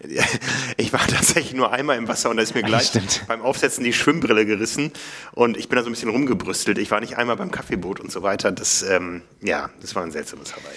ich 0.76 0.92
war 0.92 1.06
tatsächlich 1.06 1.54
nur 1.54 1.72
einmal 1.72 1.96
im 1.98 2.08
Wasser 2.08 2.30
und 2.30 2.36
da 2.36 2.42
ist 2.42 2.54
mir 2.54 2.62
gleich 2.62 2.88
stimmt. 2.88 3.24
beim 3.26 3.42
Aufsetzen 3.42 3.84
die 3.84 3.92
Schwimmbrille 3.92 4.46
gerissen 4.46 4.92
und 5.32 5.56
ich 5.56 5.68
bin 5.68 5.76
da 5.76 5.82
so 5.82 5.88
ein 5.88 5.92
bisschen 5.92 6.10
rumgebrüstelt. 6.10 6.78
Ich 6.78 6.90
war 6.90 7.00
nicht 7.00 7.16
einmal 7.16 7.36
beim 7.36 7.50
Kaffeeboot 7.50 8.00
und 8.00 8.12
so 8.12 8.22
weiter. 8.22 8.52
Das, 8.52 8.82
ähm, 8.82 9.22
ja, 9.40 9.70
das 9.80 9.94
war 9.94 10.02
ein 10.02 10.10
seltsames 10.12 10.52
Hawaii. 10.52 10.76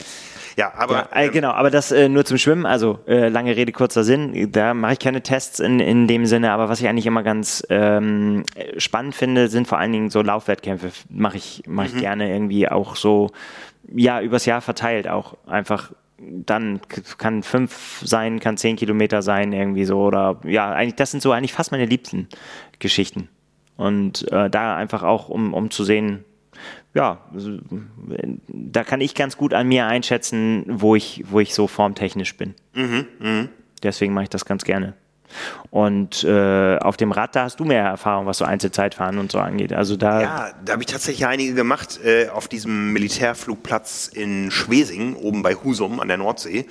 Ja, 0.57 0.73
aber 0.75 0.93
Ja, 0.95 1.09
äh, 1.13 1.27
ähm, 1.27 1.31
genau, 1.31 1.51
aber 1.51 1.69
das 1.69 1.91
äh, 1.91 2.09
nur 2.09 2.25
zum 2.25 2.37
Schwimmen, 2.37 2.65
also 2.65 2.99
äh, 3.07 3.29
lange 3.29 3.55
Rede, 3.55 3.71
kurzer 3.71 4.03
Sinn, 4.03 4.51
da 4.51 4.73
mache 4.73 4.93
ich 4.93 4.99
keine 4.99 5.21
Tests 5.21 5.59
in, 5.59 5.79
in 5.79 6.07
dem 6.07 6.25
Sinne, 6.25 6.51
aber 6.51 6.69
was 6.69 6.81
ich 6.81 6.87
eigentlich 6.87 7.05
immer 7.05 7.23
ganz 7.23 7.63
ähm, 7.69 8.43
spannend 8.77 9.15
finde, 9.15 9.47
sind 9.47 9.67
vor 9.67 9.77
allen 9.77 9.91
Dingen 9.91 10.09
so 10.09 10.21
Laufwettkämpfe, 10.21 10.91
mache 11.09 11.37
ich, 11.37 11.63
mach 11.67 11.85
ich 11.85 11.97
gerne 11.97 12.29
irgendwie 12.29 12.67
auch 12.67 12.95
so, 12.95 13.31
ja, 13.93 14.21
übers 14.21 14.45
Jahr 14.45 14.61
verteilt 14.61 15.07
auch 15.07 15.37
einfach 15.47 15.91
dann 16.21 16.81
kann 17.17 17.43
fünf 17.43 18.01
sein, 18.05 18.39
kann 18.39 18.57
zehn 18.57 18.75
Kilometer 18.75 19.21
sein, 19.21 19.53
irgendwie 19.53 19.85
so, 19.85 20.01
oder 20.01 20.39
ja, 20.43 20.71
eigentlich, 20.71 20.95
das 20.95 21.11
sind 21.11 21.21
so 21.21 21.31
eigentlich 21.31 21.53
fast 21.53 21.71
meine 21.71 21.85
liebsten 21.85 22.27
Geschichten. 22.79 23.29
Und 23.75 24.31
äh, 24.31 24.49
da 24.49 24.75
einfach 24.75 25.03
auch, 25.03 25.29
um, 25.29 25.53
um 25.53 25.71
zu 25.71 25.83
sehen, 25.83 26.23
ja, 26.93 27.19
da 28.47 28.83
kann 28.83 29.01
ich 29.01 29.15
ganz 29.15 29.37
gut 29.37 29.53
an 29.53 29.67
mir 29.67 29.87
einschätzen, 29.87 30.65
wo 30.67 30.95
ich, 30.95 31.23
wo 31.29 31.39
ich 31.39 31.53
so 31.55 31.67
formtechnisch 31.67 32.37
bin. 32.37 32.53
Deswegen 33.81 34.13
mache 34.13 34.23
ich 34.23 34.29
das 34.29 34.45
ganz 34.45 34.63
gerne. 34.63 34.93
Und 35.69 36.23
äh, 36.23 36.77
auf 36.77 36.97
dem 36.97 37.11
Rad, 37.11 37.35
da 37.35 37.43
hast 37.43 37.59
du 37.59 37.65
mehr 37.65 37.83
Erfahrung, 37.83 38.25
was 38.25 38.37
so 38.37 38.45
Einzelzeitfahren 38.45 39.17
und 39.17 39.31
so 39.31 39.39
angeht. 39.39 39.73
Also 39.73 39.95
da, 39.95 40.21
Ja, 40.21 40.51
da 40.65 40.73
habe 40.73 40.83
ich 40.83 40.89
tatsächlich 40.89 41.25
einige 41.25 41.53
gemacht 41.53 41.99
äh, 42.03 42.29
auf 42.29 42.47
diesem 42.47 42.93
Militärflugplatz 42.93 44.09
in 44.13 44.51
Schwesing, 44.51 45.15
oben 45.15 45.43
bei 45.43 45.55
Husum 45.55 45.99
an 45.99 46.07
der 46.07 46.17
Nordsee. 46.17 46.67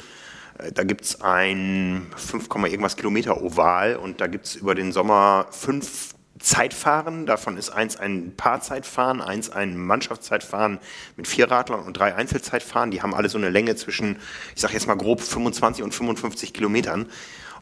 Äh, 0.58 0.72
da 0.72 0.84
gibt 0.84 1.04
es 1.04 1.20
ein 1.22 2.06
5, 2.16 2.48
irgendwas 2.64 2.96
Kilometer 2.96 3.42
Oval 3.42 3.96
und 3.96 4.20
da 4.20 4.26
gibt 4.26 4.46
es 4.46 4.56
über 4.56 4.74
den 4.74 4.92
Sommer 4.92 5.46
fünf 5.50 6.14
Zeitfahren. 6.40 7.26
Davon 7.26 7.56
ist 7.56 7.70
eins 7.70 7.96
ein 7.96 8.34
Paarzeitfahren, 8.36 9.20
eins 9.20 9.50
ein 9.50 9.76
Mannschaftszeitfahren 9.76 10.78
mit 11.16 11.28
vier 11.28 11.50
Radlern 11.50 11.80
und 11.82 11.98
drei 11.98 12.14
Einzelzeitfahren. 12.14 12.90
Die 12.90 13.02
haben 13.02 13.14
alle 13.14 13.28
so 13.28 13.38
eine 13.38 13.50
Länge 13.50 13.76
zwischen, 13.76 14.16
ich 14.54 14.60
sage 14.60 14.74
jetzt 14.74 14.86
mal 14.86 14.96
grob 14.96 15.20
25 15.20 15.84
und 15.84 15.94
55 15.94 16.52
Kilometern. 16.52 17.06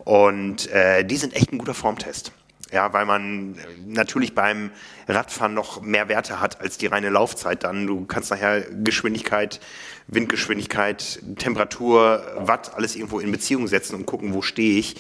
Und 0.09 0.71
äh, 0.71 1.05
die 1.05 1.19
sind 1.19 1.37
echt 1.37 1.53
ein 1.53 1.59
guter 1.59 1.75
Formtest. 1.75 2.33
Ja, 2.73 2.95
weil 2.95 3.05
man 3.05 3.57
äh, 3.57 3.59
natürlich 3.85 4.35
beim 4.35 4.71
Radfahren 5.07 5.53
noch 5.53 5.83
mehr 5.83 6.09
Werte 6.09 6.41
hat 6.41 6.63
als 6.63 6.79
die 6.79 6.87
reine 6.87 7.11
Laufzeit 7.11 7.63
dann. 7.63 7.87
Du 7.87 8.07
kannst 8.07 8.31
nachher 8.31 8.63
Geschwindigkeit, 8.63 9.61
Windgeschwindigkeit, 10.07 11.21
Temperatur, 11.37 12.25
Watt, 12.39 12.75
alles 12.75 12.97
irgendwo 12.97 13.21
in 13.21 13.31
Beziehung 13.31 13.69
setzen 13.69 13.97
und 13.97 14.07
gucken, 14.07 14.33
wo 14.33 14.41
stehe 14.41 14.79
ich. 14.79 14.97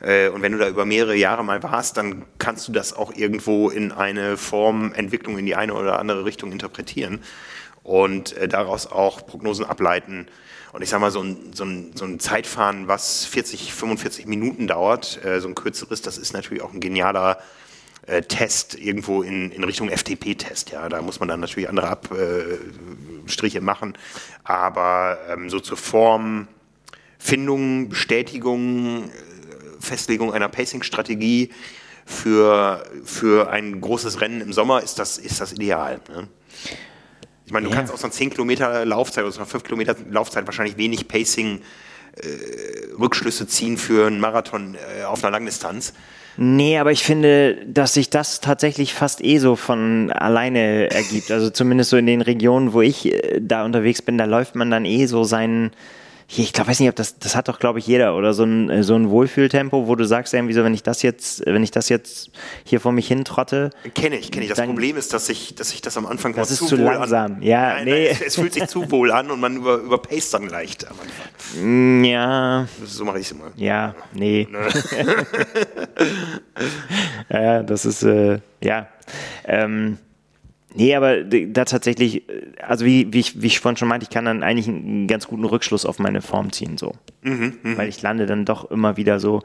Äh, 0.00 0.28
Und 0.30 0.42
wenn 0.42 0.50
du 0.50 0.58
da 0.58 0.68
über 0.68 0.84
mehrere 0.84 1.14
Jahre 1.14 1.44
mal 1.44 1.62
warst, 1.62 1.96
dann 1.96 2.24
kannst 2.38 2.66
du 2.66 2.72
das 2.72 2.92
auch 2.92 3.14
irgendwo 3.14 3.70
in 3.70 3.92
eine 3.92 4.36
Formentwicklung 4.36 5.38
in 5.38 5.46
die 5.46 5.54
eine 5.54 5.74
oder 5.74 6.00
andere 6.00 6.24
Richtung 6.24 6.50
interpretieren 6.50 7.20
und 7.84 8.36
äh, 8.36 8.48
daraus 8.48 8.88
auch 8.88 9.24
Prognosen 9.24 9.66
ableiten. 9.66 10.26
Und 10.72 10.82
ich 10.82 10.90
sag 10.90 11.00
mal, 11.00 11.10
so 11.10 11.22
ein, 11.22 11.52
so 11.54 11.64
ein, 11.64 11.92
so 11.94 12.04
ein 12.04 12.20
Zeitfahren, 12.20 12.88
was 12.88 13.24
40, 13.24 13.72
45 13.72 14.26
Minuten 14.26 14.66
dauert, 14.66 15.24
äh, 15.24 15.40
so 15.40 15.48
ein 15.48 15.54
kürzeres, 15.54 16.02
das 16.02 16.18
ist 16.18 16.32
natürlich 16.32 16.62
auch 16.62 16.72
ein 16.72 16.80
genialer 16.80 17.38
äh, 18.06 18.22
Test 18.22 18.74
irgendwo 18.74 19.22
in, 19.22 19.50
in 19.50 19.64
Richtung 19.64 19.90
FTP-Test. 19.90 20.70
Ja, 20.70 20.88
da 20.88 21.02
muss 21.02 21.20
man 21.20 21.28
dann 21.28 21.40
natürlich 21.40 21.68
andere 21.68 21.88
Abstriche 21.88 23.60
machen. 23.60 23.96
Aber 24.44 25.18
ähm, 25.28 25.50
so 25.50 25.60
zur 25.60 25.76
Formfindung, 25.76 27.90
Bestätigung, 27.90 29.04
äh, 29.04 29.08
Festlegung 29.80 30.32
einer 30.32 30.48
Pacing-Strategie 30.48 31.50
für, 32.06 32.84
für 33.04 33.50
ein 33.50 33.80
großes 33.80 34.22
Rennen 34.22 34.40
im 34.40 34.54
Sommer 34.54 34.82
ist 34.82 34.98
das, 34.98 35.18
ist 35.18 35.42
das 35.42 35.52
ideal. 35.52 36.00
Ne? 36.08 36.28
Ich 37.48 37.52
meine, 37.54 37.64
du 37.64 37.70
Ja. 37.70 37.78
kannst 37.78 37.94
aus 37.94 38.04
einer 38.04 38.12
10 38.12 38.28
Kilometer 38.28 38.84
Laufzeit 38.84 39.24
oder 39.24 39.30
aus 39.30 39.38
einer 39.38 39.46
5 39.46 39.64
Kilometer 39.64 39.96
Laufzeit 40.10 40.44
wahrscheinlich 40.44 40.76
wenig 40.76 41.08
Pacing 41.08 41.60
äh, 42.16 42.26
Rückschlüsse 43.00 43.46
ziehen 43.46 43.78
für 43.78 44.06
einen 44.06 44.20
Marathon 44.20 44.74
äh, 45.00 45.04
auf 45.04 45.24
einer 45.24 45.30
Langdistanz. 45.30 45.94
Nee, 46.36 46.76
aber 46.78 46.92
ich 46.92 47.02
finde, 47.04 47.56
dass 47.66 47.94
sich 47.94 48.10
das 48.10 48.42
tatsächlich 48.42 48.92
fast 48.92 49.24
eh 49.24 49.38
so 49.38 49.56
von 49.56 50.12
alleine 50.12 50.90
ergibt. 50.90 51.30
Also 51.30 51.48
zumindest 51.48 51.88
so 51.88 51.96
in 51.96 52.04
den 52.04 52.20
Regionen, 52.20 52.74
wo 52.74 52.82
ich 52.82 53.06
äh, 53.06 53.40
da 53.40 53.64
unterwegs 53.64 54.02
bin, 54.02 54.18
da 54.18 54.26
läuft 54.26 54.54
man 54.54 54.70
dann 54.70 54.84
eh 54.84 55.06
so 55.06 55.24
seinen. 55.24 55.70
Ich 56.30 56.52
glaube, 56.52 56.68
weiß 56.70 56.80
nicht, 56.80 56.90
ob 56.90 56.96
das, 56.96 57.18
das 57.18 57.34
hat 57.34 57.48
doch, 57.48 57.58
glaube 57.58 57.78
ich, 57.78 57.86
jeder 57.86 58.14
oder 58.14 58.34
so 58.34 58.44
ein, 58.44 58.68
äh, 58.68 58.82
so 58.82 58.94
ein 58.94 59.08
Wohlfühltempo, 59.08 59.86
wo 59.88 59.94
du 59.94 60.04
sagst 60.04 60.34
irgendwie 60.34 60.52
so, 60.52 60.62
wenn 60.62 60.74
ich 60.74 60.82
das 60.82 61.00
jetzt, 61.02 61.42
wenn 61.46 61.62
ich 61.62 61.70
das 61.70 61.88
jetzt 61.88 62.30
hier 62.64 62.80
vor 62.80 62.92
mich 62.92 63.08
hin 63.08 63.24
trotte, 63.24 63.70
Kenne 63.94 64.16
ich, 64.16 64.30
kenne 64.30 64.44
ich. 64.44 64.50
Das 64.52 64.60
Problem 64.60 64.98
ist, 64.98 65.14
dass 65.14 65.24
sich 65.26 65.54
dass 65.54 65.72
ich 65.72 65.80
das 65.80 65.96
am 65.96 66.04
Anfang 66.06 66.34
Das 66.34 66.50
ist 66.50 66.58
zu, 66.58 66.66
zu 66.66 66.76
langsam. 66.76 67.36
An. 67.36 67.42
Ja, 67.42 67.76
nein, 67.76 67.84
nee. 67.86 68.04
nein, 68.08 68.16
es, 68.20 68.22
es 68.26 68.34
fühlt 68.34 68.52
sich 68.52 68.66
zu 68.66 68.90
wohl 68.90 69.10
an 69.10 69.30
und 69.30 69.40
man 69.40 69.56
über, 69.56 69.76
überpaced 69.78 70.34
dann 70.34 70.46
leicht 70.48 70.86
am 70.86 70.96
Anfang. 71.00 72.00
mm, 72.00 72.04
ja, 72.04 72.68
So 72.84 73.06
mache 73.06 73.20
ich 73.20 73.26
es 73.26 73.32
immer. 73.32 73.50
ja, 73.56 73.94
nee. 74.12 74.46
ja, 77.30 77.62
das 77.62 77.86
ist, 77.86 78.02
äh, 78.02 78.40
ja. 78.62 78.86
Ähm, 79.46 79.96
nee, 80.78 80.94
aber 80.94 81.22
da 81.24 81.64
tatsächlich, 81.64 82.28
äh, 82.28 82.42
also 82.62 82.84
wie, 82.84 83.12
wie, 83.12 83.20
ich, 83.20 83.42
wie 83.42 83.46
ich 83.46 83.60
vorhin 83.60 83.76
schon 83.76 83.88
meinte, 83.88 84.04
ich 84.04 84.10
kann 84.10 84.24
dann 84.24 84.42
eigentlich 84.42 84.68
einen 84.68 85.06
ganz 85.06 85.26
guten 85.26 85.44
Rückschluss 85.44 85.84
auf 85.84 85.98
meine 85.98 86.22
Form 86.22 86.52
ziehen, 86.52 86.78
so. 86.78 86.92
Weil 87.76 87.88
ich 87.88 88.00
lande 88.02 88.26
dann 88.26 88.44
doch 88.44 88.70
immer 88.70 88.96
wieder 88.96 89.20
so, 89.20 89.42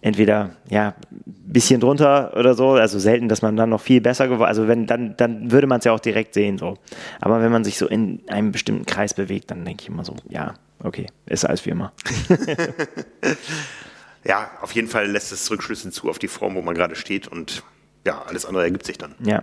entweder, 0.00 0.56
ja, 0.68 0.94
bisschen 1.24 1.80
drunter 1.80 2.36
oder 2.36 2.54
so, 2.54 2.72
also 2.72 2.98
selten, 2.98 3.28
dass 3.28 3.42
man 3.42 3.56
dann 3.56 3.70
noch 3.70 3.80
viel 3.80 4.00
besser 4.00 4.28
geworden, 4.28 4.48
also 4.48 4.68
wenn, 4.68 4.86
dann, 4.86 5.16
dann 5.16 5.50
würde 5.50 5.66
man 5.66 5.78
es 5.78 5.84
ja 5.84 5.92
auch 5.92 6.00
direkt 6.00 6.34
sehen, 6.34 6.58
so. 6.58 6.76
Aber 7.20 7.40
wenn 7.40 7.52
man 7.52 7.64
sich 7.64 7.78
so 7.78 7.86
in 7.86 8.20
einem 8.28 8.52
bestimmten 8.52 8.86
Kreis 8.86 9.14
bewegt, 9.14 9.50
dann 9.50 9.64
denke 9.64 9.82
ich 9.82 9.88
immer 9.88 10.04
so, 10.04 10.16
ja, 10.28 10.54
okay, 10.82 11.06
ist 11.26 11.44
alles 11.44 11.64
wie 11.64 11.70
immer. 11.70 11.92
Ja, 14.26 14.50
auf 14.62 14.72
jeden 14.72 14.88
Fall 14.88 15.06
lässt 15.06 15.32
es 15.32 15.50
Rückschlüsse 15.50 15.90
zu 15.90 16.08
auf 16.08 16.18
die 16.18 16.28
Form, 16.28 16.54
wo 16.54 16.62
man 16.62 16.74
gerade 16.74 16.96
steht 16.96 17.28
und 17.28 17.62
ja, 18.06 18.22
alles 18.26 18.44
andere 18.44 18.64
ergibt 18.64 18.84
sich 18.84 18.98
dann. 18.98 19.14
Ja. 19.24 19.42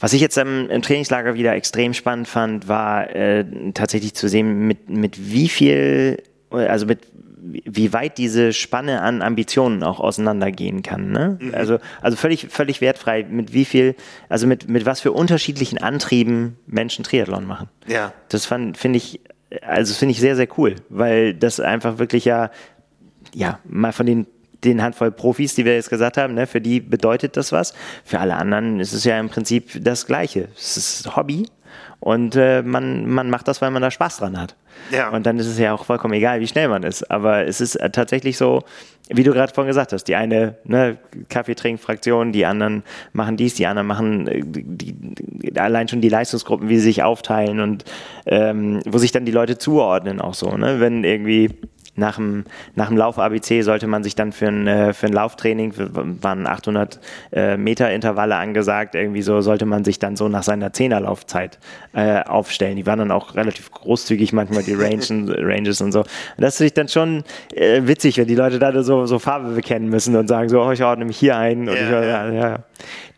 Was 0.00 0.12
ich 0.12 0.20
jetzt 0.20 0.36
ähm, 0.38 0.68
im 0.70 0.82
Trainingslager 0.82 1.34
wieder 1.34 1.54
extrem 1.54 1.94
spannend 1.94 2.26
fand, 2.28 2.68
war 2.68 3.14
äh, 3.14 3.44
tatsächlich 3.74 4.14
zu 4.14 4.28
sehen, 4.28 4.66
mit, 4.66 4.88
mit 4.88 5.30
wie 5.32 5.48
viel, 5.48 6.22
also 6.50 6.86
mit 6.86 7.00
wie 7.40 7.92
weit 7.92 8.18
diese 8.18 8.52
Spanne 8.52 9.02
an 9.02 9.22
Ambitionen 9.22 9.82
auch 9.82 10.00
auseinandergehen 10.00 10.82
kann. 10.82 11.12
Ne? 11.12 11.38
Also, 11.52 11.78
also 12.02 12.16
völlig, 12.16 12.48
völlig 12.50 12.80
wertfrei, 12.80 13.24
mit 13.24 13.52
wie 13.52 13.64
viel, 13.64 13.94
also 14.28 14.46
mit, 14.46 14.68
mit 14.68 14.86
was 14.86 15.00
für 15.00 15.12
unterschiedlichen 15.12 15.78
Antrieben 15.78 16.56
Menschen 16.66 17.04
Triathlon 17.04 17.46
machen. 17.46 17.68
Ja. 17.86 18.12
Das 18.28 18.46
fand, 18.46 18.76
finde 18.76 18.98
ich, 18.98 19.20
also 19.62 19.94
finde 19.94 20.12
ich 20.12 20.20
sehr, 20.20 20.36
sehr 20.36 20.48
cool, 20.58 20.76
weil 20.88 21.34
das 21.34 21.60
einfach 21.60 21.98
wirklich 21.98 22.24
ja, 22.24 22.50
ja, 23.34 23.60
mal 23.64 23.92
von 23.92 24.06
den, 24.06 24.26
den 24.64 24.82
Handvoll 24.82 25.10
Profis, 25.10 25.54
die 25.54 25.64
wir 25.64 25.74
jetzt 25.74 25.90
gesagt 25.90 26.16
haben, 26.16 26.34
ne, 26.34 26.46
für 26.46 26.60
die 26.60 26.80
bedeutet 26.80 27.36
das 27.36 27.52
was. 27.52 27.74
Für 28.04 28.20
alle 28.20 28.36
anderen 28.36 28.80
ist 28.80 28.92
es 28.92 29.04
ja 29.04 29.18
im 29.18 29.28
Prinzip 29.28 29.82
das 29.82 30.06
Gleiche. 30.06 30.48
Es 30.56 30.76
ist 30.76 31.16
Hobby 31.16 31.46
und 32.00 32.36
äh, 32.36 32.62
man, 32.62 33.06
man 33.06 33.28
macht 33.28 33.48
das, 33.48 33.60
weil 33.60 33.70
man 33.70 33.82
da 33.82 33.90
Spaß 33.90 34.18
dran 34.18 34.40
hat. 34.40 34.54
Ja. 34.92 35.10
Und 35.10 35.26
dann 35.26 35.38
ist 35.38 35.46
es 35.46 35.58
ja 35.58 35.74
auch 35.74 35.84
vollkommen 35.84 36.14
egal, 36.14 36.38
wie 36.40 36.46
schnell 36.46 36.68
man 36.68 36.84
ist. 36.84 37.10
Aber 37.10 37.44
es 37.44 37.60
ist 37.60 37.74
äh, 37.74 37.90
tatsächlich 37.90 38.36
so, 38.36 38.62
wie 39.08 39.24
du 39.24 39.32
gerade 39.32 39.52
vorhin 39.52 39.68
gesagt 39.68 39.92
hast, 39.92 40.04
die 40.04 40.14
eine 40.14 40.54
ne, 40.64 40.96
Kaffeetrinkfraktion, 41.28 42.30
die 42.30 42.46
anderen 42.46 42.84
machen 43.12 43.36
dies, 43.36 43.54
die 43.54 43.66
anderen 43.66 43.88
machen 43.88 44.28
äh, 44.28 44.42
die, 44.44 44.92
die, 44.94 45.58
allein 45.58 45.88
schon 45.88 46.00
die 46.00 46.08
Leistungsgruppen, 46.08 46.68
wie 46.68 46.76
sie 46.76 46.84
sich 46.84 47.02
aufteilen 47.02 47.58
und 47.58 47.84
ähm, 48.26 48.80
wo 48.86 48.98
sich 48.98 49.10
dann 49.10 49.24
die 49.24 49.32
Leute 49.32 49.58
zuordnen 49.58 50.20
auch 50.20 50.34
so. 50.34 50.56
Ne? 50.56 50.78
Wenn 50.78 51.02
irgendwie 51.02 51.50
nach 51.98 52.16
dem, 52.16 52.44
nach 52.74 52.88
dem 52.88 52.96
Lauf-ABC 52.96 53.62
sollte 53.62 53.86
man 53.86 54.02
sich 54.02 54.14
dann 54.14 54.32
für 54.32 54.46
ein, 54.46 54.66
äh, 54.66 54.92
für 54.92 55.06
ein 55.06 55.12
Lauftraining, 55.12 55.74
waren 55.76 56.46
800 56.46 57.00
äh, 57.32 57.56
Meter 57.56 57.90
Intervalle 57.90 58.36
angesagt, 58.36 58.94
irgendwie 58.94 59.22
so 59.22 59.40
sollte 59.40 59.66
man 59.66 59.84
sich 59.84 59.98
dann 59.98 60.16
so 60.16 60.28
nach 60.28 60.42
seiner 60.42 60.72
Zehnerlaufzeit 60.72 61.58
äh, 61.92 62.22
aufstellen. 62.22 62.76
Die 62.76 62.86
waren 62.86 63.00
dann 63.00 63.10
auch 63.10 63.34
relativ 63.34 63.70
großzügig 63.70 64.32
manchmal, 64.32 64.62
die 64.62 64.74
und, 65.10 65.30
Ranges 65.30 65.80
und 65.80 65.92
so. 65.92 66.00
Und 66.00 66.08
das 66.38 66.54
ist 66.54 66.58
sich 66.58 66.74
dann 66.74 66.88
schon 66.88 67.24
äh, 67.54 67.82
witzig, 67.84 68.18
wenn 68.18 68.28
die 68.28 68.34
Leute 68.34 68.58
da 68.58 68.82
so, 68.82 69.06
so 69.06 69.18
Farbe 69.18 69.50
bekennen 69.50 69.88
müssen 69.88 70.16
und 70.16 70.28
sagen 70.28 70.48
so, 70.48 70.62
oh, 70.62 70.70
ich 70.70 70.82
ordne 70.82 71.04
mich 71.04 71.18
hier 71.18 71.36
ein. 71.36 71.68
Und 71.68 71.76
ja, 71.76 71.82
ich, 71.82 71.90
ja, 71.90 72.32
ja. 72.32 72.58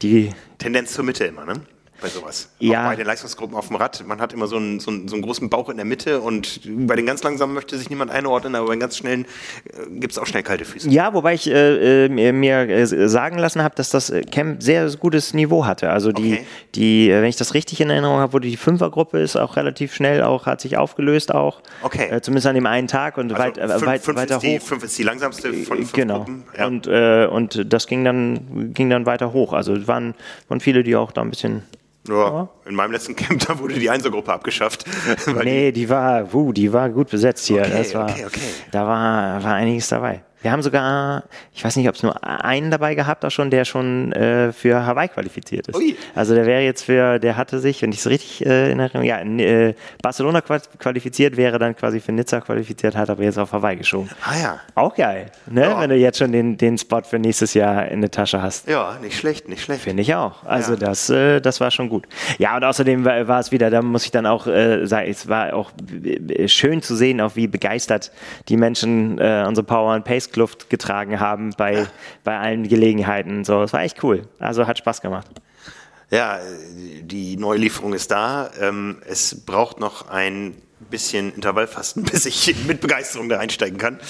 Die 0.02 0.30
Tendenz 0.58 0.92
zur 0.92 1.04
Mitte 1.04 1.24
immer, 1.24 1.44
ne? 1.44 1.54
Bei 2.00 2.08
sowas. 2.08 2.48
Ja. 2.58 2.84
Auch 2.84 2.90
bei 2.90 2.96
den 2.96 3.06
Leistungsgruppen 3.06 3.56
auf 3.56 3.68
dem 3.68 3.76
Rad. 3.76 4.04
Man 4.06 4.20
hat 4.20 4.32
immer 4.32 4.46
so 4.46 4.56
einen, 4.56 4.80
so, 4.80 4.90
einen, 4.90 5.08
so 5.08 5.14
einen 5.14 5.22
großen 5.22 5.48
Bauch 5.50 5.68
in 5.68 5.76
der 5.76 5.86
Mitte 5.86 6.20
und 6.20 6.60
bei 6.86 6.96
den 6.96 7.06
ganz 7.06 7.22
langsamen 7.22 7.54
möchte 7.54 7.76
sich 7.76 7.90
niemand 7.90 8.10
einordnen, 8.10 8.54
aber 8.54 8.66
bei 8.66 8.74
den 8.74 8.80
ganz 8.80 8.96
schnellen 8.96 9.24
äh, 9.64 9.98
gibt 9.98 10.12
es 10.12 10.18
auch 10.18 10.26
schnell 10.26 10.42
kalte 10.42 10.64
Füße. 10.64 10.88
Ja, 10.88 11.14
wobei 11.14 11.34
ich 11.34 11.48
äh, 11.48 12.06
äh 12.06 12.32
mir 12.32 12.68
äh, 12.68 12.86
sagen 12.86 13.38
lassen 13.38 13.62
habe, 13.62 13.74
dass 13.74 13.90
das 13.90 14.12
Camp 14.30 14.62
sehr 14.62 14.90
gutes 14.96 15.34
Niveau 15.34 15.66
hatte. 15.66 15.90
Also 15.90 16.12
die, 16.12 16.34
okay. 16.34 16.46
die 16.74 17.08
wenn 17.10 17.24
ich 17.24 17.36
das 17.36 17.54
richtig 17.54 17.80
in 17.80 17.90
Erinnerung 17.90 18.18
habe, 18.18 18.32
wurde 18.32 18.48
die 18.48 18.56
Fünfergruppe 18.56 19.18
ist 19.20 19.36
auch 19.36 19.56
relativ 19.56 19.94
schnell 19.94 20.22
auch, 20.22 20.46
hat 20.46 20.60
sich 20.60 20.76
aufgelöst 20.76 21.34
auch. 21.34 21.60
Okay. 21.82 22.08
Äh, 22.10 22.20
zumindest 22.20 22.46
an 22.46 22.54
dem 22.54 22.66
einen 22.66 22.88
Tag 22.88 23.18
und 23.18 23.32
also 23.32 23.42
weit, 23.42 23.56
fünf, 23.58 23.86
weit 23.86 24.02
fünf 24.02 24.18
weiter 24.18 24.38
die, 24.38 24.58
hoch. 24.58 24.62
Fünf 24.62 24.84
ist 24.84 24.98
die 24.98 25.02
langsamste 25.02 25.52
von 25.52 25.78
fünf 25.78 25.92
genau. 25.92 26.18
Gruppen. 26.18 26.44
Ja. 26.56 26.66
Und, 26.66 26.86
und 26.86 27.72
das 27.72 27.86
ging 27.86 28.04
dann, 28.04 28.72
ging 28.72 28.90
dann 28.90 29.06
weiter 29.06 29.32
hoch. 29.32 29.52
Also 29.52 29.74
es 29.74 29.86
waren, 29.86 30.14
waren 30.48 30.60
viele, 30.60 30.82
die 30.82 30.96
auch 30.96 31.12
da 31.12 31.22
ein 31.22 31.30
bisschen 31.30 31.62
ja, 32.10 32.48
in 32.66 32.74
meinem 32.74 32.92
letzten 32.92 33.16
Camp, 33.16 33.40
da 33.46 33.58
wurde 33.58 33.74
die 33.74 33.90
Einsergruppe 33.90 34.32
abgeschafft. 34.32 34.84
nee, 35.44 35.72
die, 35.72 35.80
die 35.80 35.88
war, 35.88 36.32
wuh, 36.32 36.52
die 36.52 36.72
war 36.72 36.90
gut 36.90 37.10
besetzt 37.10 37.46
hier. 37.46 37.62
Okay, 37.62 37.70
das 37.76 37.94
war, 37.94 38.10
okay, 38.10 38.26
okay. 38.26 38.40
Da 38.70 38.86
war, 38.86 39.42
war 39.42 39.54
einiges 39.54 39.88
dabei. 39.88 40.22
Wir 40.42 40.52
haben 40.52 40.62
sogar, 40.62 41.24
ich 41.54 41.64
weiß 41.64 41.76
nicht, 41.76 41.88
ob 41.88 41.94
es 41.94 42.02
nur 42.02 42.24
einen 42.24 42.70
dabei 42.70 42.94
gehabt 42.94 43.24
auch 43.24 43.30
schon, 43.30 43.50
der 43.50 43.64
schon 43.64 44.12
äh, 44.12 44.52
für 44.52 44.86
Hawaii 44.86 45.08
qualifiziert 45.08 45.68
ist. 45.68 45.76
Ui. 45.76 45.96
Also 46.14 46.34
der 46.34 46.46
wäre 46.46 46.62
jetzt 46.62 46.84
für, 46.84 47.18
der 47.18 47.36
hatte 47.36 47.58
sich, 47.58 47.82
wenn 47.82 47.92
ich 47.92 47.98
es 47.98 48.06
richtig 48.06 48.46
äh, 48.46 48.66
erinnere, 48.66 49.04
ja, 49.04 49.18
in 49.18 49.38
äh, 49.38 49.74
Barcelona 50.02 50.40
qualifiziert, 50.40 51.36
wäre 51.36 51.58
dann 51.58 51.76
quasi 51.76 52.00
für 52.00 52.12
Nizza 52.12 52.40
qualifiziert, 52.40 52.96
hat 52.96 53.10
aber 53.10 53.22
jetzt 53.22 53.38
auf 53.38 53.52
Hawaii 53.52 53.76
geschoben. 53.76 54.08
Ah 54.24 54.38
ja. 54.40 54.60
Auch 54.74 54.94
geil, 54.94 55.26
ne? 55.46 55.62
Ja. 55.62 55.80
wenn 55.80 55.90
du 55.90 55.96
jetzt 55.96 56.18
schon 56.18 56.32
den, 56.32 56.56
den 56.56 56.78
Spot 56.78 57.02
für 57.02 57.18
nächstes 57.18 57.52
Jahr 57.52 57.88
in 57.88 58.00
der 58.00 58.10
Tasche 58.10 58.40
hast. 58.40 58.66
Ja, 58.66 58.96
nicht 59.02 59.18
schlecht, 59.18 59.48
nicht 59.48 59.62
schlecht. 59.62 59.82
Finde 59.82 60.02
ich 60.02 60.14
auch. 60.14 60.44
Also 60.44 60.72
ja. 60.72 60.78
das, 60.78 61.10
äh, 61.10 61.40
das 61.40 61.60
war 61.60 61.70
schon 61.70 61.90
gut. 61.90 62.06
Ja, 62.38 62.56
und 62.56 62.64
außerdem 62.64 63.04
war, 63.04 63.28
war, 63.28 63.40
es 63.40 63.52
wieder, 63.52 63.68
da 63.68 63.82
muss 63.82 64.04
ich 64.04 64.10
dann 64.10 64.24
auch 64.24 64.46
äh, 64.46 64.86
sagen, 64.86 65.10
es 65.10 65.28
war 65.28 65.54
auch 65.54 65.70
äh, 66.02 66.48
schön 66.48 66.80
zu 66.80 66.96
sehen, 66.96 67.20
auch 67.20 67.36
wie 67.36 67.46
begeistert 67.46 68.10
die 68.48 68.56
Menschen 68.56 69.18
äh, 69.18 69.44
unsere 69.46 69.66
Power 69.66 69.92
and 69.92 70.04
Pace 70.04 70.29
Kluft 70.32 70.70
getragen 70.70 71.20
haben 71.20 71.50
bei, 71.56 71.86
bei 72.24 72.38
allen 72.38 72.68
Gelegenheiten. 72.68 73.44
So, 73.44 73.62
es 73.62 73.72
war 73.72 73.82
echt 73.82 74.02
cool. 74.02 74.28
Also 74.38 74.66
hat 74.66 74.78
Spaß 74.78 75.00
gemacht. 75.00 75.26
Ja, 76.10 76.40
die 77.02 77.36
Neulieferung 77.36 77.92
ist 77.92 78.10
da. 78.10 78.50
Ähm, 78.60 79.00
es 79.06 79.44
braucht 79.46 79.78
noch 79.78 80.08
ein 80.08 80.54
bisschen 80.90 81.34
Intervallfasten, 81.34 82.02
bis 82.10 82.26
ich 82.26 82.66
mit 82.66 82.80
Begeisterung 82.80 83.28
da 83.28 83.38
einsteigen 83.38 83.78
kann. 83.78 84.00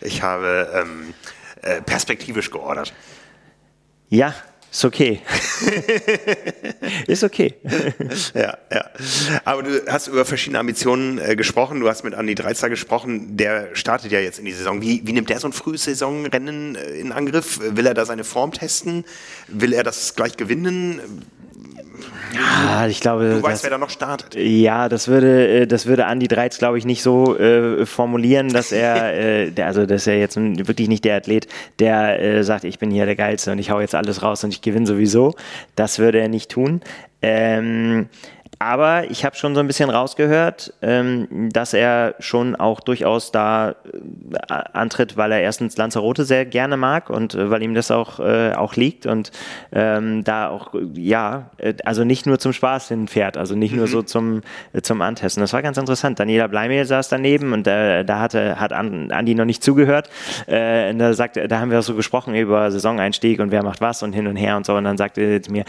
Ich 0.00 0.22
habe 0.22 0.68
ähm, 0.74 1.14
äh, 1.62 1.82
perspektivisch 1.82 2.50
geordert. 2.50 2.94
Ja, 4.08 4.34
ist 4.70 4.84
okay. 4.84 5.20
ist 7.06 7.24
okay. 7.24 7.54
ja, 8.34 8.56
ja. 8.72 8.90
Aber 9.44 9.62
du 9.62 9.86
hast 9.86 10.08
über 10.08 10.24
verschiedene 10.24 10.58
Ambitionen 10.58 11.18
äh, 11.18 11.36
gesprochen. 11.36 11.80
Du 11.80 11.88
hast 11.88 12.04
mit 12.04 12.14
Andi 12.14 12.34
Dreizer 12.34 12.68
gesprochen. 12.68 13.36
Der 13.36 13.74
startet 13.74 14.12
ja 14.12 14.20
jetzt 14.20 14.38
in 14.38 14.44
die 14.44 14.52
Saison. 14.52 14.80
Wie, 14.80 15.02
wie 15.04 15.12
nimmt 15.12 15.28
der 15.28 15.40
so 15.40 15.48
ein 15.48 15.52
frühes 15.52 15.84
Saisonrennen 15.84 16.76
äh, 16.76 17.00
in 17.00 17.12
Angriff? 17.12 17.60
Will 17.60 17.86
er 17.86 17.94
da 17.94 18.04
seine 18.04 18.24
Form 18.24 18.52
testen? 18.52 19.04
Will 19.48 19.72
er 19.72 19.82
das 19.82 20.14
gleich 20.14 20.36
gewinnen? 20.36 21.00
Ja, 22.34 22.86
ich 22.86 23.00
glaube. 23.00 23.30
Du 23.30 23.42
weißt, 23.42 23.54
das, 23.54 23.62
wer 23.64 23.70
da 23.70 23.78
noch 23.78 23.90
startet. 23.90 24.34
Ja, 24.34 24.88
das 24.88 25.08
würde, 25.08 25.48
äh, 25.48 25.66
das 25.66 25.86
würde 25.86 26.06
Andi 26.06 26.28
Dreiz, 26.28 26.58
glaube 26.58 26.78
ich, 26.78 26.84
nicht 26.84 27.02
so 27.02 27.36
äh, 27.38 27.86
formulieren, 27.86 28.48
dass 28.48 28.72
er, 28.72 29.14
äh, 29.46 29.50
der, 29.50 29.66
also 29.66 29.86
dass 29.86 30.06
er 30.06 30.18
jetzt 30.18 30.36
wirklich 30.36 30.88
nicht 30.88 31.04
der 31.04 31.16
Athlet, 31.16 31.48
der 31.78 32.20
äh, 32.20 32.44
sagt, 32.44 32.64
ich 32.64 32.78
bin 32.78 32.90
hier 32.90 33.06
der 33.06 33.16
Geilste 33.16 33.52
und 33.52 33.58
ich 33.58 33.70
hau 33.70 33.80
jetzt 33.80 33.94
alles 33.94 34.22
raus 34.22 34.44
und 34.44 34.50
ich 34.50 34.62
gewinne 34.62 34.86
sowieso. 34.86 35.34
Das 35.76 35.98
würde 35.98 36.20
er 36.20 36.28
nicht 36.28 36.50
tun. 36.50 36.80
Ähm, 37.22 38.08
aber 38.62 39.10
ich 39.10 39.24
habe 39.24 39.36
schon 39.36 39.54
so 39.54 39.60
ein 39.60 39.66
bisschen 39.66 39.88
rausgehört, 39.88 40.74
ähm, 40.82 41.48
dass 41.50 41.72
er 41.72 42.14
schon 42.18 42.54
auch 42.54 42.80
durchaus 42.80 43.32
da 43.32 43.70
äh, 43.70 43.74
antritt, 44.74 45.16
weil 45.16 45.32
er 45.32 45.40
erstens 45.40 45.78
Lanzarote 45.78 46.26
sehr 46.26 46.44
gerne 46.44 46.76
mag 46.76 47.08
und 47.08 47.34
äh, 47.34 47.50
weil 47.50 47.62
ihm 47.62 47.72
das 47.74 47.90
auch, 47.90 48.20
äh, 48.20 48.52
auch 48.52 48.76
liegt 48.76 49.06
und 49.06 49.32
ähm, 49.72 50.24
da 50.24 50.50
auch, 50.50 50.74
ja, 50.92 51.50
äh, 51.56 51.72
also 51.86 52.04
nicht 52.04 52.26
nur 52.26 52.38
zum 52.38 52.52
Spaß 52.52 52.88
hinfährt, 52.88 53.38
also 53.38 53.54
nicht 53.54 53.72
mhm. 53.72 53.78
nur 53.78 53.88
so 53.88 54.02
zum, 54.02 54.42
äh, 54.74 54.82
zum 54.82 55.00
Antesten. 55.00 55.40
Das 55.40 55.54
war 55.54 55.62
ganz 55.62 55.78
interessant. 55.78 56.20
Daniela 56.20 56.46
Bleimehl 56.46 56.84
saß 56.84 57.08
daneben 57.08 57.54
und 57.54 57.66
äh, 57.66 58.04
da 58.04 58.20
hatte, 58.20 58.60
hat 58.60 58.74
Andi 58.74 59.34
noch 59.34 59.46
nicht 59.46 59.64
zugehört. 59.64 60.10
Da, 60.46 61.14
sagt, 61.14 61.36
da 61.36 61.60
haben 61.60 61.70
wir 61.70 61.78
auch 61.78 61.82
so 61.84 61.94
gesprochen 61.94 62.34
über 62.34 62.70
Saisoneinstieg 62.70 63.40
und 63.40 63.50
wer 63.50 63.62
macht 63.62 63.80
was 63.80 64.02
und 64.02 64.12
hin 64.12 64.26
und 64.26 64.36
her 64.36 64.56
und 64.56 64.66
so. 64.66 64.74
Und 64.74 64.84
dann 64.84 64.98
sagte 64.98 65.22
er 65.22 65.40
mir, 65.50 65.64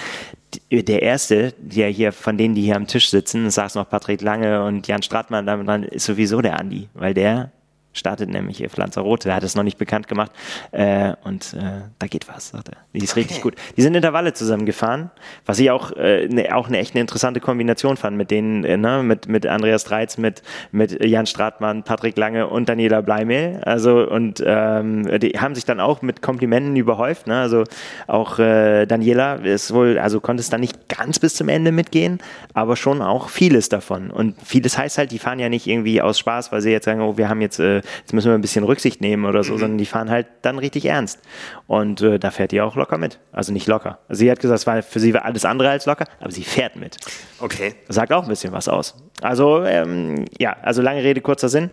der 0.69 1.01
erste, 1.01 1.53
der 1.59 1.89
hier 1.89 2.11
von 2.11 2.37
denen, 2.37 2.55
die 2.55 2.63
hier 2.63 2.75
am 2.75 2.87
Tisch 2.87 3.09
sitzen, 3.09 3.49
saß 3.49 3.75
noch 3.75 3.89
Patrick 3.89 4.21
Lange 4.21 4.63
und 4.63 4.87
Jan 4.87 5.03
Stratmann, 5.03 5.45
dann 5.45 5.83
ist 5.83 6.05
sowieso 6.05 6.41
der 6.41 6.59
Andi, 6.59 6.89
weil 6.93 7.13
der 7.13 7.51
startet 7.93 8.30
nämlich 8.30 8.58
hier 8.58 8.69
Pflanzer-Rote. 8.69 9.30
Der 9.30 9.36
hat 9.36 9.43
es 9.43 9.56
noch 9.56 9.63
nicht 9.63 9.77
bekannt 9.77 10.08
gemacht. 10.08 10.32
Äh, 10.71 11.13
und 11.23 11.54
äh, 11.54 11.82
da 11.99 12.08
geht 12.08 12.27
was, 12.27 12.49
sagt 12.49 12.69
er. 12.69 12.77
Die 12.93 13.04
ist 13.04 13.12
okay. 13.12 13.21
richtig 13.21 13.41
gut. 13.41 13.56
Die 13.77 13.82
sind 13.82 13.95
Intervalle 13.95 14.34
zusammengefahren, 14.34 15.12
was 15.45 15.60
ich 15.60 15.71
auch, 15.71 15.91
äh, 15.93 16.27
ne, 16.27 16.56
auch 16.56 16.67
eine 16.67 16.77
echt 16.77 16.95
eine 16.95 17.01
interessante 17.01 17.39
Kombination 17.39 17.97
fand 17.97 18.17
mit 18.17 18.32
denen, 18.32 18.63
äh, 18.63 18.77
ne, 18.77 19.04
mit, 19.04 19.27
mit 19.27 19.45
Andreas 19.45 19.84
Dreiz, 19.84 20.17
mit, 20.17 20.41
mit 20.71 21.04
Jan 21.04 21.25
Stratmann, 21.25 21.84
Patrick 21.84 22.17
Lange 22.17 22.47
und 22.47 22.69
Daniela 22.69 23.01
Bleimehl. 23.01 23.62
Also, 23.63 24.08
und 24.10 24.41
ähm, 24.45 25.19
die 25.19 25.32
haben 25.39 25.56
sich 25.56 25.65
dann 25.65 25.80
auch 25.80 26.01
mit 26.01 26.21
Komplimenten 26.21 26.75
überhäuft. 26.75 27.27
Ne? 27.27 27.39
Also 27.39 27.63
auch 28.08 28.39
äh, 28.39 28.86
Daniela 28.86 29.36
ist 29.36 29.73
wohl, 29.73 29.97
also 29.99 30.19
konnte 30.19 30.41
es 30.41 30.49
dann 30.49 30.62
nicht 30.62 30.88
ganz 30.89 31.19
bis 31.19 31.36
zum 31.36 31.49
Ende 31.49 31.71
mitgehen, 31.71 32.19
aber 32.54 32.75
schon 32.75 33.01
auch 33.01 33.30
vieles 33.30 33.69
davon. 33.69 34.12
Und 34.12 34.36
vieles 34.43 34.77
heißt 34.77 34.97
halt, 34.97 35.12
die 35.12 35.19
fahren 35.19 35.39
ja 35.39 35.49
nicht 35.49 35.67
irgendwie 35.67 36.01
aus 36.01 36.19
Spaß, 36.19 36.51
weil 36.51 36.62
sie 36.62 36.71
jetzt 36.71 36.86
sagen, 36.86 37.01
oh, 37.01 37.17
wir 37.17 37.30
haben 37.30 37.41
jetzt 37.41 37.60
äh, 37.60 37.81
jetzt 38.00 38.13
müssen 38.13 38.30
wir 38.30 38.36
ein 38.36 38.41
bisschen 38.41 38.63
Rücksicht 38.63 39.02
nehmen 39.02 39.26
oder 39.26 39.44
so, 39.44 39.54
mhm. 39.54 39.58
sondern 39.60 39.78
die 39.78 39.86
fahren 39.86 40.10
halt 40.10 40.28
dann 40.41 40.58
richtig 40.60 40.86
ernst. 40.86 41.20
Und 41.67 42.02
äh, 42.02 42.20
da 42.20 42.32
fährt 42.32 42.52
die 42.52 42.62
auch 42.62 42.76
locker 42.76 42.98
mit. 42.98 43.20
Also 43.32 43.52
nicht 43.52 43.67
locker. 43.67 44.00
Also 44.08 44.20
sie 44.20 44.32
hat 44.32 44.39
gesagt, 44.39 44.60
es 44.60 44.67
war 44.67 44.82
für 44.84 45.00
sie 45.00 45.13
war 45.13 45.26
alles 45.26 45.46
andere 45.46 45.70
als 45.70 45.86
locker, 45.86 46.06
aber 46.20 46.32
sie 46.32 46.44
fährt 46.44 46.76
mit. 46.76 46.98
Okay. 47.39 47.76
Das 47.88 47.96
sagt 47.96 48.12
auch 48.13 48.24
ein 48.24 48.30
bisschen 48.30 48.54
was 48.54 48.67
aus. 48.67 48.96
Also, 49.22 49.63
ähm, 49.63 50.26
ja, 50.38 50.56
also 50.62 50.82
lange 50.82 51.04
Rede, 51.04 51.22
kurzer 51.22 51.50
Sinn. 51.50 51.72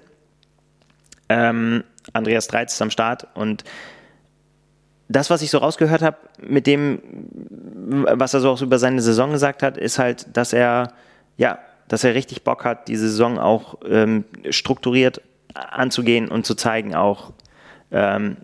Ähm, 1.28 1.84
Andreas 2.12 2.46
Dreiz 2.48 2.72
ist 2.72 2.82
am 2.82 2.90
Start 2.90 3.26
und 3.34 3.64
das, 5.08 5.30
was 5.30 5.42
ich 5.42 5.50
so 5.50 5.58
rausgehört 5.58 6.02
habe, 6.02 6.18
mit 6.40 6.66
dem, 6.66 7.00
was 7.88 8.34
er 8.34 8.40
so 8.40 8.50
auch 8.50 8.62
über 8.62 8.78
seine 8.78 9.00
Saison 9.00 9.32
gesagt 9.32 9.62
hat, 9.62 9.76
ist 9.78 9.98
halt, 9.98 10.36
dass 10.36 10.52
er, 10.52 10.92
ja, 11.36 11.58
dass 11.88 12.04
er 12.04 12.14
richtig 12.14 12.44
Bock 12.44 12.64
hat, 12.64 12.88
die 12.88 12.96
Saison 12.96 13.38
auch 13.38 13.78
ähm, 13.88 14.24
strukturiert 14.50 15.22
anzugehen 15.58 16.28
und 16.28 16.46
zu 16.46 16.54
zeigen 16.54 16.94
auch, 16.94 17.32
ähm, 17.90 18.36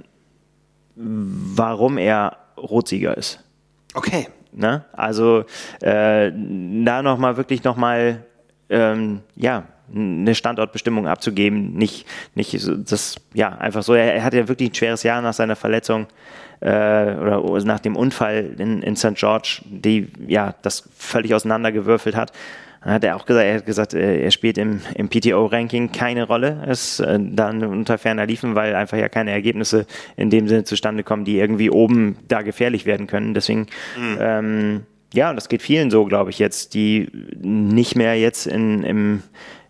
warum 0.96 1.98
er 1.98 2.36
Rotsieger 2.56 3.16
ist. 3.16 3.40
Okay. 3.94 4.28
Ne? 4.52 4.84
Also 4.92 5.44
äh, 5.80 6.30
da 6.84 7.02
nochmal 7.02 7.36
wirklich 7.36 7.64
nochmal, 7.64 8.24
ähm, 8.68 9.20
ja, 9.34 9.64
eine 9.94 10.34
Standortbestimmung 10.34 11.06
abzugeben, 11.06 11.74
nicht, 11.74 12.06
nicht 12.34 12.66
das, 12.90 13.16
ja, 13.34 13.50
einfach 13.50 13.82
so. 13.82 13.94
Er, 13.94 14.14
er 14.14 14.24
hatte 14.24 14.38
ja 14.38 14.48
wirklich 14.48 14.70
ein 14.70 14.74
schweres 14.74 15.02
Jahr 15.02 15.20
nach 15.20 15.34
seiner 15.34 15.56
Verletzung 15.56 16.06
äh, 16.60 17.14
oder 17.16 17.64
nach 17.64 17.80
dem 17.80 17.96
Unfall 17.96 18.54
in, 18.58 18.82
in 18.82 18.96
St. 18.96 19.14
George, 19.14 19.60
die 19.66 20.08
ja 20.26 20.54
das 20.62 20.88
völlig 20.96 21.34
auseinandergewürfelt 21.34 22.16
hat. 22.16 22.32
Dann 22.84 22.92
hat 22.94 23.04
er 23.04 23.16
auch 23.16 23.24
gesagt, 23.24 23.46
er 23.46 23.54
hat 23.56 23.66
gesagt, 23.66 23.94
äh, 23.94 24.22
er 24.22 24.30
spielt 24.30 24.58
im, 24.58 24.80
im 24.94 25.08
PTO-Ranking 25.08 25.90
keine 25.92 26.26
Rolle. 26.26 26.64
Ist 26.68 27.00
äh, 27.00 27.18
dann 27.18 27.64
unter 27.64 27.98
ferner 27.98 28.26
liefen, 28.26 28.54
weil 28.54 28.74
einfach 28.74 28.98
ja 28.98 29.08
keine 29.08 29.30
Ergebnisse 29.30 29.86
in 30.16 30.30
dem 30.30 30.48
Sinne 30.48 30.64
zustande 30.64 31.02
kommen, 31.02 31.24
die 31.24 31.38
irgendwie 31.38 31.70
oben 31.70 32.16
da 32.28 32.42
gefährlich 32.42 32.84
werden 32.84 33.06
können. 33.06 33.34
Deswegen, 33.34 33.66
mhm. 33.98 34.18
ähm, 34.20 34.80
ja, 35.14 35.32
das 35.32 35.48
geht 35.48 35.62
vielen 35.62 35.90
so, 35.90 36.04
glaube 36.04 36.30
ich, 36.30 36.38
jetzt, 36.38 36.74
die 36.74 37.08
nicht 37.40 37.96
mehr 37.96 38.18
jetzt 38.18 38.46
in, 38.46 38.82
im, 38.82 39.22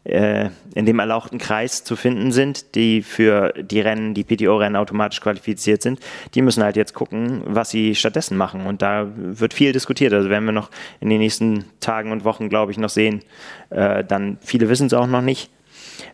äh, 0.04 0.50
in 0.74 0.86
dem 0.86 0.98
erlauchten 0.98 1.38
Kreis 1.38 1.82
zu 1.82 1.96
finden 1.96 2.30
sind, 2.30 2.74
die 2.74 3.02
für 3.02 3.52
die 3.52 3.80
Rennen, 3.80 4.14
die 4.14 4.24
PTO-Rennen 4.24 4.76
automatisch 4.76 5.20
qualifiziert 5.20 5.82
sind, 5.82 6.00
die 6.34 6.42
müssen 6.42 6.62
halt 6.62 6.76
jetzt 6.76 6.94
gucken, 6.94 7.42
was 7.46 7.70
sie 7.70 7.94
stattdessen 7.94 8.36
machen. 8.36 8.66
Und 8.66 8.82
da 8.82 9.08
wird 9.16 9.54
viel 9.54 9.72
diskutiert. 9.72 10.12
Also 10.12 10.28
werden 10.30 10.44
wir 10.44 10.52
noch 10.52 10.70
in 11.00 11.08
den 11.08 11.20
nächsten 11.20 11.64
Tagen 11.80 12.12
und 12.12 12.24
Wochen, 12.24 12.48
glaube 12.48 12.72
ich, 12.72 12.78
noch 12.78 12.90
sehen. 12.90 13.20
Äh, 13.70 14.04
dann 14.04 14.38
viele 14.42 14.68
wissen 14.68 14.86
es 14.86 14.94
auch 14.94 15.06
noch 15.06 15.22
nicht. 15.22 15.50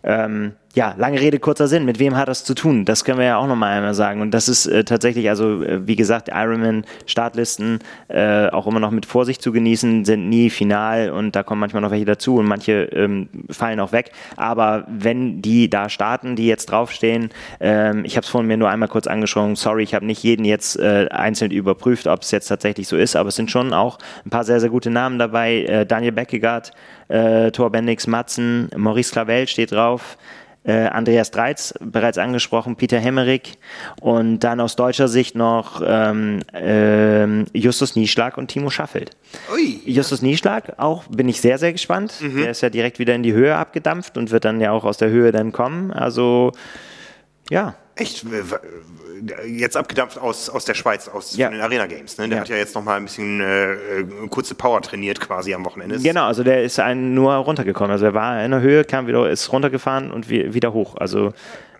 Ähm, 0.02 0.52
ja, 0.74 0.94
lange 0.96 1.20
Rede, 1.20 1.40
kurzer 1.40 1.66
Sinn. 1.66 1.84
Mit 1.84 1.98
wem 1.98 2.16
hat 2.16 2.28
das 2.28 2.44
zu 2.44 2.54
tun? 2.54 2.84
Das 2.84 3.04
können 3.04 3.18
wir 3.18 3.26
ja 3.26 3.36
auch 3.38 3.48
nochmal 3.48 3.76
einmal 3.76 3.94
sagen. 3.94 4.20
Und 4.20 4.30
das 4.30 4.48
ist 4.48 4.66
äh, 4.66 4.84
tatsächlich, 4.84 5.28
also 5.28 5.62
äh, 5.64 5.86
wie 5.86 5.96
gesagt, 5.96 6.28
Ironman-Startlisten 6.32 7.80
äh, 8.06 8.46
auch 8.48 8.68
immer 8.68 8.78
noch 8.78 8.92
mit 8.92 9.04
Vorsicht 9.04 9.42
zu 9.42 9.50
genießen, 9.50 10.04
sind 10.04 10.28
nie 10.28 10.48
final 10.48 11.10
und 11.10 11.34
da 11.34 11.42
kommen 11.42 11.60
manchmal 11.60 11.82
noch 11.82 11.90
welche 11.90 12.04
dazu 12.04 12.36
und 12.36 12.46
manche 12.46 12.84
ähm, 12.92 13.28
fallen 13.50 13.80
auch 13.80 13.90
weg. 13.90 14.12
Aber 14.36 14.84
wenn 14.88 15.42
die 15.42 15.68
da 15.68 15.88
starten, 15.88 16.36
die 16.36 16.46
jetzt 16.46 16.66
draufstehen, 16.66 17.30
ähm, 17.58 18.04
ich 18.04 18.16
habe 18.16 18.24
es 18.24 18.30
vorhin 18.30 18.46
mir 18.46 18.56
nur 18.56 18.70
einmal 18.70 18.88
kurz 18.88 19.08
angeschaut, 19.08 19.58
sorry, 19.58 19.82
ich 19.82 19.94
habe 19.94 20.06
nicht 20.06 20.22
jeden 20.22 20.44
jetzt 20.44 20.78
äh, 20.78 21.08
einzeln 21.10 21.50
überprüft, 21.50 22.06
ob 22.06 22.22
es 22.22 22.30
jetzt 22.30 22.46
tatsächlich 22.46 22.86
so 22.86 22.96
ist, 22.96 23.16
aber 23.16 23.30
es 23.30 23.36
sind 23.36 23.50
schon 23.50 23.72
auch 23.72 23.98
ein 24.24 24.30
paar 24.30 24.44
sehr, 24.44 24.60
sehr 24.60 24.70
gute 24.70 24.90
Namen 24.90 25.18
dabei. 25.18 25.64
Äh, 25.64 25.86
Daniel 25.86 26.12
Beckegaard, 26.12 26.72
äh, 27.10 27.50
Thor 27.50 27.70
Bendix 27.70 28.06
Matzen, 28.06 28.70
Maurice 28.76 29.12
Clavel 29.12 29.46
steht 29.46 29.72
drauf 29.72 30.16
äh, 30.62 30.86
Andreas 30.88 31.30
Dreiz, 31.30 31.74
bereits 31.80 32.18
angesprochen, 32.18 32.76
Peter 32.76 32.98
Hemmerich 32.98 33.58
und 34.00 34.40
dann 34.40 34.60
aus 34.60 34.76
deutscher 34.76 35.08
Sicht 35.08 35.34
noch 35.34 35.82
ähm, 35.84 36.40
äh, 36.52 37.44
Justus 37.58 37.96
Nieschlag 37.96 38.36
und 38.36 38.48
Timo 38.48 38.68
Schaffelt. 38.68 39.16
Ui, 39.52 39.80
Justus. 39.86 40.20
Nieschlag, 40.20 40.74
auch 40.78 41.04
bin 41.04 41.28
ich 41.28 41.40
sehr, 41.40 41.56
sehr 41.56 41.72
gespannt. 41.72 42.14
Mhm. 42.20 42.42
Der 42.42 42.50
ist 42.50 42.60
ja 42.60 42.68
direkt 42.68 42.98
wieder 42.98 43.14
in 43.14 43.22
die 43.22 43.32
Höhe 43.32 43.56
abgedampft 43.56 44.18
und 44.18 44.30
wird 44.30 44.44
dann 44.44 44.60
ja 44.60 44.72
auch 44.72 44.84
aus 44.84 44.98
der 44.98 45.08
Höhe 45.08 45.32
dann 45.32 45.52
kommen. 45.52 45.92
Also 45.92 46.52
ja. 47.48 47.74
Echt? 47.96 48.24
Jetzt 49.46 49.76
abgedampft 49.76 50.18
aus, 50.18 50.48
aus 50.48 50.64
der 50.64 50.74
Schweiz, 50.74 51.08
aus 51.08 51.36
ja. 51.36 51.48
den 51.48 51.60
Arena 51.60 51.86
Games. 51.86 52.18
Ne? 52.18 52.28
Der 52.28 52.38
ja. 52.38 52.40
hat 52.42 52.48
ja 52.48 52.56
jetzt 52.56 52.74
noch 52.74 52.84
mal 52.84 52.96
ein 52.96 53.04
bisschen 53.04 53.40
äh, 53.40 53.76
kurze 54.28 54.54
Power 54.54 54.80
trainiert 54.82 55.20
quasi 55.20 55.54
am 55.54 55.64
Wochenende. 55.64 55.98
Genau, 55.98 56.24
also 56.24 56.42
der 56.42 56.62
ist 56.62 56.78
ein, 56.80 57.14
nur 57.14 57.32
runtergekommen. 57.34 57.90
Also 57.90 58.06
er 58.06 58.14
war 58.14 58.44
in 58.44 58.50
der 58.50 58.60
Höhe, 58.60 58.84
kam 58.84 59.06
wieder, 59.06 59.28
ist 59.30 59.52
runtergefahren 59.52 60.10
und 60.10 60.28
wieder 60.28 60.72
hoch. 60.72 60.96
Also 60.96 61.32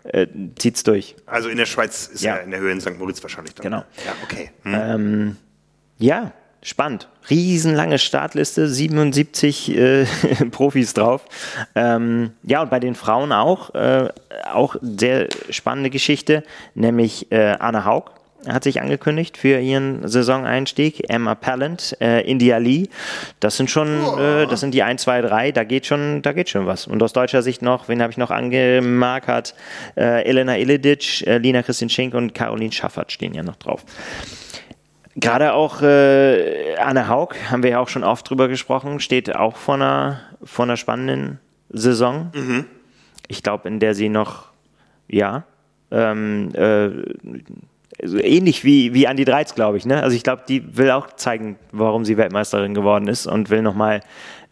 äh, 0.04 0.26
zieht's 0.58 0.82
durch. 0.82 1.16
Also 1.26 1.48
in 1.48 1.56
der 1.56 1.66
Schweiz 1.66 2.06
ist 2.06 2.22
ja. 2.22 2.36
er 2.36 2.42
in 2.42 2.50
der 2.50 2.60
Höhe 2.60 2.72
in 2.72 2.80
St. 2.80 2.98
Moritz 2.98 3.22
wahrscheinlich 3.22 3.54
dann. 3.54 3.64
Genau. 3.64 3.84
Ja, 4.04 4.12
okay. 4.22 4.50
Hm. 4.62 4.74
Ähm, 4.74 5.36
ja, 5.98 6.32
spannend. 6.62 7.08
Riesenlange 7.28 7.98
Startliste, 7.98 8.68
77 8.68 9.76
äh, 9.76 10.04
Profis 10.50 10.94
drauf. 10.94 11.24
Ähm, 11.74 12.32
ja, 12.42 12.62
und 12.62 12.70
bei 12.70 12.80
den 12.80 12.94
Frauen 12.94 13.32
auch, 13.32 13.74
äh, 13.74 14.08
auch 14.52 14.76
sehr 14.80 15.28
spannende 15.50 15.90
Geschichte, 15.90 16.42
nämlich 16.74 17.30
äh, 17.30 17.56
Anna 17.58 17.84
Haug 17.84 18.12
hat 18.48 18.64
sich 18.64 18.80
angekündigt 18.80 19.36
für 19.36 19.60
ihren 19.60 20.06
Saisoneinstieg. 20.06 21.10
Emma 21.10 21.34
Pallant, 21.34 21.96
äh, 22.00 22.22
India 22.28 22.56
Lee. 22.56 22.88
Das 23.38 23.56
sind 23.56 23.70
schon, 23.70 23.88
äh, 24.18 24.46
das 24.46 24.60
sind 24.60 24.72
die 24.72 24.82
1, 24.82 25.02
2, 25.02 25.22
3. 25.22 25.52
Da 25.52 25.64
geht 25.64 25.86
schon, 25.86 26.22
da 26.22 26.32
geht 26.32 26.48
schon 26.48 26.66
was. 26.66 26.86
Und 26.86 27.02
aus 27.02 27.12
deutscher 27.12 27.42
Sicht 27.42 27.62
noch, 27.62 27.88
wen 27.88 28.00
habe 28.00 28.12
ich 28.12 28.18
noch 28.18 28.30
angemarkert? 28.30 29.54
Äh, 29.96 30.24
Elena 30.24 30.56
Iledic, 30.56 31.26
äh, 31.26 31.38
Lina 31.38 31.62
Christin 31.62 31.90
Schenk 31.90 32.14
und 32.14 32.34
Caroline 32.34 32.72
Schaffert 32.72 33.12
stehen 33.12 33.34
ja 33.34 33.42
noch 33.42 33.56
drauf. 33.56 33.84
Gerade 35.16 35.54
auch 35.54 35.82
äh, 35.82 36.76
Anne 36.76 37.08
Haug, 37.08 37.34
haben 37.50 37.62
wir 37.62 37.70
ja 37.70 37.78
auch 37.80 37.88
schon 37.88 38.04
oft 38.04 38.28
drüber 38.28 38.48
gesprochen, 38.48 39.00
steht 39.00 39.34
auch 39.34 39.56
vor 39.56 39.74
einer, 39.74 40.20
vor 40.42 40.64
einer 40.64 40.76
spannenden 40.76 41.40
Saison. 41.68 42.30
Mhm. 42.34 42.66
Ich 43.26 43.42
glaube, 43.42 43.68
in 43.68 43.80
der 43.80 43.94
sie 43.94 44.08
noch, 44.08 44.50
ja, 45.08 45.44
ähm, 45.90 46.54
äh, 46.54 46.90
so 48.02 48.18
ähnlich 48.18 48.64
wie, 48.64 48.94
wie 48.94 49.06
Andi 49.06 49.24
Dreiz, 49.24 49.54
glaube 49.54 49.76
ich. 49.76 49.84
Ne? 49.84 50.02
Also 50.02 50.16
ich 50.16 50.22
glaube, 50.22 50.42
die 50.48 50.76
will 50.76 50.90
auch 50.90 51.08
zeigen, 51.16 51.56
warum 51.72 52.04
sie 52.04 52.16
Weltmeisterin 52.16 52.74
geworden 52.74 53.08
ist 53.08 53.26
und 53.26 53.50
will 53.50 53.62
nochmal, 53.62 54.00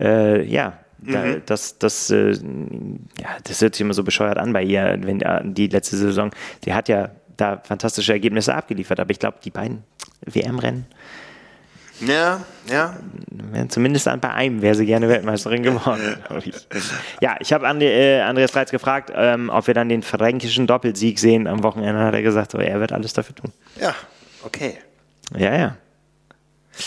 äh, 0.00 0.44
ja, 0.44 0.74
da, 1.00 1.24
mhm. 1.24 1.42
das, 1.46 1.78
das, 1.78 2.10
äh, 2.10 2.32
ja, 2.32 3.28
das 3.44 3.62
hört 3.62 3.74
sich 3.74 3.82
immer 3.82 3.94
so 3.94 4.02
bescheuert 4.02 4.36
an 4.36 4.52
bei 4.52 4.64
ihr, 4.64 4.98
wenn 5.00 5.20
äh, 5.20 5.40
die 5.44 5.68
letzte 5.68 5.96
Saison, 5.96 6.30
die 6.64 6.74
hat 6.74 6.88
ja 6.88 7.10
da 7.36 7.60
fantastische 7.62 8.12
Ergebnisse 8.12 8.54
abgeliefert, 8.54 8.98
aber 8.98 9.12
ich 9.12 9.20
glaube, 9.20 9.38
die 9.44 9.50
beiden 9.50 9.84
WM-Rennen. 10.24 10.86
Ja, 12.00 12.44
ja. 12.70 12.96
Zumindest 13.68 14.08
bei 14.20 14.30
einem 14.30 14.62
wäre 14.62 14.74
sie 14.74 14.86
gerne 14.86 15.08
Weltmeisterin 15.08 15.62
geworden. 15.62 16.16
ja, 17.20 17.36
ich 17.40 17.52
habe 17.52 17.66
äh, 17.66 18.20
Andreas 18.20 18.54
Reitz 18.54 18.70
gefragt, 18.70 19.10
ähm, 19.14 19.50
ob 19.50 19.66
wir 19.66 19.74
dann 19.74 19.88
den 19.88 20.02
fränkischen 20.02 20.66
Doppelsieg 20.66 21.18
sehen 21.18 21.46
am 21.46 21.62
Wochenende. 21.64 22.00
Hat 22.00 22.14
er 22.14 22.22
gesagt, 22.22 22.52
so, 22.52 22.58
er 22.58 22.78
wird 22.80 22.92
alles 22.92 23.14
dafür 23.14 23.34
tun. 23.34 23.52
Ja, 23.80 23.94
okay. 24.44 24.78
Ja, 25.36 25.56
ja. 25.56 25.76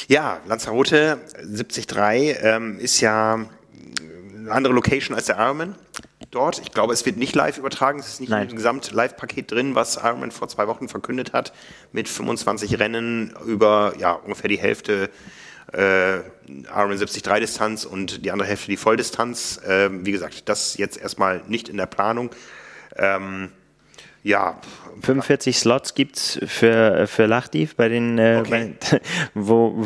Ja, 0.08 0.40
Lanzarote 0.48 1.18
73 1.44 2.38
ähm, 2.42 2.80
ist 2.80 3.02
ja 3.02 3.34
eine 3.34 4.52
andere 4.52 4.74
Location 4.74 5.16
als 5.16 5.26
der 5.26 5.38
Ironman 5.38 5.76
dort. 6.32 6.60
Ich 6.60 6.72
glaube, 6.72 6.94
es 6.94 7.06
wird 7.06 7.18
nicht 7.18 7.36
live 7.36 7.58
übertragen. 7.58 8.00
Es 8.00 8.08
ist 8.08 8.20
nicht 8.22 8.30
Nein. 8.30 8.50
im 8.50 8.56
Gesamt-Live-Paket 8.56 9.52
drin, 9.52 9.76
was 9.76 9.98
Ironman 9.98 10.32
vor 10.32 10.48
zwei 10.48 10.68
Wochen 10.68 10.88
verkündet 10.90 11.34
hat, 11.34 11.54
mit 11.92 12.08
25 12.08 12.80
Rennen 12.80 13.36
über 13.46 13.94
ja, 13.98 14.14
ungefähr 14.14 14.48
die 14.48 14.60
Hälfte 14.60 15.10
äh, 15.74 16.18
Ironman 16.18 16.98
73 16.98 17.24
Distanz 17.24 17.86
und 17.86 18.26
die 18.26 18.32
andere 18.32 18.48
Hälfte 18.48 18.68
die 18.68 18.78
Volldistanz. 18.78 19.58
Äh, 19.66 19.90
wie 19.92 20.12
gesagt, 20.12 20.50
das 20.50 20.78
jetzt 20.78 20.98
erstmal 20.98 21.44
nicht 21.48 21.70
in 21.70 21.78
der 21.78 21.86
Planung. 21.86 22.32
Ähm, 22.96 23.52
ja. 24.24 24.60
45 25.02 25.58
Slots 25.58 25.96
gibt 25.96 26.18
es 26.18 26.40
für, 26.46 27.08
für 27.08 27.26
Lachdiv 27.26 27.76
bei 27.76 27.90
den, 27.90 28.20
äh, 28.20 28.38
okay. 28.42 28.76
bei, 28.80 29.02
wo, 29.34 29.86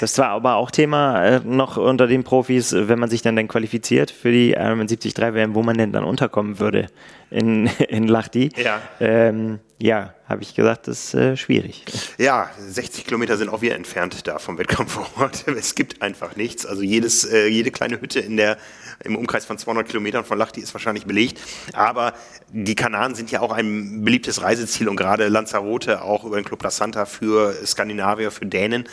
das 0.00 0.16
war 0.18 0.28
aber 0.28 0.56
auch 0.56 0.70
Thema 0.70 1.24
äh, 1.24 1.40
noch 1.44 1.76
unter 1.76 2.06
den 2.06 2.22
Profis, 2.22 2.72
wenn 2.72 2.98
man 2.98 3.10
sich 3.10 3.22
dann, 3.22 3.34
dann 3.34 3.48
qualifiziert 3.48 4.10
für 4.10 4.30
die 4.30 4.52
Ironman 4.52 4.86
73 4.86 5.16
WM, 5.16 5.54
wo 5.54 5.62
man 5.62 5.76
denn 5.76 5.92
dann 5.92 6.04
unterkommen 6.04 6.60
würde 6.60 6.86
in, 7.30 7.66
in 7.88 8.08
Lachdi. 8.08 8.50
Ja. 8.56 8.80
Ähm, 9.00 9.60
ja, 9.78 10.14
habe 10.28 10.42
ich 10.42 10.54
gesagt, 10.54 10.88
das 10.88 11.06
ist 11.06 11.14
äh, 11.14 11.36
schwierig. 11.36 11.84
Ja, 12.16 12.50
60 12.58 13.04
Kilometer 13.04 13.36
sind 13.36 13.48
auch 13.48 13.60
wieder 13.60 13.74
entfernt 13.74 14.26
da 14.26 14.38
vom 14.38 14.56
Wettkampfort. 14.56 15.44
Es 15.58 15.74
gibt 15.74 16.00
einfach 16.00 16.36
nichts. 16.36 16.64
Also 16.64 16.82
jedes, 16.82 17.24
äh, 17.24 17.48
jede 17.48 17.70
kleine 17.70 18.00
Hütte 18.00 18.20
in 18.20 18.36
der, 18.36 18.56
im 19.02 19.16
Umkreis 19.16 19.44
von 19.44 19.58
200 19.58 19.86
Kilometern 19.86 20.24
von 20.24 20.38
Lachti 20.38 20.60
ist 20.60 20.72
wahrscheinlich 20.74 21.06
belegt. 21.06 21.40
Aber 21.72 22.14
die 22.50 22.74
Kanaren 22.74 23.14
sind 23.14 23.30
ja 23.30 23.40
auch 23.40 23.52
ein 23.52 24.04
beliebtes 24.04 24.42
Reiseziel 24.42 24.88
und 24.88 24.96
gerade 24.96 25.28
Lanzarote 25.28 26.02
auch 26.02 26.24
über 26.24 26.36
den 26.36 26.44
Club 26.44 26.62
La 26.62 26.70
Santa 26.70 27.04
für 27.04 27.52
Skandinavier, 27.66 28.30
für 28.30 28.46
Dänen 28.46 28.88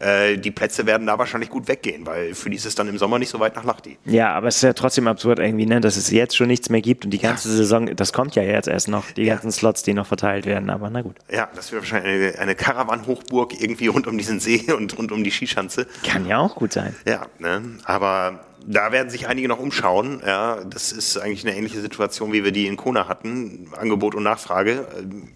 äh, 0.00 0.36
die 0.36 0.50
Plätze 0.50 0.86
werden 0.86 1.06
da 1.06 1.18
wahrscheinlich 1.18 1.50
gut 1.50 1.68
weggehen, 1.68 2.06
weil 2.06 2.34
für 2.34 2.50
die 2.50 2.56
ist 2.56 2.66
es 2.66 2.74
dann 2.74 2.88
im 2.88 2.98
Sommer 2.98 3.18
nicht 3.18 3.30
so 3.30 3.40
weit 3.40 3.56
nach 3.56 3.64
Lahti. 3.64 3.98
Ja, 4.04 4.32
aber 4.34 4.48
es 4.48 4.56
ist 4.56 4.62
ja 4.62 4.72
trotzdem 4.72 5.08
absurd 5.08 5.38
irgendwie, 5.38 5.66
ne, 5.66 5.80
dass 5.80 5.96
es 5.96 6.10
jetzt 6.10 6.36
schon 6.36 6.48
nichts 6.48 6.70
mehr 6.70 6.80
gibt 6.80 7.04
und 7.04 7.10
die 7.10 7.18
ganze 7.18 7.48
ja. 7.48 7.56
Saison, 7.56 7.94
das 7.94 8.12
kommt 8.12 8.34
ja 8.34 8.42
jetzt 8.42 8.68
erst 8.68 8.88
noch, 8.88 9.10
die 9.10 9.24
ja. 9.24 9.34
ganzen 9.34 9.52
Slots, 9.52 9.82
die 9.82 9.94
noch 9.94 10.06
verteilt 10.06 10.46
werden, 10.46 10.70
aber 10.70 10.90
na 10.90 11.02
gut. 11.02 11.16
Ja, 11.30 11.48
das 11.54 11.72
wird 11.72 11.82
wahrscheinlich 11.82 12.34
eine, 12.34 12.38
eine 12.38 12.54
Karawan-Hochburg 12.54 13.60
irgendwie 13.60 13.88
rund 13.88 14.06
um 14.06 14.18
diesen 14.18 14.40
See 14.40 14.72
und 14.72 14.96
rund 14.98 15.12
um 15.12 15.24
die 15.24 15.30
Skischanze. 15.30 15.86
Kann 16.06 16.26
ja 16.26 16.38
auch 16.38 16.54
gut 16.54 16.72
sein. 16.72 16.94
Ja, 17.06 17.26
ne, 17.38 17.62
aber 17.84 18.40
da 18.66 18.92
werden 18.92 19.10
sich 19.10 19.28
einige 19.28 19.48
noch 19.48 19.58
umschauen. 19.58 20.22
Ja, 20.24 20.62
das 20.64 20.92
ist 20.92 21.16
eigentlich 21.18 21.46
eine 21.46 21.56
ähnliche 21.56 21.80
Situation, 21.80 22.32
wie 22.32 22.44
wir 22.44 22.52
die 22.52 22.66
in 22.66 22.76
Kona 22.76 23.08
hatten. 23.08 23.68
Angebot 23.76 24.14
und 24.14 24.22
Nachfrage. 24.22 24.86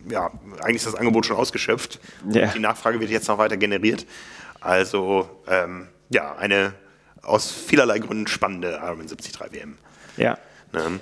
Ja, 0.09 0.30
eigentlich 0.61 0.76
ist 0.76 0.86
das 0.86 0.94
Angebot 0.94 1.26
schon 1.26 1.36
ausgeschöpft. 1.36 2.00
Ja. 2.30 2.48
Die 2.48 2.59
Nachfrage 2.59 3.00
wird 3.00 3.11
jetzt 3.11 3.28
noch 3.28 3.38
weiter 3.38 3.57
generiert. 3.57 4.07
Also 4.66 5.42
ähm, 5.46 5.86
ja, 6.08 6.34
eine 6.34 6.74
aus 7.22 7.52
vielerlei 7.52 8.00
Gründen 8.00 8.26
spannende 8.26 8.80
Ironman 8.82 9.06
73 9.06 9.38
WM. 9.52 9.78
Ja. 10.16 10.38
Ne? 10.72 11.00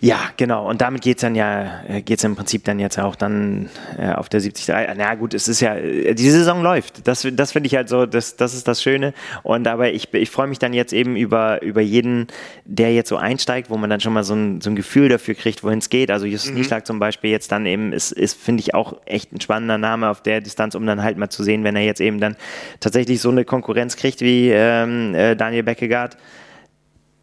Ja, 0.00 0.20
genau. 0.36 0.68
Und 0.68 0.82
damit 0.82 1.00
geht 1.00 1.16
es 1.16 1.22
dann 1.22 1.34
ja, 1.34 1.82
äh, 1.88 2.02
geht 2.02 2.18
es 2.18 2.24
im 2.24 2.36
Prinzip 2.36 2.64
dann 2.64 2.78
jetzt 2.78 2.98
auch 2.98 3.16
dann 3.16 3.70
äh, 3.98 4.12
auf 4.12 4.28
der 4.28 4.40
73. 4.40 4.74
Na 4.94 5.14
gut, 5.14 5.32
es 5.32 5.48
ist 5.48 5.60
ja, 5.60 5.74
äh, 5.74 6.14
die 6.14 6.30
Saison 6.30 6.62
läuft. 6.62 7.08
Das, 7.08 7.26
das 7.32 7.52
finde 7.52 7.68
ich 7.68 7.76
halt 7.76 7.88
so, 7.88 8.04
das, 8.04 8.36
das 8.36 8.52
ist 8.52 8.68
das 8.68 8.82
Schöne. 8.82 9.14
Und 9.42 9.66
aber 9.66 9.90
ich, 9.92 10.12
ich 10.12 10.30
freue 10.30 10.48
mich 10.48 10.58
dann 10.58 10.74
jetzt 10.74 10.92
eben 10.92 11.16
über, 11.16 11.62
über 11.62 11.80
jeden, 11.80 12.26
der 12.66 12.92
jetzt 12.92 13.08
so 13.08 13.16
einsteigt, 13.16 13.70
wo 13.70 13.78
man 13.78 13.88
dann 13.88 14.00
schon 14.00 14.12
mal 14.12 14.22
so 14.22 14.34
ein, 14.34 14.60
so 14.60 14.68
ein 14.68 14.76
Gefühl 14.76 15.08
dafür 15.08 15.34
kriegt, 15.34 15.64
wohin 15.64 15.78
es 15.78 15.88
geht. 15.88 16.10
Also 16.10 16.26
Justus 16.26 16.50
mhm. 16.50 16.58
Nieschlag 16.58 16.86
zum 16.86 16.98
Beispiel 16.98 17.30
jetzt 17.30 17.50
dann 17.50 17.64
eben 17.64 17.94
ist, 17.94 18.12
ist 18.12 18.38
finde 18.38 18.60
ich 18.60 18.74
auch 18.74 18.96
echt 19.06 19.32
ein 19.32 19.40
spannender 19.40 19.78
Name 19.78 20.10
auf 20.10 20.20
der 20.20 20.42
Distanz, 20.42 20.74
um 20.74 20.84
dann 20.84 21.02
halt 21.02 21.16
mal 21.16 21.30
zu 21.30 21.42
sehen, 21.42 21.64
wenn 21.64 21.74
er 21.74 21.84
jetzt 21.84 22.02
eben 22.02 22.20
dann 22.20 22.36
tatsächlich 22.80 23.22
so 23.22 23.30
eine 23.30 23.46
Konkurrenz 23.46 23.96
kriegt 23.96 24.20
wie 24.20 24.50
ähm, 24.50 25.14
äh, 25.14 25.36
Daniel 25.36 25.62
Beckegaard 25.62 26.18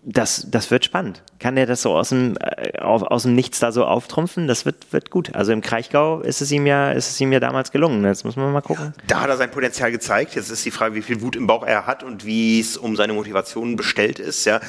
das, 0.06 0.48
das 0.50 0.70
wird 0.70 0.84
spannend. 0.84 1.24
Kann 1.40 1.56
er 1.56 1.66
das 1.66 1.82
so 1.82 1.96
aus 1.96 2.10
dem, 2.10 2.36
äh, 2.40 2.78
aus 2.80 3.24
dem 3.24 3.36
Nichts 3.36 3.60
da 3.60 3.72
so 3.72 3.86
auftrumpfen? 3.86 4.48
Das 4.48 4.66
wird, 4.66 4.92
wird 4.92 5.10
gut. 5.10 5.34
Also 5.34 5.52
im 5.54 5.62
Kraichgau 5.62 6.22
ist 6.22 6.42
es 6.42 6.52
ihm 6.52 6.66
ja, 6.66 6.92
ist 6.92 7.10
es 7.10 7.22
ihm 7.22 7.32
ja 7.32 7.40
damals 7.40 7.72
gelungen. 7.72 8.04
Jetzt 8.04 8.26
muss 8.26 8.36
man 8.36 8.52
mal 8.52 8.62
gucken. 8.62 8.94
Da 9.08 9.22
hat 9.22 9.30
er 9.30 9.38
sein 9.38 9.52
Potenzial 9.52 9.92
gezeigt. 9.92 10.36
Jetzt 10.36 10.50
ist 10.50 10.66
die 10.66 10.72
Frage, 10.72 10.96
wie 10.96 11.02
viel 11.02 11.22
Wut 11.22 11.36
im 11.36 11.48
Bauch 11.48 11.66
er 11.66 11.86
hat 11.86 12.04
und 12.04 12.26
wie 12.26 12.60
es 12.60 12.76
um 12.76 12.96
seine 12.96 13.14
Motivation 13.14 13.76
bestellt 13.76 14.20
ist. 14.20 14.46
Ja, 14.46 14.60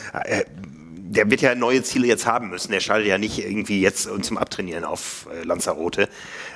der 1.14 1.30
wird 1.30 1.41
ja 1.41 1.55
neue 1.55 1.82
Ziele 1.82 2.07
jetzt 2.07 2.26
haben 2.26 2.51
müssen. 2.51 2.72
Der 2.72 2.80
schaltet 2.80 3.09
ja 3.09 3.18
nicht 3.18 3.39
irgendwie 3.39 3.80
jetzt 3.80 4.09
zum 4.22 4.39
Abtrainieren 4.39 4.85
auf 4.85 5.28
äh, 5.32 5.45
Lanzarote. 5.45 6.09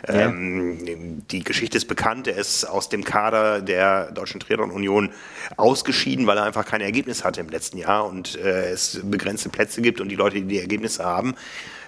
Ja. 0.07 0.14
Ähm, 0.14 1.24
die 1.30 1.42
Geschichte 1.42 1.76
ist 1.76 1.86
bekannt. 1.86 2.28
Er 2.28 2.36
ist 2.36 2.64
aus 2.64 2.88
dem 2.88 3.05
Kader 3.05 3.61
der 3.61 4.12
Deutschen 4.12 4.40
Triathlon 4.40 4.70
Union 4.70 5.11
ausgeschieden, 5.57 6.26
weil 6.26 6.38
er 6.38 6.44
einfach 6.44 6.64
kein 6.64 6.80
Ergebnis 6.80 7.24
hatte 7.24 7.40
im 7.40 7.49
letzten 7.49 7.78
Jahr 7.78 8.07
und 8.07 8.36
äh, 8.36 8.70
es 8.70 9.01
begrenzte 9.03 9.49
Plätze 9.49 9.82
gibt 9.82 10.01
und 10.01 10.09
die 10.09 10.16
Leute, 10.16 10.36
die 10.36 10.46
die 10.46 10.59
Ergebnisse 10.61 11.05
haben, 11.05 11.34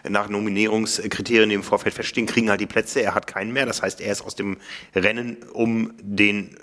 nach 0.09 0.29
Nominierungskriterien, 0.29 1.51
die 1.51 1.55
im 1.55 1.63
Vorfeld 1.63 1.95
feststehen, 1.95 2.27
kriegen 2.27 2.49
halt 2.49 2.61
die 2.61 2.67
Plätze. 2.67 3.03
Er 3.03 3.15
hat 3.15 3.27
keinen 3.27 3.53
mehr. 3.53 3.67
Das 3.67 3.83
heißt, 3.83 4.01
er 4.01 4.13
ist 4.13 4.23
aus 4.23 4.35
dem 4.35 4.57
Rennen 4.95 5.37
um 5.53 5.93
den 6.01 6.57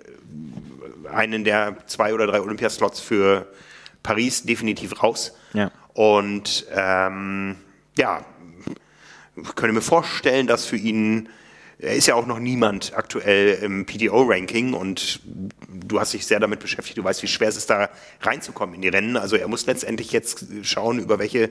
einen 1.11 1.43
der 1.43 1.77
zwei 1.87 2.13
oder 2.13 2.27
drei 2.27 2.41
Olympiaslots 2.41 2.99
für 2.99 3.47
Paris 4.03 4.43
definitiv 4.43 5.03
raus. 5.03 5.35
Ja. 5.53 5.71
Und 5.93 6.65
ähm, 6.75 7.55
ja, 7.97 8.25
ich 9.41 9.55
könnte 9.55 9.73
mir 9.73 9.81
vorstellen, 9.81 10.47
dass 10.47 10.65
für 10.65 10.77
ihn, 10.77 11.29
er 11.79 11.95
ist 11.95 12.07
ja 12.07 12.15
auch 12.15 12.25
noch 12.25 12.39
niemand 12.39 12.93
aktuell 12.95 13.59
im 13.61 13.85
PTO-Ranking 13.85 14.73
und 14.73 15.19
du 15.67 15.99
hast 15.99 16.13
dich 16.13 16.25
sehr 16.25 16.39
damit 16.39 16.59
beschäftigt, 16.59 16.97
du 16.97 17.03
weißt, 17.03 17.21
wie 17.23 17.27
schwer 17.27 17.49
es 17.49 17.57
ist, 17.57 17.69
da 17.69 17.89
reinzukommen 18.21 18.75
in 18.75 18.81
die 18.81 18.87
Rennen. 18.87 19.17
Also 19.17 19.35
er 19.35 19.47
muss 19.47 19.65
letztendlich 19.65 20.11
jetzt 20.11 20.45
schauen, 20.63 20.99
über 20.99 21.19
welche 21.19 21.49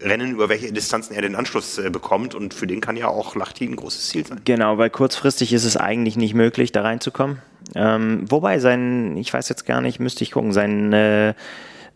Rennen, 0.00 0.32
über 0.32 0.48
welche 0.48 0.72
Distanzen 0.72 1.14
er 1.14 1.22
den 1.22 1.36
Anschluss 1.36 1.78
äh, 1.78 1.90
bekommt 1.90 2.34
und 2.34 2.54
für 2.54 2.66
den 2.66 2.80
kann 2.80 2.96
ja 2.96 3.06
auch 3.06 3.36
Lachti 3.36 3.64
ein 3.64 3.76
großes 3.76 4.08
Ziel 4.08 4.26
sein. 4.26 4.40
Genau, 4.44 4.78
weil 4.78 4.90
kurzfristig 4.90 5.52
ist 5.52 5.64
es 5.64 5.76
eigentlich 5.76 6.16
nicht 6.16 6.34
möglich, 6.34 6.72
da 6.72 6.82
reinzukommen. 6.82 7.40
Ähm, 7.74 8.24
wobei 8.28 8.58
sein, 8.58 9.16
ich 9.16 9.32
weiß 9.32 9.48
jetzt 9.48 9.64
gar 9.64 9.80
nicht, 9.80 10.00
müsste 10.00 10.24
ich 10.24 10.32
gucken, 10.32 10.52
sein, 10.52 10.92
äh, 10.92 11.34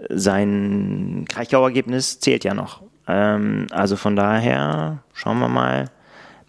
sein 0.08 1.24
Kraichgau-Ergebnis 1.28 2.20
zählt 2.20 2.44
ja 2.44 2.54
noch. 2.54 2.82
Ähm, 3.10 3.66
also 3.70 3.96
von 3.96 4.16
daher, 4.16 4.98
schauen 5.12 5.38
wir 5.38 5.48
mal. 5.48 5.86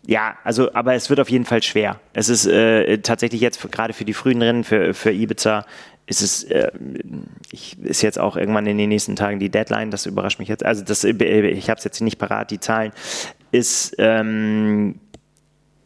Ja, 0.06 0.36
also, 0.44 0.74
aber 0.74 0.96
es 0.96 1.10
wird 1.10 1.20
auf 1.20 1.30
jeden 1.30 1.46
Fall 1.46 1.62
schwer. 1.62 2.00
Es 2.14 2.30
ist 2.30 2.46
äh, 2.48 2.98
tatsächlich 3.00 3.42
jetzt 3.42 3.72
gerade 3.72 3.94
für 3.94 4.06
die 4.06 4.14
frühen 4.14 4.42
Rennen, 4.42 4.64
für, 4.64 4.94
für 4.94 5.12
Ibiza, 5.12 5.66
ist 6.08 6.22
es, 6.22 6.44
äh, 6.46 6.72
ich, 7.52 7.80
ist 7.80 8.02
jetzt 8.02 8.20
auch 8.20 8.36
irgendwann 8.36 8.66
in 8.66 8.78
den 8.78 8.90
nächsten 8.90 9.16
Tagen 9.16 9.40
die 9.40 9.50
Deadline, 9.50 9.92
das 9.92 10.06
überrascht 10.06 10.40
mich 10.40 10.48
jetzt. 10.48 10.66
Also, 10.66 10.84
das, 10.84 11.04
ich 11.04 11.70
habe 11.70 11.78
es 11.78 11.84
jetzt 11.84 12.02
nicht 12.02 12.18
parat, 12.18 12.52
die 12.52 12.60
Zahlen, 12.60 12.92
ist, 13.52 13.96
ähm, 14.00 15.00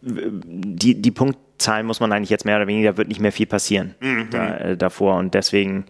die, 0.02 1.02
die 1.02 1.12
Punktzahlen 1.12 1.86
muss 1.86 2.00
man 2.00 2.12
eigentlich 2.12 2.30
jetzt 2.30 2.46
mehr 2.46 2.58
oder 2.58 2.68
weniger, 2.68 2.98
wird 2.98 3.08
nicht 3.08 3.20
mehr 3.20 3.32
viel 3.32 3.48
passieren 3.48 3.96
mhm. 4.00 4.28
da, 4.30 4.58
äh, 4.58 4.78
davor 4.78 5.18
und 5.18 5.34
deswegen 5.34 5.86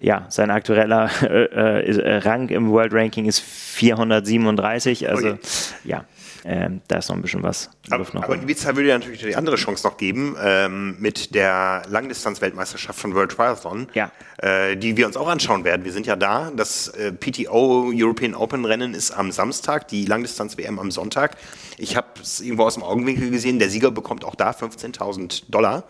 ja, 0.00 0.26
sein 0.28 0.50
aktueller 0.50 1.10
äh, 1.22 1.90
äh, 1.90 2.16
Rang 2.18 2.48
im 2.48 2.70
World 2.70 2.92
Ranking 2.92 3.26
ist 3.26 3.40
437. 3.40 5.08
Also 5.08 5.30
okay. 5.30 5.38
ja, 5.84 6.04
ähm, 6.44 6.80
da 6.86 6.98
ist 6.98 7.08
noch 7.08 7.16
ein 7.16 7.22
bisschen 7.22 7.42
was. 7.42 7.70
Aber, 7.90 8.06
aber 8.14 8.36
Ibiza 8.36 8.76
würde 8.76 8.88
ja 8.88 8.98
natürlich 8.98 9.20
die 9.20 9.34
andere 9.34 9.56
Chance 9.56 9.86
noch 9.86 9.96
geben 9.96 10.36
ähm, 10.40 10.96
mit 11.00 11.34
der 11.34 11.82
Langdistanz-Weltmeisterschaft 11.88 12.98
von 12.98 13.14
World 13.14 13.32
Triathlon, 13.32 13.88
ja. 13.94 14.12
äh, 14.38 14.76
die 14.76 14.96
wir 14.96 15.06
uns 15.06 15.16
auch 15.16 15.28
anschauen 15.28 15.64
werden. 15.64 15.84
Wir 15.84 15.92
sind 15.92 16.06
ja 16.06 16.16
da. 16.16 16.52
Das 16.54 16.88
äh, 16.88 17.12
PTO 17.12 17.90
European 17.92 18.34
Open 18.34 18.64
Rennen 18.64 18.94
ist 18.94 19.10
am 19.10 19.32
Samstag, 19.32 19.88
die 19.88 20.04
Langdistanz-WM 20.04 20.78
am 20.78 20.90
Sonntag. 20.90 21.36
Ich 21.76 21.96
habe 21.96 22.08
es 22.22 22.40
irgendwo 22.40 22.64
aus 22.64 22.74
dem 22.74 22.82
Augenwinkel 22.82 23.30
gesehen. 23.30 23.58
Der 23.58 23.68
Sieger 23.68 23.90
bekommt 23.90 24.24
auch 24.24 24.36
da 24.36 24.50
15.000 24.50 25.44
Dollar. 25.48 25.84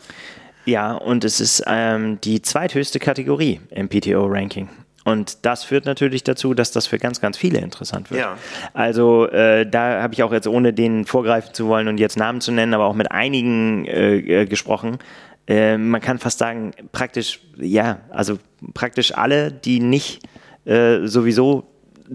Ja, 0.68 0.92
und 0.92 1.24
es 1.24 1.40
ist 1.40 1.64
ähm, 1.66 2.20
die 2.20 2.42
zweithöchste 2.42 2.98
Kategorie 2.98 3.58
im 3.70 3.88
PTO-Ranking. 3.88 4.68
Und 5.02 5.46
das 5.46 5.64
führt 5.64 5.86
natürlich 5.86 6.24
dazu, 6.24 6.52
dass 6.52 6.72
das 6.72 6.86
für 6.86 6.98
ganz, 6.98 7.22
ganz 7.22 7.38
viele 7.38 7.58
interessant 7.60 8.10
wird. 8.10 8.20
Ja. 8.20 8.36
Also 8.74 9.26
äh, 9.28 9.66
da 9.66 10.02
habe 10.02 10.12
ich 10.12 10.22
auch 10.22 10.30
jetzt, 10.30 10.46
ohne 10.46 10.74
denen 10.74 11.06
vorgreifen 11.06 11.54
zu 11.54 11.68
wollen 11.68 11.88
und 11.88 11.98
jetzt 11.98 12.18
Namen 12.18 12.42
zu 12.42 12.52
nennen, 12.52 12.74
aber 12.74 12.84
auch 12.84 12.94
mit 12.94 13.10
einigen 13.10 13.86
äh, 13.86 14.42
äh 14.42 14.44
gesprochen. 14.44 14.98
Äh, 15.46 15.78
man 15.78 16.02
kann 16.02 16.18
fast 16.18 16.38
sagen, 16.38 16.72
praktisch, 16.92 17.40
ja, 17.56 18.00
also 18.10 18.36
praktisch 18.74 19.16
alle, 19.16 19.50
die 19.50 19.80
nicht 19.80 20.20
äh, 20.66 21.06
sowieso 21.06 21.64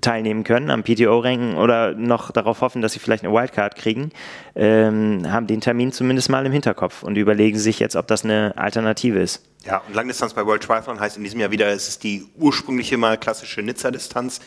teilnehmen 0.01 0.43
können 0.43 0.69
am 0.69 0.83
PTO-Ranken 0.83 1.55
oder 1.55 1.93
noch 1.93 2.31
darauf 2.31 2.61
hoffen, 2.61 2.81
dass 2.81 2.93
sie 2.93 2.99
vielleicht 2.99 3.23
eine 3.23 3.33
Wildcard 3.33 3.75
kriegen, 3.75 4.11
ähm, 4.55 5.31
haben 5.31 5.47
den 5.47 5.61
Termin 5.61 5.91
zumindest 5.91 6.29
mal 6.29 6.45
im 6.45 6.51
Hinterkopf 6.51 7.03
und 7.03 7.17
überlegen 7.17 7.57
sich 7.57 7.79
jetzt, 7.79 7.95
ob 7.95 8.07
das 8.07 8.23
eine 8.23 8.53
Alternative 8.57 9.19
ist. 9.19 9.43
Ja, 9.65 9.81
und 9.87 9.95
Langdistanz 9.95 10.33
bei 10.33 10.45
World 10.45 10.63
Triathlon 10.63 10.99
heißt 10.99 11.17
in 11.17 11.23
diesem 11.23 11.39
Jahr 11.39 11.51
wieder, 11.51 11.67
es 11.67 11.87
ist 11.87 12.03
die 12.03 12.25
ursprüngliche 12.37 12.97
mal 12.97 13.17
klassische 13.17 13.61
Nizza-Distanz. 13.61 14.41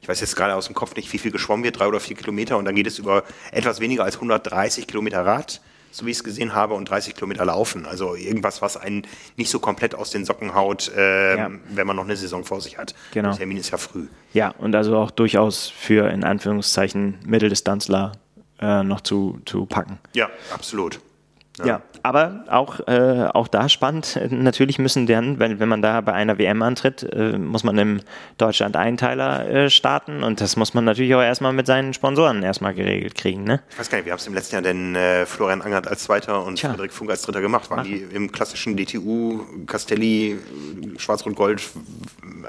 Ich 0.00 0.08
weiß 0.08 0.20
jetzt 0.20 0.34
gerade 0.34 0.54
aus 0.54 0.66
dem 0.66 0.74
Kopf 0.74 0.96
nicht, 0.96 1.12
wie 1.12 1.18
viel 1.18 1.30
geschwommen 1.30 1.64
wird, 1.64 1.78
drei 1.78 1.86
oder 1.86 2.00
vier 2.00 2.16
Kilometer 2.16 2.56
und 2.58 2.64
dann 2.64 2.74
geht 2.74 2.86
es 2.86 2.98
über 2.98 3.24
etwas 3.52 3.80
weniger 3.80 4.04
als 4.04 4.16
130 4.16 4.86
Kilometer 4.86 5.24
Rad 5.24 5.60
so 5.92 6.06
wie 6.06 6.10
ich 6.10 6.16
es 6.16 6.24
gesehen 6.24 6.54
habe, 6.54 6.74
und 6.74 6.90
30 6.90 7.14
Kilometer 7.14 7.44
laufen. 7.44 7.86
Also 7.86 8.16
irgendwas, 8.16 8.62
was 8.62 8.76
einen 8.76 9.06
nicht 9.36 9.50
so 9.50 9.60
komplett 9.60 9.94
aus 9.94 10.10
den 10.10 10.24
Socken 10.24 10.54
haut, 10.54 10.90
äh, 10.96 11.36
ja. 11.36 11.50
wenn 11.68 11.86
man 11.86 11.94
noch 11.94 12.04
eine 12.04 12.16
Saison 12.16 12.44
vor 12.44 12.60
sich 12.60 12.78
hat. 12.78 12.94
Genau. 13.12 13.28
Der 13.30 13.38
Termin 13.38 13.58
ist 13.58 13.70
ja 13.70 13.78
früh. 13.78 14.06
Ja, 14.32 14.50
und 14.58 14.74
also 14.74 14.96
auch 14.96 15.10
durchaus 15.10 15.68
für 15.68 16.10
in 16.10 16.24
Anführungszeichen 16.24 17.18
Mitteldistanzler 17.24 18.12
äh, 18.60 18.82
noch 18.82 19.02
zu, 19.02 19.40
zu 19.44 19.66
packen. 19.66 19.98
Ja, 20.14 20.30
absolut. 20.52 21.00
Ja. 21.58 21.66
ja. 21.66 21.82
aber 22.02 22.44
auch, 22.48 22.80
äh, 22.88 23.28
auch 23.32 23.46
da 23.46 23.68
spannend. 23.68 24.18
Natürlich 24.30 24.78
müssen 24.78 25.06
dann, 25.06 25.38
wenn, 25.38 25.60
wenn 25.60 25.68
man 25.68 25.82
da 25.82 26.00
bei 26.00 26.12
einer 26.12 26.38
WM 26.38 26.62
antritt, 26.62 27.02
äh, 27.02 27.36
muss 27.36 27.62
man 27.62 27.76
im 27.78 28.00
Deutschland-Einteiler 28.38 29.48
äh, 29.48 29.70
starten 29.70 30.22
und 30.22 30.40
das 30.40 30.56
muss 30.56 30.72
man 30.72 30.84
natürlich 30.84 31.14
auch 31.14 31.20
erstmal 31.20 31.52
mit 31.52 31.66
seinen 31.66 31.92
Sponsoren 31.92 32.42
erstmal 32.42 32.74
geregelt 32.74 33.14
kriegen. 33.14 33.44
Ne? 33.44 33.60
Ich 33.70 33.78
weiß 33.78 33.90
gar 33.90 33.98
nicht, 33.98 34.06
wir 34.06 34.12
haben 34.12 34.18
es 34.18 34.26
im 34.26 34.34
letzten 34.34 34.54
Jahr 34.54 34.62
denn 34.62 34.94
äh, 34.94 35.26
Florian 35.26 35.60
Angert 35.60 35.88
als 35.88 36.04
Zweiter 36.04 36.44
und 36.44 36.56
Tja. 36.56 36.70
Frederik 36.70 36.92
Funk 36.92 37.10
als 37.10 37.22
Dritter 37.22 37.42
gemacht. 37.42 37.70
Waren 37.70 37.80
Ach. 37.80 37.84
die 37.84 38.06
im 38.12 38.32
klassischen 38.32 38.76
DTU, 38.76 39.40
Castelli, 39.66 40.38
Schwarz-Rot-Gold, 40.96 41.62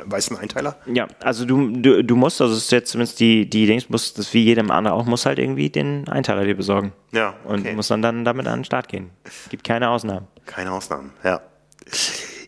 weißen 0.05 0.37
Einteiler? 0.37 0.77
Ja, 0.85 1.07
also 1.21 1.45
du, 1.45 1.69
du, 1.69 2.03
du 2.03 2.15
musst, 2.15 2.41
also 2.41 2.53
es 2.53 2.65
ist 2.65 2.71
jetzt 2.71 2.91
zumindest 2.91 3.19
die, 3.19 3.49
die 3.49 3.65
Dings, 3.65 3.89
musst 3.89 4.17
das 4.17 4.33
wie 4.33 4.43
jedem 4.43 4.71
anderen 4.71 4.97
auch, 4.97 5.05
muss 5.05 5.25
halt 5.25 5.39
irgendwie 5.39 5.69
den 5.69 6.07
Einteiler 6.07 6.45
dir 6.45 6.55
besorgen. 6.55 6.93
Ja. 7.11 7.35
Okay. 7.45 7.69
Und 7.69 7.75
muss 7.75 7.87
dann, 7.87 8.01
dann 8.01 8.25
damit 8.25 8.47
an 8.47 8.59
den 8.59 8.65
Start 8.65 8.87
gehen. 8.87 9.09
Gibt 9.49 9.63
keine 9.63 9.89
Ausnahmen. 9.89 10.27
Keine 10.45 10.71
Ausnahmen, 10.71 11.11
ja. 11.23 11.41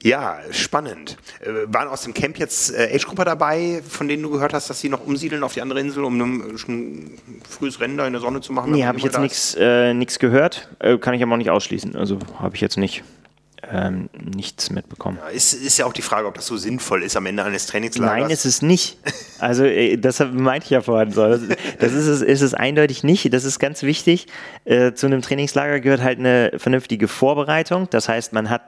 Ja, 0.06 0.38
spannend. 0.52 1.18
Äh, 1.42 1.66
waren 1.66 1.88
aus 1.88 2.04
dem 2.04 2.14
Camp 2.14 2.38
jetzt 2.38 2.72
äh, 2.72 2.94
Age-Grupper 2.94 3.26
dabei, 3.26 3.82
von 3.90 4.08
denen 4.08 4.22
du 4.22 4.30
gehört 4.30 4.54
hast, 4.54 4.70
dass 4.70 4.80
sie 4.80 4.88
noch 4.88 5.04
umsiedeln 5.04 5.42
auf 5.42 5.56
die 5.56 5.62
andere 5.62 5.80
Insel, 5.80 6.04
um 6.04 6.16
ein, 6.20 6.56
ein 6.68 7.20
frühes 7.50 7.80
Rennen 7.80 7.98
da 7.98 8.06
in 8.06 8.14
der 8.14 8.22
Sonne 8.22 8.40
zu 8.42 8.54
machen? 8.54 8.72
Nee, 8.72 8.86
habe 8.86 9.00
ich 9.00 9.04
jetzt 9.04 9.18
nichts 9.18 9.56
äh, 9.56 10.20
gehört. 10.20 10.70
Äh, 10.78 11.00
kann 11.00 11.16
ich 11.16 11.24
aber 11.24 11.34
auch 11.34 11.38
nicht 11.38 11.50
ausschließen. 11.50 11.96
Also 11.96 12.20
habe 12.38 12.54
ich 12.54 12.62
jetzt 12.62 12.78
nicht 12.78 13.04
ähm, 13.72 14.10
nichts 14.14 14.70
mitbekommen. 14.70 15.18
Ja, 15.22 15.30
ist, 15.30 15.54
ist 15.54 15.78
ja 15.78 15.86
auch 15.86 15.94
die 15.94 16.02
Frage, 16.02 16.28
ob 16.28 16.36
das 16.36 16.48
so 16.48 16.58
sinnvoll 16.58 17.04
ist 17.04 17.16
am 17.16 17.26
Ende 17.26 17.44
eines 17.44 17.68
Trainingslagers. 17.68 18.22
Nein, 18.22 18.30
ist 18.30 18.46
es 18.46 18.62
nicht. 18.62 18.98
Also 19.40 19.66
äh, 19.66 19.98
das 19.98 20.20
meinte 20.20 20.66
ich 20.66 20.72
ja 20.72 20.82
vorhin 20.82 21.12
so. 21.12 21.28
Das, 21.28 21.42
das 21.80 21.94
ist, 21.94 22.08
es, 22.08 22.22
ist 22.22 22.42
es 22.42 22.54
eindeutig 22.54 23.04
nicht. 23.04 23.34
Das 23.34 23.44
ist 23.44 23.60
ganz 23.60 23.84
wichtig. 23.84 24.28
Äh, 24.64 24.94
zu 24.94 25.08
einem 25.08 25.22
Trainingslager 25.22 25.80
gehört 25.82 26.02
halt 26.02 26.20
eine 26.20 26.54
vernünftige 26.58 27.08
Vorbereitung. 27.08 27.90
Das 27.90 28.08
heißt, 28.08 28.34
man 28.34 28.50
hat 28.50 28.62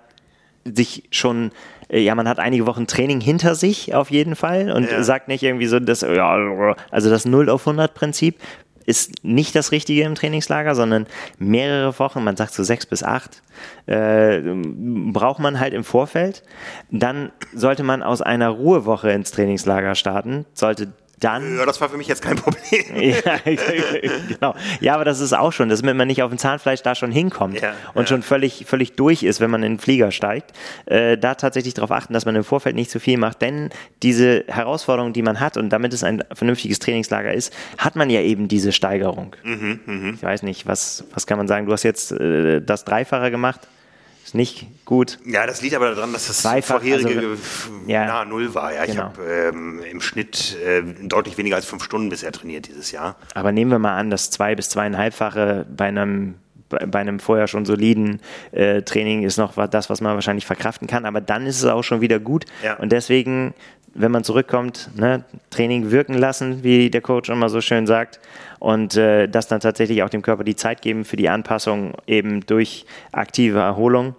sich 0.66 1.04
schon 1.12 1.52
äh, 1.90 2.00
ja, 2.00 2.16
man 2.16 2.28
hat 2.28 2.40
einige 2.40 2.66
Wochen 2.66 2.88
Training 2.88 3.22
hinter 3.22 3.56
sich 3.56 3.94
auf 3.94 4.12
jeden 4.12 4.36
Fall 4.36 4.72
und 4.72 4.90
ja. 4.90 5.04
sagt 5.04 5.28
nicht 5.28 5.44
irgendwie 5.44 5.68
so, 5.68 5.80
das, 5.80 6.02
ja, 6.02 6.76
also 6.92 7.10
das 7.10 7.26
0 7.26 7.50
auf 7.50 7.62
100 7.62 7.94
Prinzip 7.94 8.40
ist 8.88 9.24
nicht 9.24 9.54
das 9.54 9.72
Richtige 9.72 10.04
im 10.04 10.16
Trainingslager, 10.16 10.74
sondern 10.74 11.08
mehrere 11.38 12.00
Wochen, 12.00 12.24
man 12.24 12.38
sagt 12.38 12.54
so 12.54 12.64
sechs 12.64 12.86
bis 12.86 13.04
acht, 13.04 13.44
äh, 13.86 14.40
braucht 14.40 15.40
man 15.40 15.60
halt 15.60 15.74
im 15.74 15.84
Vorfeld. 15.84 16.42
Dann 16.90 17.32
sollte 17.54 17.84
man 17.84 18.02
aus 18.02 18.22
einer 18.22 18.50
Ruhewoche 18.50 19.12
ins 19.12 19.32
Trainingslager 19.32 19.94
starten, 19.94 20.46
sollte 20.54 20.94
dann. 21.20 21.58
Ja, 21.58 21.66
das 21.66 21.82
war 21.82 21.90
für 21.90 21.98
mich 21.98 22.08
jetzt 22.08 22.22
kein 22.22 22.36
Problem. 22.36 22.84
ja, 22.96 23.38
genau. 24.28 24.56
Ja, 24.80 24.96
aber 24.96 25.06
das 25.06 25.20
ist 25.20 25.34
auch 25.34 25.52
schon, 25.52 25.70
dass 25.70 25.82
man 25.84 26.08
nicht 26.08 26.22
auf 26.22 26.30
dem 26.30 26.38
Zahnfleisch 26.38 26.82
da 26.84 26.96
schon 26.96 27.12
hinkommt 27.12 27.62
ja, 27.62 27.74
und 27.94 28.04
ja. 28.04 28.08
schon 28.08 28.24
völlig, 28.24 28.66
völlig 28.68 28.94
durch 28.96 29.24
ist, 29.24 29.40
wenn 29.40 29.50
man 29.50 29.64
in 29.64 29.74
den 29.74 29.80
Flieger 29.80 30.12
steigt. 30.12 30.52
Äh, 30.86 31.18
da 31.18 31.36
tatsächlich 31.36 31.74
darauf 31.74 31.92
achten, 31.92 32.14
dass 32.14 32.26
man 32.26 32.36
im 32.36 32.44
Vorfeld 32.44 32.76
nicht 32.76 32.92
zu 32.92 33.00
viel 33.00 33.18
macht, 33.18 33.42
denn 33.42 33.70
diese 34.04 34.44
Herausforderung, 34.48 35.14
die 35.14 35.22
man 35.22 35.40
hat 35.40 35.58
und 35.58 35.70
damit 35.70 35.94
es 35.94 36.04
ein 36.04 36.24
vernünftiges 36.34 36.80
Trainingslager 36.80 37.34
ist, 37.34 37.54
hat 37.78 37.96
man 37.96 38.10
ja 38.10 38.22
eben 38.22 38.48
diese 38.48 38.72
Steigerung. 38.72 39.36
Mhm, 39.44 39.80
mh. 39.86 40.14
Ich 40.16 40.24
weiß 40.24 40.44
nicht, 40.44 40.68
was, 40.68 41.06
was 41.14 41.26
kann 41.26 41.38
man 41.38 41.48
sagen? 41.48 41.66
Du 41.66 41.72
hast 41.72 41.84
jetzt 41.84 42.12
äh, 42.12 42.62
das 42.62 42.86
Dreifache 42.86 43.32
gemacht. 43.32 43.62
Ist 44.28 44.36
nicht 44.36 44.68
gut. 44.84 45.20
Ja, 45.26 45.48
das 45.48 45.62
liegt 45.62 45.74
aber 45.74 45.96
daran, 45.96 46.12
dass 46.12 46.28
das 46.28 46.42
Zweifach, 46.42 46.82
vorherige 46.82 47.30
also, 47.30 47.38
ja, 47.88 48.06
nahe 48.08 48.26
Null 48.26 48.54
war. 48.54 48.74
Ja, 48.74 48.84
genau. 48.84 48.92
ich 48.92 49.00
habe 49.00 49.24
ähm, 49.24 49.82
im 49.90 50.02
Schnitt 50.02 50.58
äh, 50.66 50.82
deutlich 51.04 51.38
weniger 51.38 51.56
als 51.56 51.66
fünf 51.66 51.82
Stunden 51.82 52.10
bisher 52.10 52.34
trainiert 52.34 52.68
dieses 52.68 52.92
Jahr. 52.92 53.16
Aber 53.36 53.54
nehmen 53.54 53.72
wir 53.72 53.80
mal 53.80 53.96
an, 53.96 54.10
das 54.10 54.30
zwei- 54.30 54.54
bis 54.54 54.68
zweieinhalbfache 54.68 55.66
bei 55.74 55.86
einem 55.86 56.36
bei 56.68 57.00
einem 57.00 57.22
vorher 57.22 57.48
schon 57.48 57.64
soliden 57.64 58.20
äh, 58.52 58.82
Training 58.82 59.24
ist 59.24 59.38
noch 59.38 59.54
das, 59.70 59.90
was 59.90 60.02
man 60.02 60.16
wahrscheinlich 60.16 60.46
verkraften 60.46 60.90
kann, 60.90 61.06
aber 61.06 61.22
dann 61.22 61.46
ist 61.46 61.60
es 61.60 61.64
auch 61.64 61.84
schon 61.84 62.02
wieder 62.02 62.20
gut. 62.20 62.44
Ja. 62.62 62.74
Und 62.74 62.92
deswegen, 62.92 63.54
wenn 63.98 64.12
man 64.12 64.24
zurückkommt, 64.24 64.90
ne, 64.96 65.24
Training 65.50 65.92
wirken 65.92 66.14
lassen, 66.14 66.64
wie 66.64 66.90
der 66.90 67.02
Coach 67.02 67.30
immer 67.30 67.50
so 67.50 67.62
schön 67.62 67.88
sagt, 67.88 68.20
und 68.60 68.96
äh, 68.96 69.28
das 69.28 69.48
dann 69.48 69.60
tatsächlich 69.60 70.04
auch 70.04 70.10
dem 70.10 70.22
Körper 70.22 70.44
die 70.44 70.56
Zeit 70.56 70.82
geben 70.82 71.04
für 71.04 71.18
die 71.18 71.30
Anpassung 71.30 71.94
eben 72.06 72.46
durch 72.46 72.86
aktive 73.12 73.60
Erholung. 73.60 74.16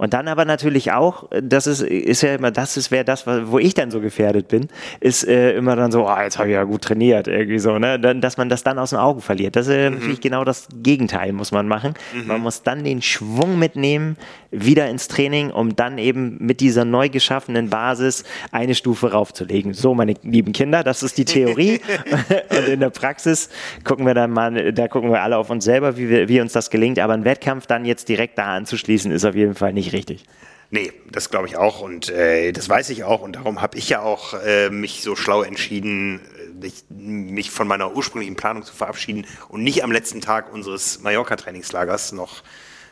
Und 0.00 0.14
dann 0.14 0.28
aber 0.28 0.46
natürlich 0.46 0.92
auch, 0.92 1.24
das 1.42 1.66
ist, 1.66 1.82
ist 1.82 2.22
ja 2.22 2.34
immer, 2.34 2.50
das 2.50 2.78
ist 2.78 2.90
wäre 2.90 3.04
das, 3.04 3.26
wo 3.26 3.58
ich 3.58 3.74
dann 3.74 3.90
so 3.90 4.00
gefährdet 4.00 4.48
bin, 4.48 4.68
ist 4.98 5.28
äh, 5.28 5.52
immer 5.52 5.76
dann 5.76 5.92
so, 5.92 6.08
oh, 6.08 6.20
jetzt 6.22 6.38
habe 6.38 6.48
ich 6.48 6.54
ja 6.54 6.64
gut 6.64 6.80
trainiert, 6.80 7.28
irgendwie 7.28 7.58
so, 7.58 7.78
ne? 7.78 8.00
Dann, 8.00 8.22
dass 8.22 8.38
man 8.38 8.48
das 8.48 8.64
dann 8.64 8.78
aus 8.78 8.90
den 8.90 8.98
Augen 8.98 9.20
verliert. 9.20 9.56
Das 9.56 9.66
ist 9.66 9.74
äh, 9.74 9.90
mhm. 9.90 9.96
natürlich 9.96 10.22
genau 10.22 10.42
das 10.42 10.68
Gegenteil, 10.82 11.34
muss 11.34 11.52
man 11.52 11.68
machen. 11.68 11.92
Mhm. 12.14 12.28
Man 12.28 12.40
muss 12.40 12.62
dann 12.62 12.82
den 12.82 13.02
Schwung 13.02 13.58
mitnehmen, 13.58 14.16
wieder 14.50 14.88
ins 14.88 15.06
Training, 15.06 15.50
um 15.50 15.76
dann 15.76 15.98
eben 15.98 16.38
mit 16.40 16.60
dieser 16.60 16.86
neu 16.86 17.10
geschaffenen 17.10 17.68
Basis 17.68 18.24
eine 18.52 18.74
Stufe 18.74 19.12
raufzulegen. 19.12 19.74
So, 19.74 19.92
meine 19.92 20.14
lieben 20.22 20.54
Kinder, 20.54 20.82
das 20.82 21.02
ist 21.02 21.18
die 21.18 21.26
Theorie. 21.26 21.82
und 22.48 22.68
in 22.68 22.80
der 22.80 22.88
Praxis 22.88 23.50
gucken 23.84 24.06
wir 24.06 24.14
dann 24.14 24.30
mal, 24.30 24.72
da 24.72 24.88
gucken 24.88 25.10
wir 25.10 25.20
alle 25.22 25.36
auf 25.36 25.50
uns 25.50 25.66
selber, 25.66 25.98
wie, 25.98 26.08
wir, 26.08 26.28
wie 26.28 26.40
uns 26.40 26.54
das 26.54 26.70
gelingt. 26.70 26.98
Aber 26.98 27.12
ein 27.12 27.26
Wettkampf 27.26 27.66
dann 27.66 27.84
jetzt 27.84 28.08
direkt 28.08 28.38
da 28.38 28.56
anzuschließen, 28.56 29.12
ist 29.12 29.26
auf 29.26 29.34
jeden 29.34 29.54
Fall 29.54 29.74
nicht 29.74 29.89
richtig. 29.92 30.24
Nee, 30.72 30.92
das 31.10 31.30
glaube 31.30 31.48
ich 31.48 31.56
auch 31.56 31.80
und 31.80 32.10
äh, 32.10 32.52
das 32.52 32.68
weiß 32.68 32.90
ich 32.90 33.02
auch 33.02 33.22
und 33.22 33.34
darum 33.34 33.60
habe 33.60 33.76
ich 33.76 33.88
ja 33.88 34.02
auch 34.02 34.34
äh, 34.34 34.70
mich 34.70 35.02
so 35.02 35.16
schlau 35.16 35.42
entschieden, 35.42 36.20
äh, 36.62 36.92
mich 36.92 37.50
von 37.50 37.66
meiner 37.66 37.96
ursprünglichen 37.96 38.36
Planung 38.36 38.62
zu 38.62 38.72
verabschieden 38.72 39.26
und 39.48 39.64
nicht 39.64 39.82
am 39.82 39.90
letzten 39.90 40.20
Tag 40.20 40.52
unseres 40.52 41.00
Mallorca-Trainingslagers 41.00 42.12
noch 42.12 42.44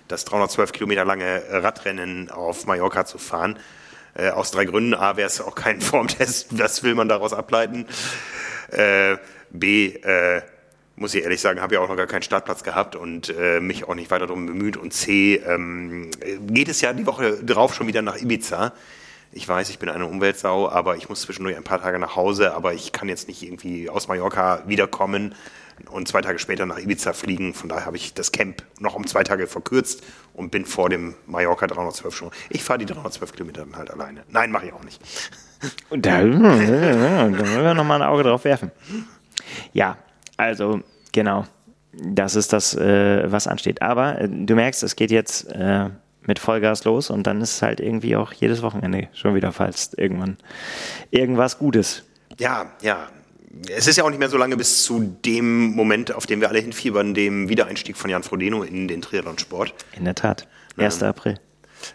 das 0.08 0.24
312 0.24 0.72
Kilometer 0.72 1.04
lange 1.04 1.42
Radrennen 1.50 2.30
auf 2.30 2.66
Mallorca 2.66 3.04
zu 3.04 3.18
fahren. 3.18 3.58
Äh, 4.14 4.30
aus 4.30 4.50
drei 4.50 4.64
Gründen. 4.64 4.94
A, 4.94 5.16
wäre 5.16 5.28
es 5.28 5.40
auch 5.40 5.54
kein 5.54 5.80
Formtest, 5.80 6.58
was 6.58 6.82
will 6.82 6.94
man 6.94 7.08
daraus 7.08 7.32
ableiten? 7.32 7.86
Äh, 8.70 9.16
B, 9.50 9.94
äh, 9.94 10.42
muss 10.98 11.14
ich 11.14 11.22
ehrlich 11.22 11.40
sagen, 11.40 11.60
habe 11.60 11.74
ja 11.74 11.80
auch 11.80 11.88
noch 11.88 11.96
gar 11.96 12.06
keinen 12.06 12.22
Startplatz 12.22 12.62
gehabt 12.62 12.96
und 12.96 13.34
äh, 13.38 13.60
mich 13.60 13.88
auch 13.88 13.94
nicht 13.94 14.10
weiter 14.10 14.26
darum 14.26 14.46
bemüht. 14.46 14.76
Und 14.76 14.92
C, 14.92 15.36
ähm, 15.36 16.10
geht 16.48 16.68
es 16.68 16.80
ja 16.80 16.92
die 16.92 17.06
Woche 17.06 17.42
drauf 17.44 17.74
schon 17.74 17.86
wieder 17.86 18.02
nach 18.02 18.16
Ibiza. 18.16 18.72
Ich 19.32 19.46
weiß, 19.46 19.70
ich 19.70 19.78
bin 19.78 19.88
eine 19.88 20.06
Umweltsau, 20.06 20.68
aber 20.68 20.96
ich 20.96 21.08
muss 21.08 21.22
zwischendurch 21.22 21.56
ein 21.56 21.64
paar 21.64 21.80
Tage 21.80 21.98
nach 21.98 22.16
Hause, 22.16 22.54
aber 22.54 22.74
ich 22.74 22.92
kann 22.92 23.08
jetzt 23.08 23.28
nicht 23.28 23.42
irgendwie 23.42 23.90
aus 23.90 24.08
Mallorca 24.08 24.62
wiederkommen 24.66 25.34
und 25.90 26.08
zwei 26.08 26.22
Tage 26.22 26.38
später 26.38 26.66
nach 26.66 26.78
Ibiza 26.78 27.12
fliegen. 27.12 27.54
Von 27.54 27.68
daher 27.68 27.86
habe 27.86 27.96
ich 27.96 28.14
das 28.14 28.32
Camp 28.32 28.64
noch 28.80 28.94
um 28.94 29.06
zwei 29.06 29.22
Tage 29.22 29.46
verkürzt 29.46 30.02
und 30.32 30.50
bin 30.50 30.64
vor 30.64 30.88
dem 30.88 31.14
Mallorca 31.26 31.66
312 31.66 32.14
schon. 32.16 32.30
Ich 32.48 32.64
fahre 32.64 32.78
die 32.78 32.86
312 32.86 33.32
Kilometer 33.32 33.60
dann 33.60 33.76
halt 33.76 33.90
alleine. 33.90 34.24
Nein, 34.30 34.50
mache 34.50 34.66
ich 34.66 34.72
auch 34.72 34.84
nicht. 34.84 35.00
Und 35.90 36.06
da, 36.06 36.20
da 36.20 36.24
müssen 36.24 37.64
wir 37.64 37.74
nochmal 37.74 38.00
ein 38.00 38.08
Auge 38.08 38.22
drauf 38.22 38.44
werfen. 38.44 38.70
Ja, 39.72 39.96
also 40.38 40.80
genau. 41.12 41.44
Das 41.92 42.34
ist 42.34 42.52
das, 42.52 42.74
äh, 42.74 43.30
was 43.30 43.46
ansteht. 43.46 43.82
Aber 43.82 44.20
äh, 44.20 44.28
du 44.28 44.54
merkst, 44.54 44.82
es 44.82 44.96
geht 44.96 45.10
jetzt 45.10 45.50
äh, 45.52 45.90
mit 46.22 46.38
Vollgas 46.38 46.84
los 46.84 47.10
und 47.10 47.26
dann 47.26 47.40
ist 47.40 47.56
es 47.56 47.62
halt 47.62 47.80
irgendwie 47.80 48.16
auch 48.16 48.32
jedes 48.32 48.62
Wochenende 48.62 49.08
schon 49.12 49.34
wieder 49.34 49.52
falls 49.52 49.92
irgendwann 49.94 50.36
irgendwas 51.10 51.58
Gutes. 51.58 52.04
Ja, 52.38 52.72
ja, 52.82 53.08
es 53.68 53.86
ist 53.86 53.96
ja 53.96 54.04
auch 54.04 54.10
nicht 54.10 54.18
mehr 54.18 54.28
so 54.28 54.36
lange 54.36 54.56
bis 54.56 54.84
zu 54.84 55.00
dem 55.24 55.72
Moment, 55.72 56.14
auf 56.14 56.26
den 56.26 56.40
wir 56.40 56.48
alle 56.48 56.60
hinfiebern, 56.60 57.14
dem 57.14 57.48
Wiedereinstieg 57.48 57.96
von 57.96 58.10
Jan 58.10 58.22
Frodeno 58.22 58.62
in 58.62 58.88
den 58.88 59.02
Triathlon-Sport. 59.02 59.74
In 59.96 60.04
der 60.04 60.14
Tat. 60.14 60.46
1. 60.76 61.02
Ähm, 61.02 61.08
April. 61.08 61.40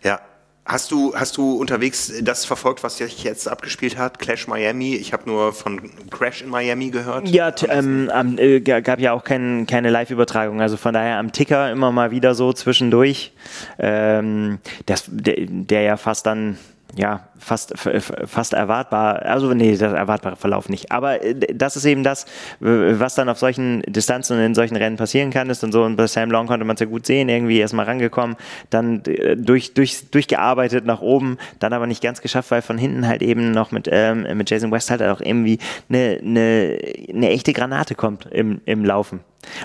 Ja. 0.04 0.20
Hast 0.66 0.92
du, 0.92 1.14
hast 1.14 1.36
du 1.36 1.58
unterwegs 1.58 2.14
das 2.22 2.46
verfolgt, 2.46 2.84
was 2.84 2.98
sich 2.98 3.24
jetzt 3.26 3.50
abgespielt 3.50 3.98
hat? 3.98 4.18
Clash 4.18 4.48
Miami? 4.48 4.96
Ich 4.96 5.12
habe 5.12 5.30
nur 5.30 5.52
von 5.52 5.92
Crash 6.10 6.42
in 6.42 6.50
Miami 6.50 6.90
gehört. 6.90 7.28
Ja, 7.28 7.54
ähm, 7.68 8.10
äh, 8.38 8.62
gab 8.62 9.00
ja 9.00 9.12
auch 9.12 9.26
kein, 9.26 9.68
keine 9.68 9.90
Live-Übertragung. 9.90 10.62
Also 10.62 10.78
von 10.78 10.94
daher 10.94 11.18
am 11.18 11.34
Ticker 11.34 11.70
immer 11.70 11.92
mal 11.92 12.12
wieder 12.12 12.34
so 12.34 12.54
zwischendurch. 12.54 13.34
Ähm, 13.78 14.60
das, 14.86 15.04
der, 15.08 15.36
der 15.48 15.82
ja 15.82 15.98
fast 15.98 16.26
dann 16.28 16.58
ja, 16.96 17.28
fast, 17.40 17.74
fast 17.78 18.54
erwartbar, 18.54 19.24
also 19.24 19.54
nee, 19.54 19.76
der 19.76 19.92
erwartbare 19.92 20.36
Verlauf 20.36 20.70
nicht. 20.70 20.92
Aber 20.92 21.24
äh, 21.24 21.36
das 21.54 21.76
ist 21.76 21.86
eben 21.86 22.04
das, 22.04 22.26
was 22.60 23.16
dann 23.16 23.30
auf 23.30 23.40
solchen 23.40 23.82
Distanzen 23.84 24.38
und 24.38 24.44
in 24.44 24.56
solchen 24.56 24.76
Rennen 24.76 24.98
passieren 24.98 25.32
kann, 25.32 25.50
ist 25.50 25.64
dann 25.64 25.72
so, 25.72 25.84
und 25.84 25.96
bei 25.96 26.08
Sam 26.08 26.30
Long 26.30 26.48
konnte 26.48 26.66
man 26.66 26.76
es 26.76 26.82
ja 26.82 26.86
gut 26.86 27.06
sehen, 27.06 27.30
irgendwie 27.30 27.60
erstmal 27.60 27.86
rangekommen, 27.86 28.36
dann 28.70 29.04
äh, 29.06 29.36
durch, 29.36 29.74
durch, 29.74 30.10
durchgearbeitet 30.12 30.86
nach 30.86 31.02
oben, 31.02 31.38
dann 31.60 31.74
aber 31.74 31.88
nicht 31.88 32.04
ganz 32.04 32.22
geschafft, 32.22 32.52
weil 32.52 32.62
von 32.62 32.78
hinten 32.78 33.08
halt 33.08 33.24
eben 33.24 33.52
noch 33.52 33.72
mit, 33.72 33.90
ähm, 33.92 34.28
mit 34.38 34.50
Jason 34.50 34.72
West 34.72 34.92
halt 34.92 35.02
auch 35.02 35.22
irgendwie 35.22 35.58
eine, 35.90 36.20
eine, 36.22 36.78
eine 37.10 37.30
echte 37.30 37.54
Granate 37.54 37.96
kommt 37.96 38.28
im, 38.28 38.62
im 38.66 38.86
Laufen. 38.86 39.22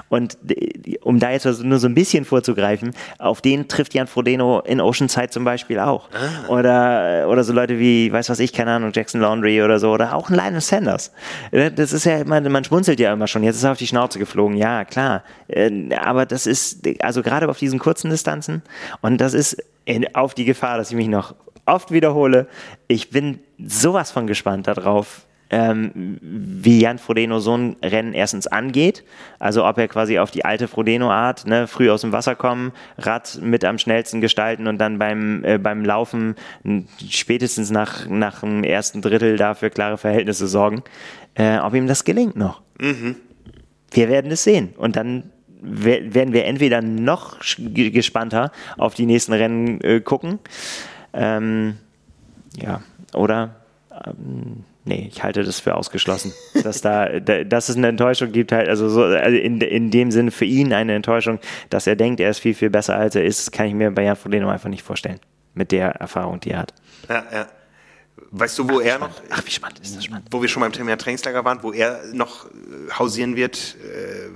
Und 0.09 0.39
um 1.03 1.19
da 1.19 1.31
jetzt 1.31 1.47
nur 1.63 1.79
so 1.79 1.89
ein 1.89 1.95
bisschen 1.95 2.25
vorzugreifen, 2.25 2.93
auf 3.19 3.41
den 3.41 3.69
trifft 3.69 3.95
Jan 3.95 4.07
Frodeno 4.07 4.61
in 4.61 4.81
Oceanside 4.81 5.31
zum 5.31 5.45
Beispiel 5.45 5.79
auch. 5.79 6.09
Ah. 6.13 6.49
Oder, 6.49 7.29
oder 7.29 7.45
so 7.45 7.53
Leute 7.53 7.79
wie, 7.79 8.13
weiß 8.13 8.31
was 8.31 8.39
ich, 8.39 8.53
keine 8.53 8.73
Ahnung, 8.73 8.91
Jackson 8.95 9.21
Laundry 9.21 9.63
oder 9.63 9.79
so, 9.79 9.93
oder 9.93 10.15
auch 10.15 10.31
ein 10.31 10.37
Lionel 10.37 10.61
Sanders. 10.61 11.13
Das 11.53 11.93
ist 11.93 12.05
ja 12.05 12.19
immer, 12.19 12.41
man 12.41 12.65
schmunzelt 12.65 13.01
ja 13.01 13.13
immer 13.13 13.27
schon, 13.27 13.43
jetzt 13.43 13.57
ist 13.57 13.65
er 13.65 13.73
auf 13.73 13.79
die 13.79 13.87
Schnauze 13.87 14.19
geflogen, 14.19 14.57
ja, 14.57 14.85
klar. 14.85 15.23
Äh, 15.49 15.95
aber 15.95 16.27
das 16.27 16.47
ist, 16.47 16.87
also 17.01 17.23
gerade 17.23 17.49
auf 17.49 17.59
diesen 17.59 17.79
kurzen 17.79 18.11
Distanzen, 18.11 18.63
und 19.01 19.21
das 19.21 19.35
ist 19.35 19.63
auf 20.13 20.35
die 20.35 20.45
Gefahr, 20.45 20.77
dass 20.77 20.91
ich 20.91 20.97
mich 20.97 21.09
noch 21.09 21.35
oft 21.65 21.91
wiederhole, 21.91 22.47
ich 22.89 23.11
bin 23.11 23.41
sowas 23.59 24.11
von 24.11 24.27
gespannt 24.27 24.67
darauf, 24.67 25.27
ähm, 25.51 26.19
wie 26.21 26.81
Jan 26.81 26.99
Frodeno 26.99 27.39
so 27.39 27.57
ein 27.57 27.77
Rennen 27.83 28.13
erstens 28.13 28.47
angeht. 28.47 29.05
Also 29.39 29.65
ob 29.65 29.79
er 29.79 29.89
quasi 29.89 30.19
auf 30.19 30.31
die 30.31 30.45
alte 30.45 30.69
Frodeno-Art, 30.69 31.47
ne, 31.47 31.67
früh 31.67 31.91
aus 31.91 32.03
dem 32.03 32.13
Wasser 32.13 32.35
kommen, 32.35 32.73
Rad 32.99 33.39
mit 33.43 33.65
am 33.65 33.79
schnellsten 33.79 34.21
gestalten 34.21 34.67
und 34.67 34.79
dann 34.79 34.99
beim, 34.99 35.45
äh, 35.45 35.59
beim 35.59 35.85
Laufen 35.85 36.37
spätestens 37.09 37.71
nach, 37.71 38.07
nach 38.07 38.41
dem 38.41 38.65
ersten 38.65 39.01
Drittel 39.01 39.37
dafür 39.37 39.71
klare 39.71 39.99
Verhältnisse 39.99 40.47
sorgen, 40.49 40.83
äh, 41.35 41.59
ob 41.59 41.75
ihm 41.75 41.87
das 41.87 42.05
gelingt 42.05 42.37
noch. 42.37 42.63
Mhm. 42.81 43.17
Wir 43.91 44.09
werden 44.09 44.31
es 44.31 44.45
sehen. 44.45 44.75
Und 44.77 44.97
dann 44.97 45.31
werden 45.61 46.33
wir 46.33 46.45
entweder 46.45 46.83
noch 46.83 47.39
gespannter 47.59 48.53
auf 48.77 48.95
die 48.95 49.07
nächsten 49.07 49.33
Rennen 49.33 49.81
äh, 49.81 50.01
gucken, 50.01 50.39
ähm, 51.13 51.79
ja, 52.57 52.81
oder 53.13 53.57
ähm, 54.07 54.65
nee, 54.89 55.09
ich 55.13 55.23
halte 55.23 55.45
das 55.45 55.61
für 55.61 55.75
ausgeschlossen. 55.75 56.33
dass 56.63 56.81
da, 56.81 57.21
dass 57.21 57.69
es 57.69 57.77
eine 57.77 57.89
Enttäuschung 57.89 58.33
gibt, 58.33 58.53
halt, 58.53 58.69
also 58.69 58.89
so, 58.89 59.05
also 59.05 59.37
in, 59.37 59.61
in 59.61 59.91
dem 59.91 60.11
Sinne 60.11 60.31
für 60.31 60.45
ihn 60.45 60.73
eine 60.73 60.95
Enttäuschung, 60.95 61.39
dass 61.71 61.87
er 61.87 61.97
denkt, 61.97 62.21
er 62.21 62.31
ist 62.31 62.41
viel, 62.41 62.55
viel 62.55 62.71
besser 62.71 62.97
als 62.97 63.15
er 63.15 63.25
ist, 63.25 63.53
kann 63.53 63.67
ich 63.67 63.75
mir 63.75 63.91
bei 63.91 64.05
Jan 64.05 64.17
Frodeno 64.17 64.49
einfach 64.49 64.71
nicht 64.71 64.83
vorstellen. 64.83 65.21
Mit 65.55 65.73
der 65.73 65.89
Erfahrung, 65.91 66.41
die 66.41 66.51
er 66.51 66.61
hat. 66.61 66.75
Ja, 67.09 67.25
ja. 67.33 67.47
Weißt 68.31 68.59
du, 68.59 68.69
wo 68.69 68.81
Ach, 68.81 68.85
er 68.85 68.99
noch. 68.99 69.11
Ach, 69.31 69.43
wie 69.45 69.51
spannend 69.51 69.81
ist 69.81 69.97
das 69.97 70.05
spannend. 70.05 70.27
Wo 70.31 70.43
wir 70.43 70.49
schon 70.49 70.61
beim 70.61 70.73
Thema 70.73 70.97
Trainingslager 70.97 71.45
waren, 71.45 71.63
wo 71.63 71.73
er 71.73 72.01
noch 72.13 72.47
hausieren 72.99 73.37
wird, 73.37 73.77
äh, 73.83 74.29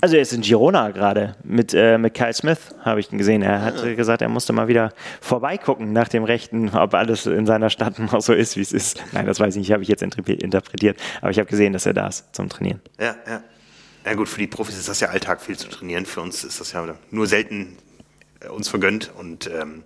also 0.00 0.16
er 0.16 0.22
ist 0.22 0.32
in 0.32 0.42
Girona 0.42 0.90
gerade 0.90 1.36
mit, 1.44 1.74
äh, 1.74 1.98
mit 1.98 2.14
Kyle 2.14 2.32
Smith, 2.32 2.58
habe 2.84 3.00
ich 3.00 3.08
gesehen. 3.10 3.42
Er 3.42 3.62
hat 3.62 3.82
ah. 3.82 3.94
gesagt, 3.94 4.22
er 4.22 4.28
musste 4.28 4.52
mal 4.52 4.68
wieder 4.68 4.92
vorbeigucken 5.20 5.92
nach 5.92 6.08
dem 6.08 6.24
Rechten, 6.24 6.70
ob 6.70 6.94
alles 6.94 7.26
in 7.26 7.46
seiner 7.46 7.70
Stadt 7.70 7.98
noch 8.12 8.20
so 8.20 8.32
ist, 8.32 8.56
wie 8.56 8.62
es 8.62 8.72
ist. 8.72 9.02
Nein, 9.12 9.26
das 9.26 9.40
weiß 9.40 9.54
ich 9.54 9.60
nicht, 9.60 9.72
habe 9.72 9.82
ich 9.82 9.88
jetzt 9.88 10.02
interpretiert. 10.02 10.98
Aber 11.20 11.30
ich 11.30 11.38
habe 11.38 11.48
gesehen, 11.48 11.72
dass 11.72 11.86
er 11.86 11.94
da 11.94 12.08
ist 12.08 12.34
zum 12.34 12.48
Trainieren. 12.48 12.80
Ja, 12.98 13.16
ja. 13.26 13.42
Ja 14.04 14.14
gut, 14.14 14.28
für 14.28 14.38
die 14.38 14.46
Profis 14.46 14.78
ist 14.78 14.88
das 14.88 15.00
ja 15.00 15.08
Alltag, 15.08 15.42
viel 15.42 15.58
zu 15.58 15.68
trainieren. 15.68 16.06
Für 16.06 16.22
uns 16.22 16.42
ist 16.42 16.60
das 16.60 16.72
ja 16.72 16.86
nur 17.10 17.26
selten 17.26 17.76
äh, 18.40 18.48
uns 18.48 18.68
vergönnt. 18.68 19.10
Und 19.18 19.48
ähm, 19.48 19.82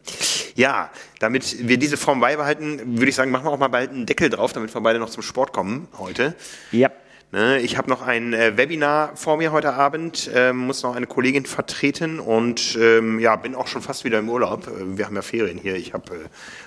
ja, 0.54 0.90
damit 1.18 1.66
wir 1.66 1.78
diese 1.78 1.96
Form 1.96 2.20
beibehalten, 2.20 2.98
würde 2.98 3.08
ich 3.08 3.14
sagen, 3.14 3.30
machen 3.30 3.46
wir 3.46 3.50
auch 3.50 3.58
mal 3.58 3.68
bald 3.68 3.90
einen 3.90 4.06
Deckel 4.06 4.30
drauf, 4.30 4.52
damit 4.52 4.72
wir 4.74 4.80
beide 4.80 4.98
noch 4.98 5.10
zum 5.10 5.22
Sport 5.22 5.52
kommen 5.52 5.88
heute. 5.98 6.34
Ja. 6.70 6.90
Ne, 7.34 7.60
ich 7.60 7.78
habe 7.78 7.88
noch 7.88 8.02
ein 8.02 8.34
äh, 8.34 8.58
Webinar 8.58 9.16
vor 9.16 9.38
mir 9.38 9.52
heute 9.52 9.72
Abend, 9.72 10.30
äh, 10.34 10.52
muss 10.52 10.82
noch 10.82 10.94
eine 10.94 11.06
Kollegin 11.06 11.46
vertreten 11.46 12.20
und 12.20 12.76
ähm, 12.78 13.18
ja, 13.20 13.36
bin 13.36 13.54
auch 13.54 13.68
schon 13.68 13.80
fast 13.80 14.04
wieder 14.04 14.18
im 14.18 14.28
Urlaub. 14.28 14.66
Äh, 14.66 14.98
wir 14.98 15.06
haben 15.06 15.16
ja 15.16 15.22
Ferien 15.22 15.56
hier. 15.56 15.76
Ich 15.76 15.94
habe 15.94 16.14
äh, 16.14 16.18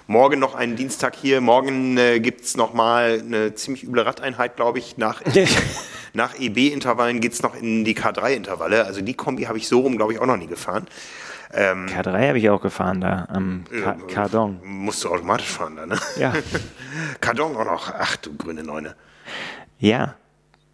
morgen 0.07 0.39
noch 0.39 0.55
einen 0.55 0.75
Dienstag 0.75 1.15
hier. 1.15 1.39
Morgen 1.39 1.97
äh, 1.97 2.19
gibt 2.19 2.41
es 2.41 2.57
nochmal 2.57 3.21
eine 3.23 3.53
ziemlich 3.53 3.83
üble 3.83 4.01
Radeinheit, 4.01 4.55
glaube 4.55 4.79
ich. 4.79 4.97
Nach, 4.97 5.21
nach 6.13 6.33
EB-Intervallen 6.39 7.21
geht 7.21 7.33
es 7.33 7.43
noch 7.43 7.55
in 7.55 7.85
die 7.85 7.95
K3-Intervalle. 7.95 8.85
Also 8.85 9.01
die 9.01 9.13
Kombi 9.13 9.43
habe 9.43 9.59
ich 9.59 9.67
so 9.67 9.81
rum, 9.81 9.97
glaube 9.97 10.13
ich, 10.13 10.19
auch 10.19 10.25
noch 10.25 10.37
nie 10.37 10.47
gefahren. 10.47 10.87
Ähm, 11.53 11.85
K3 11.85 12.29
habe 12.29 12.39
ich 12.39 12.49
auch 12.49 12.61
gefahren 12.61 13.01
da, 13.01 13.27
am 13.29 13.65
Ka 13.83 13.97
Cardon. 14.11 14.59
Musst 14.63 15.03
du 15.03 15.09
automatisch 15.09 15.45
fahren 15.45 15.75
da, 15.75 15.85
ne? 15.85 15.99
Ja. 16.17 16.33
Cardon 17.21 17.55
auch 17.55 17.65
noch. 17.65 17.93
Ach 17.93 18.15
du 18.15 18.35
grüne 18.35 18.63
Neune. 18.63 18.95
Ja, 19.77 20.15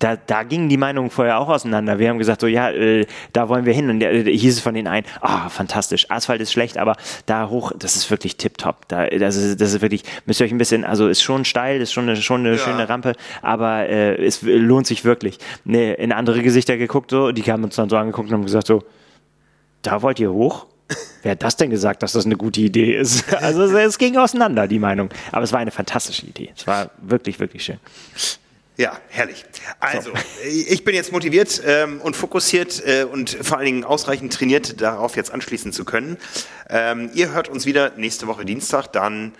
da, 0.02 0.16
da 0.16 0.44
gingen 0.44 0.68
die 0.68 0.78
Meinungen 0.78 1.12
vorher 1.12 1.40
auch 1.40 1.48
auseinander. 1.48 2.00
Wir 2.00 2.10
haben 2.10 2.18
gesagt, 2.18 2.42
so 2.42 2.48
ja, 2.48 2.72
äh, 2.72 3.06
da 3.34 3.50
wollen 3.50 3.66
wir 3.66 3.74
hin. 3.74 3.90
Und 3.90 4.00
der 4.00 4.12
hieß 4.24 4.56
es 4.56 4.60
von 4.60 4.74
den 4.74 4.88
einen, 4.88 5.06
ah, 5.22 5.48
fantastisch, 5.50 6.10
Asphalt 6.10 6.42
ist 6.42 6.52
schlecht, 6.52 6.78
aber 6.78 6.98
da 7.28 7.50
hoch, 7.50 7.72
das 7.78 7.96
ist 7.96 8.10
wirklich 8.10 8.36
tipptopp. 8.36 8.88
Da, 8.88 9.08
das, 9.08 9.36
ist, 9.36 9.62
das 9.62 9.74
ist 9.74 9.82
wirklich, 9.82 10.04
müsst 10.26 10.40
ihr 10.40 10.48
euch 10.48 10.52
ein 10.52 10.58
bisschen, 10.58 10.84
also 10.84 11.08
ist 11.08 11.22
schon 11.22 11.46
steil, 11.46 11.80
ist 11.82 11.94
schon 11.94 12.10
eine, 12.10 12.16
schon 12.16 12.42
eine 12.42 12.54
ja. 12.54 12.58
schöne 12.58 12.90
Rampe, 12.90 13.14
aber 13.44 13.88
äh, 13.88 14.16
es 14.26 14.42
lohnt 14.42 14.88
sich 14.88 15.06
wirklich. 15.06 15.38
Ne, 15.66 15.94
in 15.94 16.12
andere 16.12 16.42
Gesichter 16.42 16.78
geguckt, 16.78 17.12
so, 17.12 17.32
die 17.32 17.44
haben 17.44 17.64
uns 17.64 17.76
dann 17.76 17.90
so 17.90 17.96
angeguckt 17.96 18.30
und 18.30 18.34
haben 18.34 18.44
gesagt, 18.44 18.66
so, 18.66 18.84
da 19.84 20.02
wollt 20.02 20.20
ihr 20.20 20.32
hoch? 20.32 20.66
wer 21.22 21.32
hat 21.34 21.44
das 21.44 21.56
denn 21.56 21.70
gesagt, 21.70 22.04
dass 22.04 22.14
das 22.14 22.26
eine 22.26 22.36
gute 22.36 22.60
Idee 22.60 22.98
ist? 22.98 23.24
Also 23.42 23.64
es 23.64 23.98
ging 23.98 24.18
auseinander, 24.18 24.68
die 24.68 24.80
Meinung. 24.80 25.10
Aber 25.32 25.44
es 25.44 25.54
war 25.54 25.60
eine 25.60 25.72
fantastische 25.72 26.26
Idee. 26.26 26.52
Es 26.56 26.68
war 26.68 26.92
wirklich, 27.02 27.40
wirklich 27.40 27.64
schön. 27.64 27.80
Ja, 28.82 28.98
herrlich. 29.10 29.46
Also, 29.80 30.10
so. 30.10 30.18
ich 30.44 30.84
bin 30.84 30.96
jetzt 30.96 31.12
motiviert 31.12 31.62
ähm, 31.64 32.02
und 32.02 32.16
fokussiert 32.16 32.82
äh, 32.84 33.04
und 33.04 33.30
vor 33.30 33.58
allen 33.58 33.68
Dingen 33.68 33.84
ausreichend 33.84 34.34
trainiert, 34.34 34.82
darauf 34.82 35.16
jetzt 35.16 35.30
anschließen 35.30 35.72
zu 35.72 35.86
können. 35.86 36.18
Ähm, 36.68 37.12
ihr 37.14 37.32
hört 37.32 37.48
uns 37.48 37.68
wieder 37.68 37.92
nächste 37.96 38.26
Woche 38.26 38.44
Dienstag, 38.44 38.88
dann 38.88 39.34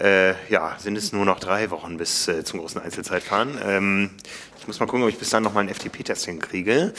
äh, 0.00 0.30
ja, 0.48 0.76
sind 0.78 0.96
es 0.96 1.12
nur 1.12 1.26
noch 1.26 1.40
drei 1.40 1.70
Wochen 1.70 1.98
bis 1.98 2.26
äh, 2.28 2.42
zum 2.42 2.60
großen 2.60 2.80
Einzelzeitfahren. 2.80 3.58
Ähm, 3.62 4.10
ich 4.58 4.66
muss 4.66 4.80
mal 4.80 4.86
gucken, 4.86 5.02
ob 5.02 5.10
ich 5.10 5.18
bis 5.18 5.28
dann 5.28 5.42
noch 5.42 5.52
mal 5.52 5.60
einen 5.60 5.74
FTP-Test 5.74 6.24
hinkriege. 6.24 6.94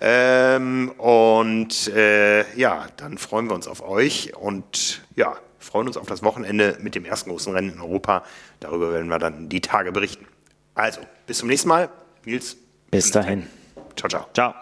Ähm, 0.00 0.90
und 0.96 1.88
äh, 1.88 2.50
ja, 2.56 2.86
dann 2.96 3.18
freuen 3.18 3.50
wir 3.50 3.54
uns 3.54 3.68
auf 3.68 3.86
euch 3.86 4.34
und 4.34 5.02
ja, 5.16 5.36
freuen 5.58 5.86
uns 5.86 5.98
auf 5.98 6.06
das 6.06 6.22
Wochenende 6.22 6.78
mit 6.80 6.94
dem 6.94 7.04
ersten 7.04 7.28
großen 7.28 7.52
Rennen 7.52 7.74
in 7.74 7.80
Europa. 7.82 8.24
Darüber 8.58 8.90
werden 8.90 9.08
wir 9.08 9.18
dann 9.18 9.50
die 9.50 9.60
Tage 9.60 9.92
berichten. 9.92 10.26
Also, 10.74 11.00
bis 11.26 11.38
zum 11.38 11.48
nächsten 11.48 11.68
Mal. 11.68 11.88
Nils. 12.24 12.56
Bis 12.90 13.10
dahin. 13.10 13.46
Ciao, 13.96 14.08
ciao. 14.08 14.26
Ciao. 14.32 14.54